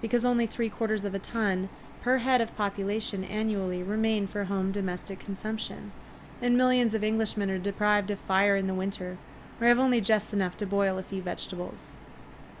[0.00, 1.68] because only three quarters of a ton
[2.00, 5.92] per head of population annually remain for home domestic consumption,
[6.40, 9.18] and millions of Englishmen are deprived of fire in the winter
[9.60, 11.96] or have only just enough to boil a few vegetables.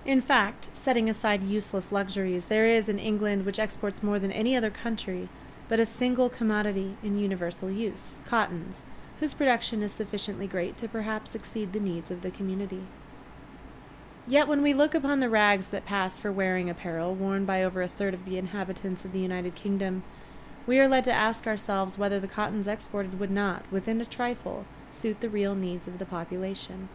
[0.04, 4.56] In fact, setting aside useless luxuries, there is in England, which exports more than any
[4.56, 5.28] other country,
[5.68, 8.84] but a single commodity in universal use cottons,
[9.18, 12.82] whose production is sufficiently great to perhaps exceed the needs of the community.
[14.26, 17.82] Yet when we look upon the rags that pass for wearing apparel worn by over
[17.82, 20.02] a third of the inhabitants of the United Kingdom,
[20.66, 24.66] we are led to ask ourselves whether the cottons exported would not, within a trifle,
[24.90, 26.88] suit the real needs of the population.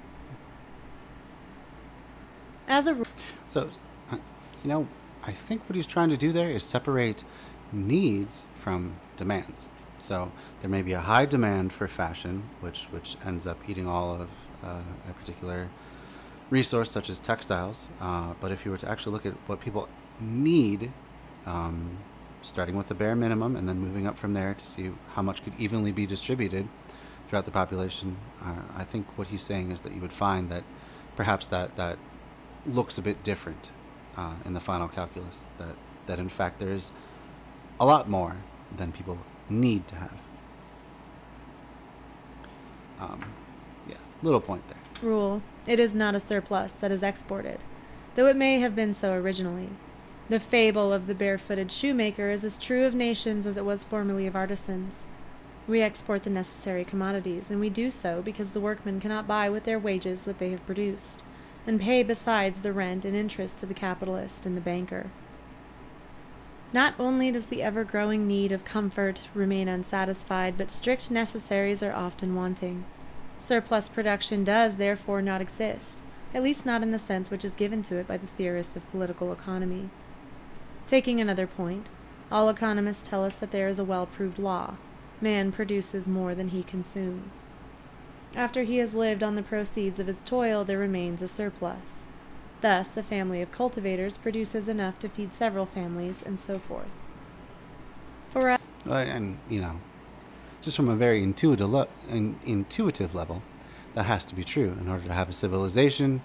[2.68, 3.04] As a
[3.48, 3.70] So,
[4.12, 4.18] uh,
[4.64, 4.88] you know,
[5.24, 7.24] I think what he's trying to do there is separate
[7.72, 9.68] needs from demands.
[9.98, 10.32] So
[10.62, 14.30] there may be a high demand for fashion, which which ends up eating all of
[14.64, 15.70] uh, a particular
[16.50, 17.88] resource, such as textiles.
[18.00, 19.88] Uh, but if you were to actually look at what people
[20.20, 20.92] need,
[21.46, 21.98] um,
[22.42, 25.44] starting with the bare minimum and then moving up from there to see how much
[25.44, 26.68] could evenly be distributed
[27.28, 30.64] throughout the population, uh, I think what he's saying is that you would find that
[31.16, 31.98] perhaps that that
[32.66, 33.70] looks a bit different
[34.18, 35.52] uh, in the final calculus.
[35.58, 36.92] That that in fact there is
[37.80, 38.38] a lot more
[38.76, 39.18] than people
[39.50, 40.18] need to have.
[43.00, 43.26] Um,
[43.90, 44.75] yeah, little point there.
[45.02, 47.60] Rule, it is not a surplus that is exported,
[48.16, 49.70] though it may have been so originally.
[50.28, 54.26] The fable of the barefooted shoemaker is as true of nations as it was formerly
[54.26, 55.06] of artisans.
[55.68, 59.64] We export the necessary commodities, and we do so because the workmen cannot buy with
[59.64, 61.24] their wages what they have produced,
[61.68, 65.12] and pay besides the rent and interest to the capitalist and the banker.
[66.74, 71.94] Not only does the ever growing need of comfort remain unsatisfied, but strict necessaries are
[71.94, 72.86] often wanting.
[73.40, 76.04] Surplus production does, therefore, not exist,
[76.34, 78.90] at least not in the sense which is given to it by the theorists of
[78.92, 79.90] political economy.
[80.88, 81.90] Taking another point,
[82.32, 84.78] all economists tell us that there is a well proved law
[85.22, 87.46] man produces more than he consumes.
[88.36, 92.04] After he has lived on the proceeds of his toil, there remains a surplus.
[92.62, 96.90] Thus, a family of cultivators produces enough to feed several families, and so forth.
[98.28, 99.80] For and you know,
[100.66, 103.44] just from a very intuitive intuitive level,
[103.94, 104.76] that has to be true.
[104.82, 106.22] In order to have a civilization,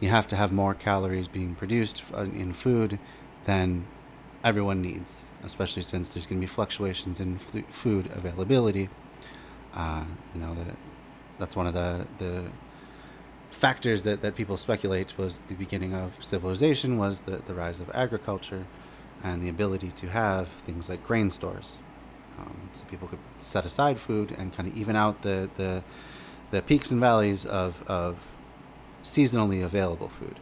[0.00, 2.98] you have to have more calories being produced uh, in food
[3.44, 3.86] than
[4.42, 8.88] everyone needs, especially since there's going to be fluctuations in food availability.
[9.74, 10.74] Uh, you know, the,
[11.38, 12.44] that's one of the the
[13.50, 17.88] factors that, that people speculate was the beginning of civilization was the, the rise of
[17.94, 18.64] agriculture
[19.22, 21.78] and the ability to have things like grain stores
[22.38, 25.84] um, so people could set aside food and kind of even out the, the,
[26.50, 28.18] the peaks and valleys of, of
[29.02, 30.38] seasonally available food.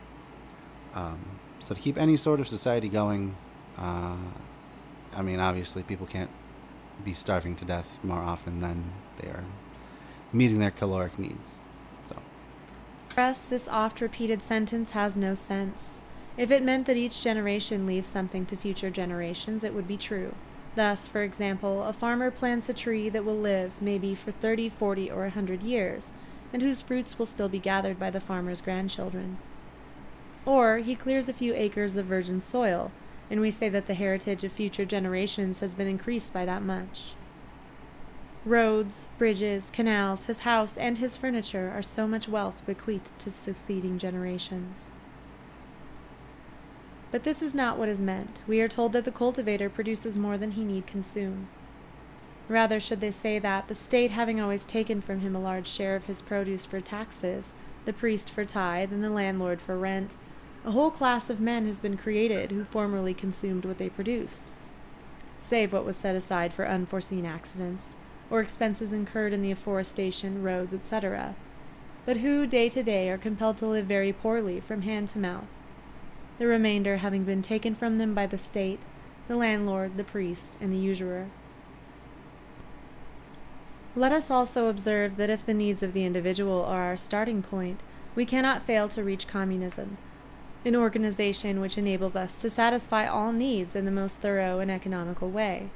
[0.95, 1.21] Um,
[1.61, 3.37] so to keep any sort of society going,
[3.79, 4.17] uh,
[5.15, 6.31] I mean, obviously people can't
[7.05, 9.45] be starving to death more often than they are
[10.33, 11.57] meeting their caloric needs.
[12.05, 12.17] So
[13.09, 16.01] for us, this oft repeated sentence has no sense.
[16.37, 20.35] If it meant that each generation leaves something to future generations, it would be true.
[20.75, 25.11] Thus, for example, a farmer plants a tree that will live maybe for 30, 40,
[25.11, 26.07] or a 100 years,
[26.53, 29.39] and whose fruits will still be gathered by the farmer's grandchildren.
[30.47, 32.91] Or he clears a few acres of virgin soil,
[33.31, 37.15] and we say that the heritage of future generations has been increased by that much.
[38.45, 43.99] Roads, bridges, canals, his house, and his furniture are so much wealth bequeathed to succeeding
[43.99, 44.87] generations.
[47.13, 48.43] But this is not what is meant.
[48.49, 51.49] We are told that the cultivator produces more than he need consume.
[52.49, 55.95] Rather should they say that, the state having always taken from him a large share
[55.95, 57.51] of his produce for taxes,
[57.85, 60.17] the priest for tithe, and the landlord for rent,
[60.65, 64.51] a whole class of men has been created who formerly consumed what they produced,
[65.39, 67.91] save what was set aside for unforeseen accidents,
[68.31, 71.35] or expenses incurred in the afforestation, roads, etc.,
[72.07, 75.47] but who day to day are compelled to live very poorly from hand to mouth,
[76.43, 78.81] the remainder having been taken from them by the state,
[79.29, 81.29] the landlord, the priest, and the usurer.
[83.95, 87.79] Let us also observe that if the needs of the individual are our starting point,
[88.17, 89.99] we cannot fail to reach communism,
[90.65, 95.31] an organization which enables us to satisfy all needs in the most thorough and economical
[95.31, 95.71] way.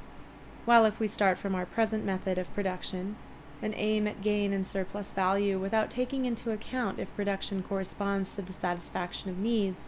[0.64, 3.14] While if we start from our present method of production,
[3.62, 8.42] and aim at gain and surplus value without taking into account if production corresponds to
[8.42, 9.78] the satisfaction of needs,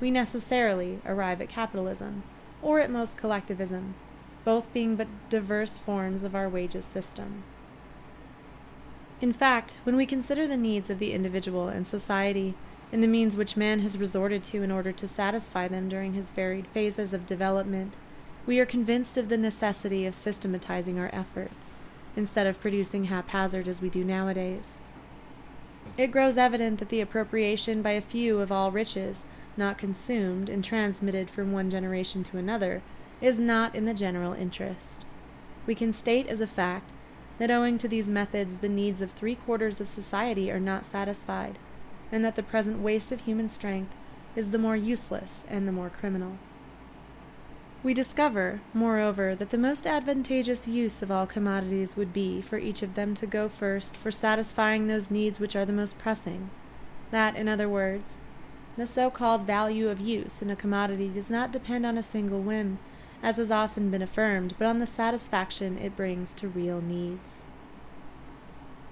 [0.00, 2.22] we necessarily arrive at capitalism,
[2.62, 3.94] or at most collectivism,
[4.44, 7.42] both being but diverse forms of our wages system.
[9.20, 12.54] In fact, when we consider the needs of the individual and society,
[12.92, 16.30] and the means which man has resorted to in order to satisfy them during his
[16.30, 17.94] varied phases of development,
[18.46, 21.74] we are convinced of the necessity of systematizing our efforts,
[22.16, 24.78] instead of producing haphazard as we do nowadays.
[25.96, 29.24] It grows evident that the appropriation by a few of all riches,
[29.56, 32.82] not consumed and transmitted from one generation to another,
[33.20, 35.04] is not in the general interest.
[35.66, 36.90] We can state as a fact
[37.38, 41.58] that owing to these methods the needs of three quarters of society are not satisfied,
[42.12, 43.94] and that the present waste of human strength
[44.36, 46.38] is the more useless and the more criminal.
[47.82, 52.82] We discover, moreover, that the most advantageous use of all commodities would be for each
[52.82, 56.50] of them to go first for satisfying those needs which are the most pressing.
[57.10, 58.18] That, in other words,
[58.80, 62.40] the so called value of use in a commodity does not depend on a single
[62.40, 62.78] whim,
[63.22, 67.42] as has often been affirmed, but on the satisfaction it brings to real needs.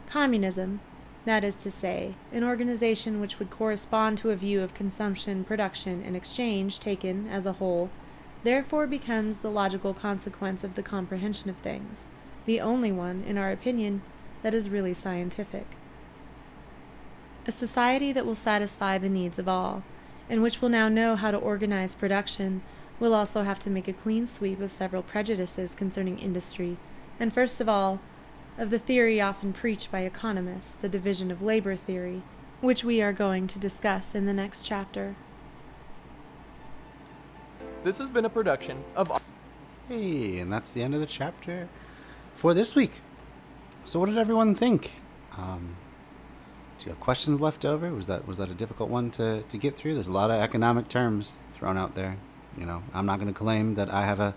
[0.07, 0.81] Communism,
[1.25, 6.03] that is to say, an organization which would correspond to a view of consumption, production,
[6.05, 7.89] and exchange taken as a whole,
[8.45, 12.01] therefore becomes the logical consequence of the comprehension of things,
[12.45, 14.03] the only one, in our opinion,
[14.43, 15.78] that is really scientific.
[17.49, 19.83] A society that will satisfy the needs of all,
[20.31, 22.63] and which will now know how to organize production,
[23.01, 26.77] We'll also have to make a clean sweep of several prejudices concerning industry,
[27.21, 28.01] and first of all,
[28.57, 32.23] of the theory often preached by economists, the division of labor theory,
[32.61, 35.15] which we are going to discuss in the next chapter.
[37.85, 39.23] This has been a production of.
[39.89, 41.69] Hey, and that's the end of the chapter
[42.35, 43.01] for this week.
[43.85, 44.95] So, what did everyone think?
[45.37, 45.77] Um,
[46.79, 47.93] do you have questions left over?
[47.93, 49.95] Was that was that a difficult one to, to get through?
[49.95, 52.17] There's a lot of economic terms thrown out there.
[52.57, 54.35] You know, I'm not going to claim that I have a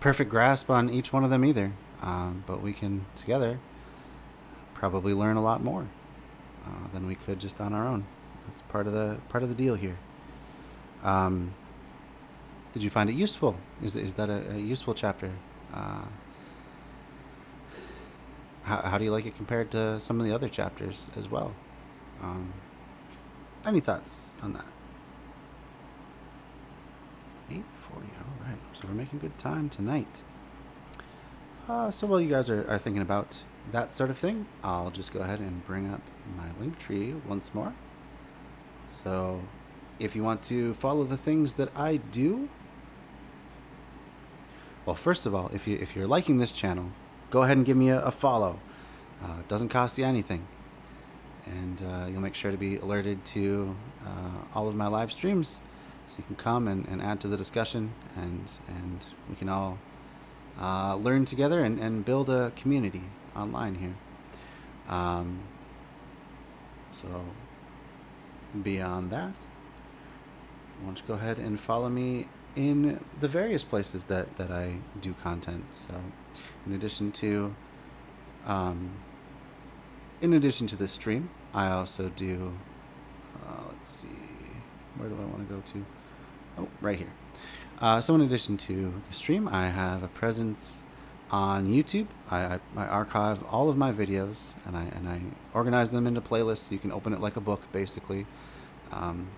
[0.00, 3.58] perfect grasp on each one of them either, um, but we can together
[4.74, 5.86] probably learn a lot more
[6.64, 8.06] uh, than we could just on our own.
[8.46, 9.96] That's part of the part of the deal here.
[11.02, 11.54] Um,
[12.72, 13.56] did you find it useful?
[13.82, 15.30] Is is that a, a useful chapter?
[15.74, 16.04] Uh,
[18.64, 21.54] how, how do you like it compared to some of the other chapters as well?
[22.22, 22.52] Um,
[23.66, 24.66] any thoughts on that?
[27.50, 28.58] 840, all right.
[28.72, 30.22] So we're making good time tonight.
[31.68, 35.12] Uh, so while you guys are, are thinking about that sort of thing, I'll just
[35.12, 36.00] go ahead and bring up
[36.36, 37.72] my link tree once more.
[38.88, 39.42] So
[39.98, 42.48] if you want to follow the things that I do,
[44.84, 46.90] well, first of all, if you if you're liking this channel,
[47.30, 48.58] go ahead and give me a, a follow.
[49.22, 50.46] Uh, doesn't cost you anything,
[51.46, 53.74] and uh, you'll make sure to be alerted to
[54.06, 55.60] uh, all of my live streams
[56.06, 59.78] so you can come and, and add to the discussion, and and we can all
[60.60, 63.02] uh, learn together and, and build a community
[63.34, 63.94] online here.
[64.88, 65.40] Um,
[66.90, 67.24] so
[68.62, 69.34] beyond that,
[70.80, 74.76] why don't you go ahead and follow me in the various places that, that I
[75.00, 75.64] do content.
[75.70, 75.94] So
[76.66, 77.54] in addition to
[78.46, 78.90] um,
[80.22, 82.54] in addition to this stream, I also do
[83.44, 84.08] uh, let's see
[84.96, 85.84] where do I want to go to?
[86.58, 87.12] Oh, right here.
[87.80, 90.82] Uh, so in addition to the stream, I have a presence
[91.30, 92.06] on YouTube.
[92.30, 95.20] I, I, I, archive all of my videos and I and I
[95.54, 96.68] organize them into playlists.
[96.68, 98.26] So you can open it like a book, basically.
[98.92, 99.28] Um,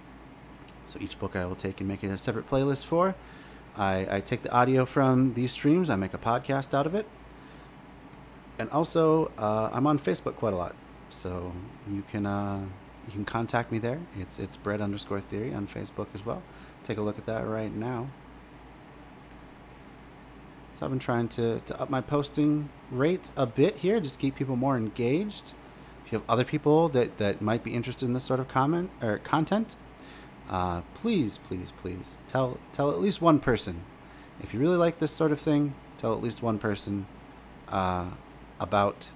[0.85, 3.15] so each book I will take and make it a separate playlist for.
[3.77, 5.89] I, I take the audio from these streams.
[5.89, 7.07] I make a podcast out of it.
[8.59, 10.75] And also, uh, I'm on Facebook quite a lot,
[11.09, 11.53] so
[11.91, 12.61] you can uh,
[13.07, 14.01] you can contact me there.
[14.19, 16.43] It's it's bread underscore theory on Facebook as well
[16.85, 18.09] take a look at that right now.
[20.73, 24.37] So I've been trying to, to up my posting rate a bit here, just keep
[24.37, 25.55] people more engaged.
[26.05, 28.91] If you have other people that, that might be interested in this sort of comment
[29.01, 29.77] or content,
[30.51, 33.83] uh, please, please, please tell tell at least one person.
[34.43, 37.07] If you really like this sort of thing, tell at least one person
[37.69, 38.11] uh,
[38.61, 39.11] about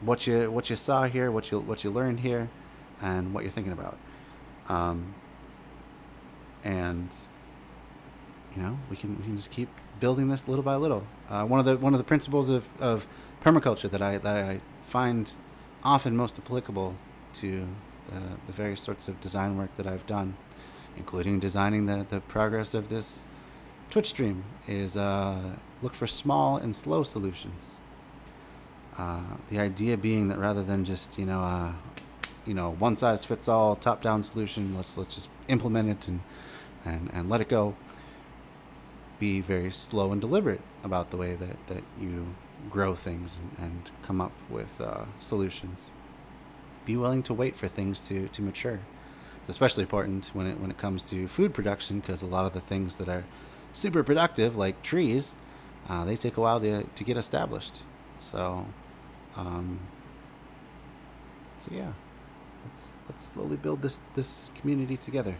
[0.00, 2.50] what you what you saw here, what you what you learned here,
[3.00, 3.98] and what you're thinking about.
[4.68, 5.14] Um,
[6.62, 7.14] and
[8.56, 9.68] you know, we can we can just keep
[10.00, 11.06] building this little by little.
[11.28, 13.06] Uh, one of the one of the principles of, of
[13.42, 15.32] permaculture that I that I find
[15.82, 16.96] often most applicable
[17.34, 17.66] to
[18.10, 20.36] the, the various sorts of design work that I've done,
[20.96, 23.26] including designing the, the progress of this
[23.90, 27.76] Twitch stream, is uh, look for small and slow solutions.
[28.96, 31.72] Uh, the idea being that rather than just you know uh,
[32.46, 36.20] you know one size fits all top down solution, let's let's just implement it and
[36.84, 37.74] and, and let it go.
[39.18, 42.34] Be very slow and deliberate about the way that, that you
[42.68, 45.86] grow things and, and come up with uh, solutions.
[46.84, 48.80] Be willing to wait for things to, to mature.
[49.40, 52.52] It's especially important when it when it comes to food production because a lot of
[52.52, 53.24] the things that are
[53.72, 55.36] super productive, like trees,
[55.88, 57.82] uh, they take a while to, to get established.
[58.20, 58.66] So,
[59.36, 59.80] um,
[61.58, 61.92] so yeah,
[62.66, 65.36] let's let's slowly build this this community together.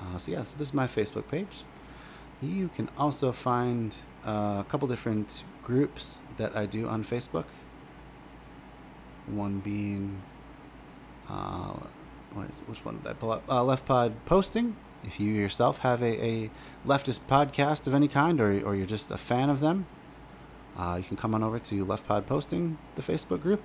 [0.00, 1.64] Uh, so yeah, so this is my Facebook page.
[2.40, 3.96] You can also find
[4.26, 7.44] uh, a couple different groups that I do on Facebook.
[9.26, 10.20] One being,
[11.28, 11.74] uh,
[12.66, 13.44] which one did I pull up?
[13.48, 14.76] Uh, Left Pod Posting.
[15.04, 16.50] If you yourself have a, a
[16.86, 19.86] leftist podcast of any kind, or, or you're just a fan of them,
[20.76, 23.62] uh, you can come on over to Left Pod Posting, the Facebook group,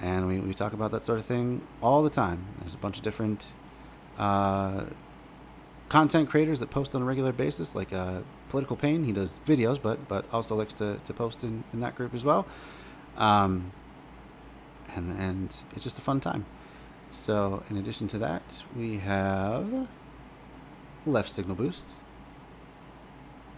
[0.00, 2.44] and we, we talk about that sort of thing all the time.
[2.60, 3.52] There's a bunch of different
[4.18, 4.84] uh,
[5.88, 8.20] content creators that post on a regular basis, like uh,
[8.50, 9.04] Political Pain.
[9.04, 12.24] He does videos, but but also likes to, to post in, in that group as
[12.24, 12.46] well.
[13.16, 13.72] Um,
[14.94, 16.46] and and it's just a fun time.
[17.10, 19.88] So in addition to that, we have
[21.06, 21.94] Left Signal Boost,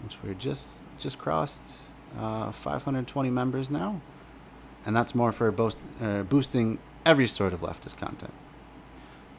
[0.02, 1.82] which we're just just crossed
[2.19, 4.01] uh, 520 members now,
[4.85, 8.32] and that's more for boost, uh, boosting every sort of leftist content.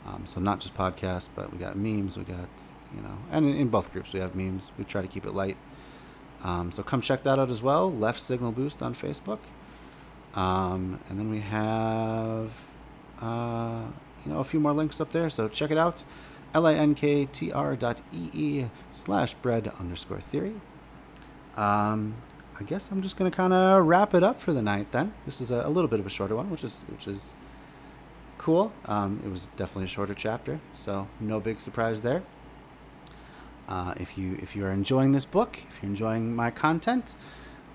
[0.05, 2.49] Um, so not just podcasts, but we got memes, we got
[2.95, 4.71] you know, and in, in both groups we have memes.
[4.77, 5.57] We try to keep it light.
[6.43, 7.91] Um, so come check that out as well.
[7.91, 9.39] Left Signal Boost on Facebook.
[10.33, 12.65] Um, and then we have,
[13.21, 13.83] uh,
[14.25, 15.29] you know, a few more links up there.
[15.29, 16.03] So check it out.
[16.53, 20.55] linktr dot ee slash bread underscore theory.
[21.55, 22.15] Um,
[22.61, 24.91] I guess I'm just gonna kind of wrap it up for the night.
[24.91, 27.35] Then this is a, a, little bit of a shorter one, which is which is
[28.37, 28.71] cool.
[28.85, 32.21] Um, it was definitely a shorter chapter, so no big surprise there.
[33.67, 37.15] Uh, if you if you are enjoying this book, if you're enjoying my content,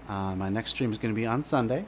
[0.09, 1.85] uh, my next stream is going to be on Sunday.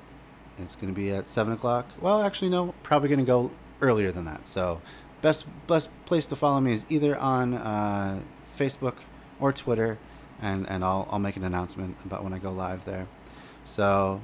[0.58, 1.86] It's going to be at seven o'clock.
[2.00, 4.44] Well, actually, no, probably going to go earlier than that.
[4.48, 4.82] So,
[5.22, 8.22] best best place to follow me is either on uh,
[8.58, 8.94] Facebook
[9.38, 9.98] or Twitter,
[10.42, 13.06] and and I'll I'll make an announcement about when I go live there.
[13.64, 14.20] So,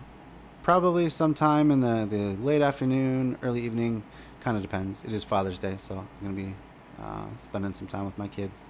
[0.62, 4.02] probably sometime in the the late afternoon, early evening,
[4.40, 5.04] kind of depends.
[5.04, 6.54] It is Father's Day, so I'm going to be
[7.02, 8.66] uh, spending some time with my kids.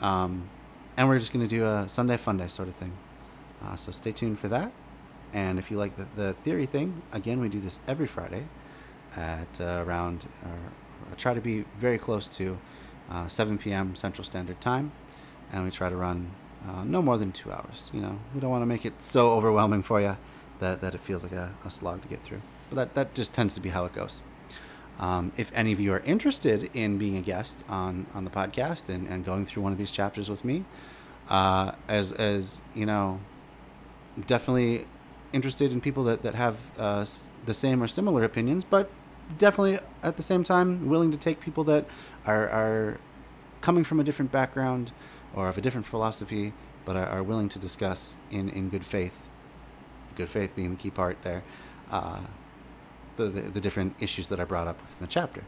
[0.00, 0.48] Um,
[0.96, 2.92] and we're just going to do a Sunday Fun Day sort of thing.
[3.62, 4.72] Uh, so stay tuned for that.
[5.32, 8.44] And if you like the, the theory thing, again, we do this every Friday
[9.16, 12.58] at uh, around, uh, try to be very close to
[13.10, 13.94] uh, 7 p.m.
[13.94, 14.92] Central Standard Time.
[15.52, 16.30] And we try to run
[16.68, 17.90] uh, no more than two hours.
[17.92, 20.16] You know, we don't want to make it so overwhelming for you
[20.60, 22.42] that, that it feels like a, a slog to get through.
[22.68, 24.22] But that, that just tends to be how it goes.
[24.98, 28.90] Um, if any of you are interested in being a guest on, on the podcast
[28.94, 30.64] and, and going through one of these chapters with me,
[31.30, 33.20] uh, as, as you know,
[34.26, 34.86] definitely
[35.32, 37.06] interested in people that, that have uh,
[37.46, 38.90] the same or similar opinions, but
[39.38, 41.86] definitely at the same time willing to take people that
[42.26, 43.00] are, are
[43.60, 44.92] coming from a different background
[45.34, 46.52] or of a different philosophy,
[46.84, 49.28] but are, are willing to discuss in, in good faith.
[50.16, 51.42] Good faith being the key part there.
[51.90, 52.20] Uh,
[53.16, 55.44] the, the, the, different issues that I brought up within the chapter.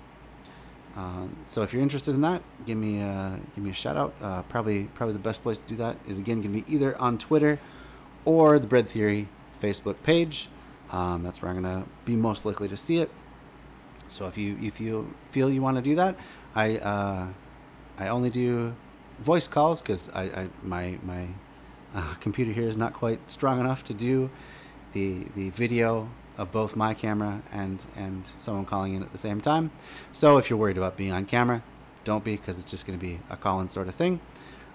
[0.96, 4.14] Uh, so if you're interested in that, give me a, give me a shout out.
[4.20, 7.16] Uh, probably probably the best place to do that is again to be either on
[7.16, 7.58] Twitter
[8.24, 9.28] or the Bread Theory
[9.62, 10.48] Facebook page.
[10.90, 13.10] Um, that's where I'm going to be most likely to see it.
[14.08, 16.16] So if you if you feel you want to do that,
[16.54, 17.28] I uh,
[17.98, 18.74] I only do
[19.22, 21.28] voice calls because I, I, my my
[21.94, 24.30] uh, computer here is not quite strong enough to do
[24.92, 26.08] the the video
[26.38, 29.70] of both my camera and and someone calling in at the same time.
[30.12, 31.62] So if you're worried about being on camera,
[32.04, 34.20] don't be because it's just going to be a call-in sort of thing.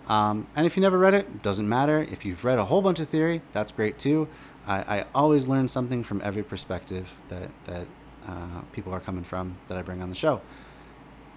[0.07, 1.99] Um, and if you never read it, doesn't matter.
[2.09, 4.29] If you've read a whole bunch of theory, that's great too.
[4.65, 7.87] I, I always learn something from every perspective that that
[8.27, 10.41] uh, people are coming from that I bring on the show.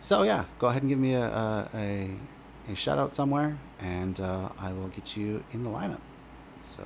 [0.01, 2.11] So yeah, go ahead and give me a a, a,
[2.71, 6.01] a shout out somewhere, and uh, I will get you in the lineup.
[6.61, 6.83] So